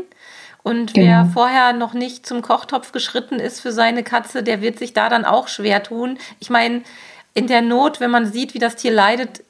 Und 0.61 0.93
genau. 0.93 1.07
wer 1.07 1.25
vorher 1.25 1.73
noch 1.73 1.93
nicht 1.93 2.25
zum 2.25 2.41
Kochtopf 2.41 2.91
geschritten 2.91 3.39
ist 3.39 3.61
für 3.61 3.71
seine 3.71 4.03
Katze, 4.03 4.43
der 4.43 4.61
wird 4.61 4.77
sich 4.77 4.93
da 4.93 5.09
dann 5.09 5.25
auch 5.25 5.47
schwer 5.47 5.81
tun. 5.81 6.19
Ich 6.39 6.49
meine, 6.49 6.83
in 7.33 7.47
der 7.47 7.61
Not, 7.61 7.99
wenn 8.01 8.11
man 8.11 8.31
sieht, 8.31 8.53
wie 8.53 8.59
das 8.59 8.75
Tier 8.75 8.91
leidet, 8.91 9.43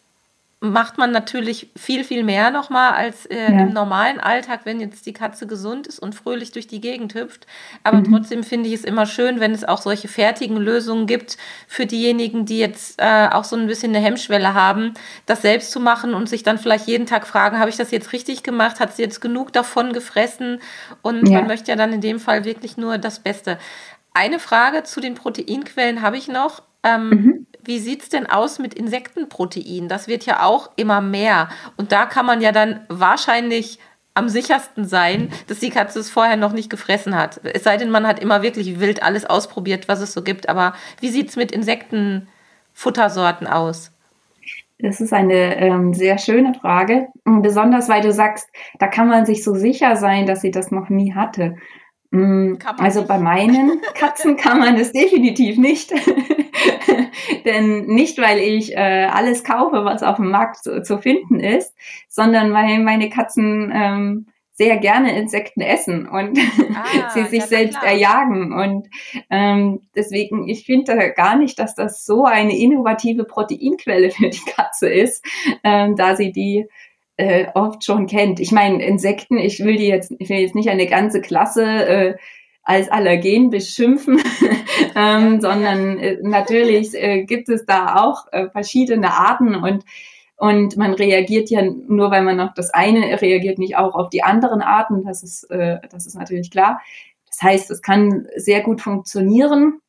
macht 0.64 1.00
man 1.00 1.10
natürlich 1.10 1.72
viel, 1.76 2.04
viel 2.04 2.24
mehr 2.24 2.52
nochmal 2.52 2.92
als 2.92 3.26
äh, 3.26 3.52
ja. 3.52 3.62
im 3.62 3.74
normalen 3.74 4.20
Alltag, 4.20 4.62
wenn 4.64 4.80
jetzt 4.80 5.08
die 5.08 5.12
Katze 5.12 5.48
gesund 5.48 5.88
ist 5.88 5.98
und 5.98 6.14
fröhlich 6.14 6.52
durch 6.52 6.68
die 6.68 6.80
Gegend 6.80 7.16
hüpft. 7.16 7.48
Aber 7.84 7.98
mhm. 7.98 8.04
trotzdem 8.04 8.44
finde 8.44 8.70
ich 8.70 8.76
es 8.76 8.84
immer 8.84 9.08
schön, 9.08 9.40
wenn 9.40 9.54
es 9.54 9.64
auch 9.64 9.82
solche 9.82 10.08
fertigen 10.08 10.58
Lösungen 10.58 11.08
gibt 11.08 11.38
für 11.68 11.88
diejenigen, 11.88 12.46
die 12.46 12.60
jetzt 12.60 13.02
äh, 13.02 13.30
auch 13.32 13.44
so 13.44 13.56
ein 13.56 13.66
bisschen 13.66 13.96
eine 13.96 14.06
Hemmschwelle 14.06 14.54
haben, 14.54 14.94
das 15.26 15.42
selbst 15.42 15.72
zu 15.72 15.80
machen 15.80 16.14
und 16.14 16.30
sich 16.30 16.44
dann 16.44 16.60
vielleicht 16.60 16.86
jeden 16.86 17.08
Tag 17.08 17.26
fragen, 17.26 17.58
habe 17.58 17.72
ich 17.72 17.78
das 17.78 17.90
jetzt 17.90 18.14
richtig 18.14 18.44
gemacht? 18.44 18.80
Hat 18.80 18.96
sie 18.96 19.02
jetzt 19.02 19.20
genug 19.20 19.52
davon 19.54 19.94
gefressen? 19.94 20.60
Und 21.02 21.28
ja. 21.28 21.40
man 21.40 21.48
möchte 21.48 21.72
ja 21.72 21.76
dann 21.76 21.92
in 21.92 22.02
dem 22.02 22.20
Fall 22.20 22.46
wirklich 22.46 22.78
nur 22.78 23.00
das 23.00 23.20
Beste. 23.20 23.58
Eine 24.14 24.38
Frage 24.38 24.84
zu 24.84 25.02
den 25.02 25.16
Proteinquellen 25.16 26.04
habe 26.04 26.18
ich 26.18 26.28
noch. 26.28 26.62
Ähm, 26.84 27.10
mhm. 27.10 27.48
Wie 27.64 27.80
sieht 27.80 28.04
es 28.04 28.10
denn 28.10 28.26
aus 28.28 28.60
mit 28.60 28.74
Insektenprotein? 28.74 29.88
Das 29.88 30.08
wird 30.08 30.26
ja 30.26 30.44
auch 30.44 30.72
immer 30.76 31.02
mehr. 31.02 31.50
Und 31.78 31.92
da 31.92 32.06
kann 32.06 32.26
man 32.26 32.42
ja 32.42 32.52
dann 32.52 32.82
wahrscheinlich 32.90 33.80
am 34.14 34.30
sichersten 34.30 34.86
sein, 34.86 35.32
dass 35.48 35.60
die 35.60 35.70
Katze 35.70 36.00
es 36.00 36.10
vorher 36.10 36.38
noch 36.38 36.54
nicht 36.54 36.70
gefressen 36.70 37.16
hat. 37.16 37.40
Es 37.44 37.64
sei 37.64 37.78
denn, 37.78 37.92
man 37.92 38.06
hat 38.06 38.20
immer 38.20 38.42
wirklich 38.42 38.80
wild 38.80 39.04
alles 39.04 39.26
ausprobiert, 39.26 39.88
was 39.88 40.02
es 40.02 40.14
so 40.14 40.22
gibt. 40.22 40.50
Aber 40.50 40.74
wie 41.00 41.10
sieht 41.10 41.30
es 41.30 41.36
mit 41.38 41.52
Insektenfuttersorten 41.52 43.48
aus? 43.48 43.92
Das 44.80 45.00
ist 45.00 45.14
eine 45.14 45.58
ähm, 45.58 45.94
sehr 45.94 46.18
schöne 46.18 46.56
Frage. 46.56 47.08
Besonders 47.24 47.88
weil 47.88 48.02
du 48.02 48.12
sagst, 48.12 48.50
da 48.80 48.88
kann 48.88 49.08
man 49.08 49.26
sich 49.26 49.44
so 49.44 49.54
sicher 49.54 49.96
sein, 49.96 50.26
dass 50.26 50.42
sie 50.42 50.52
das 50.52 50.72
noch 50.72 50.90
nie 50.90 51.14
hatte. 51.14 51.56
Mm, 52.12 52.56
also 52.78 53.06
bei 53.06 53.18
meinen 53.18 53.82
Katzen 53.96 54.36
kann 54.36 54.60
man 54.60 54.76
es 54.76 54.92
definitiv 54.92 55.58
nicht. 55.58 55.92
Denn 57.46 57.86
nicht, 57.86 58.20
weil 58.20 58.40
ich 58.40 58.76
äh, 58.76 59.06
alles 59.06 59.44
kaufe, 59.44 59.86
was 59.86 60.04
auf 60.04 60.18
dem 60.18 60.30
Markt 60.30 60.58
zu, 60.58 60.84
zu 60.84 60.98
finden 60.98 61.40
ist, 61.40 61.74
sondern 62.10 62.54
weil 62.54 62.80
meine 62.80 63.10
Katzen 63.10 63.72
ähm, 63.74 64.28
sehr 64.62 64.78
gerne 64.78 65.18
Insekten 65.18 65.62
essen 65.62 66.08
und 66.08 66.38
ah, 66.76 67.10
sie 67.14 67.24
sich 67.24 67.40
ja, 67.40 67.48
selbst 67.48 67.80
klar. 67.80 67.94
erjagen. 67.94 68.54
Und 68.54 68.90
ähm, 69.30 69.82
deswegen, 69.96 70.48
ich 70.48 70.66
finde 70.66 71.14
gar 71.16 71.38
nicht, 71.38 71.58
dass 71.58 71.74
das 71.76 72.06
so 72.06 72.26
eine 72.26 72.56
innovative 72.56 73.24
Proteinquelle 73.24 74.12
für 74.12 74.30
die 74.30 74.52
Katze 74.56 74.90
ist, 74.90 75.26
ähm, 75.64 75.96
da 75.96 76.16
sie 76.16 76.32
die 76.32 76.68
äh, 77.22 77.52
oft 77.54 77.86
schon 77.86 78.08
kennt. 78.08 78.40
Ich 78.40 78.52
meine, 78.52 78.84
Insekten, 78.84 79.38
ich 79.38 79.64
will 79.64 79.76
die 79.78 79.88
jetzt, 79.88 80.14
ich 80.18 80.30
will 80.30 80.40
jetzt 80.40 80.56
nicht 80.56 80.70
eine 80.70 80.88
ganze 80.88 81.22
Klasse 81.22 81.64
äh, 81.64 82.16
als 82.64 82.90
Allergen 82.90 83.50
beschimpfen, 83.52 84.22
ähm, 84.96 85.40
sondern 85.40 86.00
äh, 86.00 86.18
natürlich 86.24 86.94
äh, 86.96 87.24
gibt 87.24 87.50
es 87.50 87.66
da 87.66 88.04
auch 88.04 88.26
äh, 88.32 88.50
verschiedene 88.50 89.14
Arten 89.14 89.56
und 89.56 89.84
und 90.38 90.76
man 90.76 90.96
reagiert 90.96 91.52
ja 91.52 91.62
nur, 91.62 92.10
weil 92.10 92.24
man 92.24 92.40
auf 92.40 92.56
das 92.56 92.74
eine 92.74 93.22
reagiert, 93.22 93.60
nicht 93.60 93.78
auch 93.78 93.94
auf 93.94 94.10
die 94.10 94.24
anderen 94.24 94.64
Arten. 94.64 95.04
Das 95.04 95.22
ist, 95.22 95.44
äh, 95.52 95.78
das 95.92 96.08
ist 96.08 96.16
natürlich 96.16 96.50
klar. 96.50 96.82
Das 97.30 97.44
heißt, 97.44 97.70
es 97.70 97.84
kann 97.84 98.26
sehr 98.38 98.62
gut 98.62 98.82
funktionieren. 98.82 99.82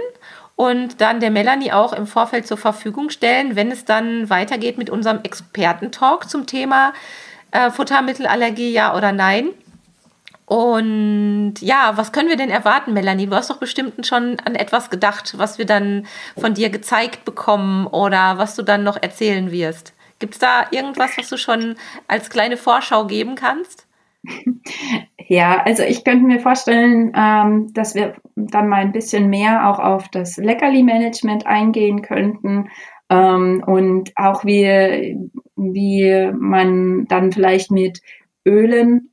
und 0.56 1.00
dann 1.00 1.22
der 1.22 1.32
Melanie 1.32 1.72
auch 1.72 1.94
im 1.94 2.06
Vorfeld 2.06 2.46
zur 2.48 2.58
Verfügung 2.58 3.10
stellen, 3.10 3.56
wenn 3.56 3.72
es 3.72 3.86
dann 3.86 4.30
weitergeht 4.30 4.78
mit 4.78 4.90
unserem 4.90 5.22
Expertentalk 5.24 6.30
zum 6.30 6.48
Thema 6.48 6.92
äh, 7.52 7.72
Futtermittelallergie, 7.72 8.72
ja 8.72 8.94
oder 8.96 9.14
nein. 9.14 9.50
Und 10.50 11.62
ja, 11.62 11.92
was 11.96 12.12
können 12.12 12.28
wir 12.28 12.36
denn 12.36 12.50
erwarten, 12.50 12.94
Melanie? 12.94 13.28
Du 13.28 13.36
hast 13.36 13.52
doch 13.52 13.60
bestimmt 13.60 14.08
schon 14.08 14.40
an 14.40 14.56
etwas 14.56 14.90
gedacht, 14.90 15.36
was 15.38 15.60
wir 15.60 15.68
dann 15.68 16.08
von 16.40 16.56
dir 16.56 16.72
gezeigt 16.72 17.24
bekommen 17.24 17.86
oder 17.86 18.40
was 18.40 18.56
du 18.56 18.64
dann 18.64 18.84
noch 18.84 18.98
erzählen 19.00 19.52
wirst. 19.52 19.94
Gibt 20.18 20.34
es 20.34 20.40
da 20.40 20.66
irgendwas, 20.72 21.20
was 21.20 21.30
du 21.30 21.38
schon 21.38 21.76
als 22.08 22.32
kleine 22.32 22.58
Vorschau 22.58 23.06
geben 23.06 23.36
kannst? 23.36 23.88
Ja, 25.32 25.62
also 25.64 25.84
ich 25.84 26.04
könnte 26.04 26.26
mir 26.26 26.40
vorstellen, 26.40 27.12
ähm, 27.16 27.72
dass 27.76 27.94
wir 27.94 28.16
dann 28.36 28.68
mal 28.68 28.78
ein 28.78 28.92
bisschen 28.92 29.30
mehr 29.30 29.70
auch 29.70 29.78
auf 29.78 30.10
das 30.10 30.38
Leckerli-Management 30.38 31.46
eingehen 31.46 32.02
könnten 32.02 32.70
ähm, 33.12 33.64
und 33.64 34.12
auch 34.16 34.44
wie, 34.44 35.16
wie 35.56 36.32
man 36.34 37.06
dann 37.06 37.32
vielleicht 37.32 37.70
mit 37.70 38.02
Ölen 38.44 39.12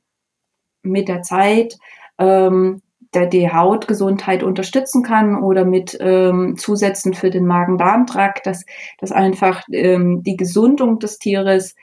mit 0.87 1.07
der 1.07 1.21
Zeit 1.21 1.77
ähm, 2.17 2.81
der 3.13 3.25
die 3.25 3.51
Hautgesundheit 3.51 4.43
unterstützen 4.43 5.03
kann 5.03 5.41
oder 5.41 5.65
mit 5.65 5.97
ähm, 5.99 6.57
Zusätzen 6.57 7.13
für 7.13 7.29
den 7.29 7.45
Magen-Darm-Trakt, 7.45 8.45
dass, 8.45 8.65
dass 8.99 9.11
einfach 9.11 9.63
ähm, 9.71 10.23
die 10.23 10.35
Gesundung 10.35 10.99
des 10.99 11.17
Tieres 11.19 11.75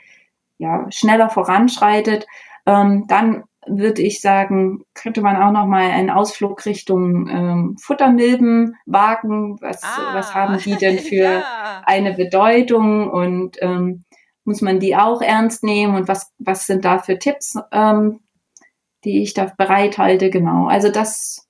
ja, 0.57 0.85
schneller 0.91 1.29
voranschreitet. 1.29 2.27
Ähm, 2.65 3.05
dann 3.07 3.43
würde 3.67 4.03
ich 4.03 4.21
sagen, 4.21 4.83
könnte 4.93 5.21
man 5.21 5.35
auch 5.35 5.51
noch 5.51 5.65
mal 5.65 5.89
einen 5.89 6.11
Ausflug 6.11 6.65
Richtung 6.65 7.27
ähm, 7.27 7.77
Futtermilben 7.81 8.75
wagen. 8.85 9.57
Was, 9.59 9.81
ah, 9.83 10.13
was 10.13 10.35
haben 10.35 10.59
die 10.59 10.75
denn 10.75 10.99
für 11.09 11.15
ja. 11.15 11.81
eine 11.85 12.13
Bedeutung 12.13 13.09
und 13.09 13.57
ähm, 13.61 14.03
muss 14.43 14.61
man 14.61 14.79
die 14.79 14.95
auch 14.95 15.23
ernst 15.23 15.63
nehmen 15.63 15.95
und 15.95 16.07
was, 16.07 16.31
was 16.37 16.67
sind 16.67 16.85
da 16.85 16.99
für 16.99 17.17
Tipps, 17.17 17.57
ähm, 17.71 18.19
die 19.05 19.21
ich 19.21 19.33
da 19.33 19.51
bereithalte, 19.57 20.29
genau. 20.29 20.67
Also 20.67 20.89
das, 20.89 21.47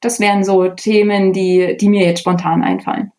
das 0.00 0.18
wären 0.18 0.44
so 0.44 0.68
Themen, 0.68 1.32
die, 1.32 1.76
die 1.76 1.88
mir 1.88 2.04
jetzt 2.04 2.20
spontan 2.20 2.62
einfallen. 2.62 3.12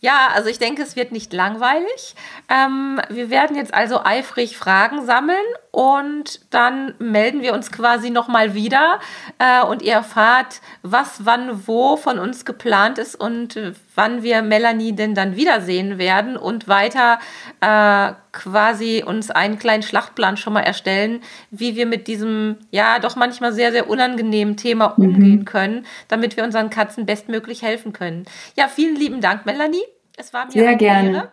Ja, 0.00 0.28
also 0.34 0.50
ich 0.50 0.58
denke, 0.58 0.82
es 0.82 0.96
wird 0.96 1.12
nicht 1.12 1.32
langweilig. 1.32 2.14
Ähm, 2.50 3.00
wir 3.08 3.30
werden 3.30 3.56
jetzt 3.56 3.72
also 3.72 4.00
eifrig 4.04 4.56
Fragen 4.56 5.06
sammeln 5.06 5.44
und 5.74 6.40
dann 6.50 6.94
melden 7.00 7.42
wir 7.42 7.52
uns 7.52 7.72
quasi 7.72 8.10
nochmal 8.10 8.54
wieder 8.54 9.00
äh, 9.38 9.64
und 9.64 9.82
ihr 9.82 9.94
erfahrt, 9.94 10.60
was 10.82 11.26
wann 11.26 11.66
wo 11.66 11.96
von 11.96 12.20
uns 12.20 12.44
geplant 12.44 12.98
ist 12.98 13.16
und 13.16 13.58
wann 13.96 14.22
wir 14.22 14.42
Melanie 14.42 14.94
denn 14.94 15.14
dann 15.16 15.34
wiedersehen 15.34 15.98
werden 15.98 16.36
und 16.36 16.68
weiter 16.68 17.18
äh, 17.60 18.12
quasi 18.30 19.02
uns 19.04 19.32
einen 19.32 19.58
kleinen 19.58 19.82
Schlachtplan 19.82 20.36
schon 20.36 20.52
mal 20.52 20.60
erstellen, 20.60 21.22
wie 21.50 21.74
wir 21.74 21.86
mit 21.86 22.06
diesem 22.06 22.58
ja 22.70 23.00
doch 23.00 23.16
manchmal 23.16 23.52
sehr, 23.52 23.72
sehr 23.72 23.90
unangenehmen 23.90 24.56
Thema 24.56 24.94
mhm. 24.96 25.04
umgehen 25.04 25.44
können, 25.44 25.86
damit 26.06 26.36
wir 26.36 26.44
unseren 26.44 26.70
Katzen 26.70 27.04
bestmöglich 27.04 27.62
helfen 27.62 27.92
können. 27.92 28.26
Ja, 28.56 28.68
vielen 28.68 28.94
lieben 28.94 29.20
Dank, 29.20 29.44
Melanie. 29.44 29.82
Es 30.16 30.32
war 30.32 30.46
mir 30.46 30.52
Sehr 30.52 30.76
gerne. 30.76 31.16
Ehre. 31.16 31.32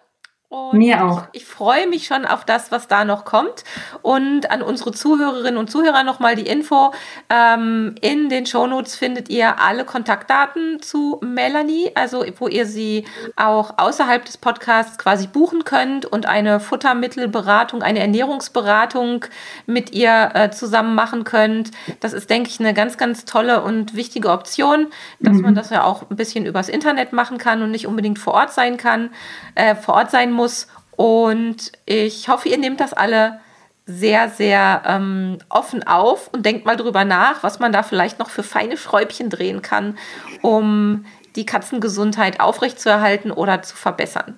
Und 0.51 0.79
Mir 0.79 1.05
auch. 1.05 1.23
Ich, 1.31 1.43
ich, 1.43 1.47
freue 1.47 1.87
mich 1.87 2.05
schon 2.05 2.25
auf 2.25 2.43
das, 2.43 2.73
was 2.73 2.89
da 2.89 3.05
noch 3.05 3.23
kommt. 3.23 3.63
Und 4.01 4.51
an 4.51 4.61
unsere 4.61 4.91
Zuhörerinnen 4.91 5.55
und 5.55 5.71
Zuhörer 5.71 6.03
nochmal 6.03 6.35
die 6.35 6.45
Info. 6.45 6.91
Ähm, 7.29 7.95
in 8.01 8.27
den 8.27 8.45
Shownotes 8.45 8.97
findet 8.97 9.29
ihr 9.29 9.61
alle 9.61 9.85
Kontaktdaten 9.85 10.81
zu 10.81 11.21
Melanie, 11.23 11.91
also 11.95 12.25
wo 12.37 12.49
ihr 12.49 12.65
sie 12.65 13.05
auch 13.37 13.75
außerhalb 13.77 14.25
des 14.25 14.37
Podcasts 14.37 14.97
quasi 14.97 15.27
buchen 15.27 15.63
könnt 15.63 16.05
und 16.05 16.25
eine 16.25 16.59
Futtermittelberatung, 16.59 17.81
eine 17.81 17.99
Ernährungsberatung 17.99 19.23
mit 19.67 19.93
ihr 19.93 20.31
äh, 20.33 20.51
zusammen 20.51 20.95
machen 20.95 21.23
könnt. 21.23 21.71
Das 22.01 22.11
ist, 22.11 22.29
denke 22.29 22.49
ich, 22.49 22.59
eine 22.59 22.73
ganz, 22.73 22.97
ganz 22.97 23.23
tolle 23.23 23.63
und 23.63 23.95
wichtige 23.95 24.29
Option, 24.29 24.87
dass 25.21 25.37
mhm. 25.37 25.43
man 25.43 25.55
das 25.55 25.69
ja 25.69 25.85
auch 25.85 26.09
ein 26.09 26.17
bisschen 26.17 26.45
übers 26.45 26.67
Internet 26.67 27.13
machen 27.13 27.37
kann 27.37 27.61
und 27.61 27.71
nicht 27.71 27.87
unbedingt 27.87 28.19
vor 28.19 28.33
Ort 28.33 28.51
sein 28.51 28.75
kann, 28.75 29.11
äh, 29.55 29.75
vor 29.75 29.93
Ort 29.93 30.11
sein 30.11 30.33
muss 30.33 30.40
muss. 30.41 30.67
Und 30.95 31.71
ich 31.85 32.27
hoffe, 32.27 32.49
ihr 32.49 32.57
nehmt 32.57 32.79
das 32.79 32.93
alle 32.93 33.39
sehr, 33.85 34.29
sehr 34.29 34.83
ähm, 34.85 35.37
offen 35.49 35.85
auf 35.85 36.29
und 36.33 36.45
denkt 36.45 36.65
mal 36.65 36.77
drüber 36.77 37.05
nach, 37.05 37.43
was 37.43 37.59
man 37.59 37.71
da 37.71 37.83
vielleicht 37.83 38.19
noch 38.19 38.29
für 38.29 38.43
feine 38.43 38.77
Schräubchen 38.77 39.29
drehen 39.29 39.61
kann, 39.61 39.97
um 40.41 41.05
die 41.35 41.45
Katzengesundheit 41.45 42.39
aufrechtzuerhalten 42.39 43.31
oder 43.31 43.61
zu 43.61 43.75
verbessern. 43.75 44.35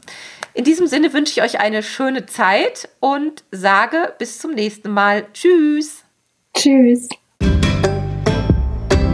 In 0.54 0.64
diesem 0.64 0.88
Sinne 0.88 1.14
wünsche 1.14 1.34
ich 1.34 1.42
euch 1.42 1.60
eine 1.60 1.82
schöne 1.82 2.26
Zeit 2.26 2.90
und 3.00 3.44
sage 3.52 4.14
bis 4.20 4.40
zum 4.40 4.52
nächsten 4.52 4.92
Mal. 4.92 5.26
Tschüss. 5.34 6.04
Tschüss. 6.56 7.10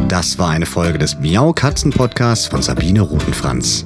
Das 0.07 0.37
war 0.37 0.49
eine 0.49 0.65
Folge 0.65 0.97
des 0.97 1.17
Miau 1.19 1.53
Katzen 1.53 1.91
Podcasts 1.91 2.47
von 2.47 2.61
Sabine 2.61 3.01
Rutenfranz. 3.01 3.85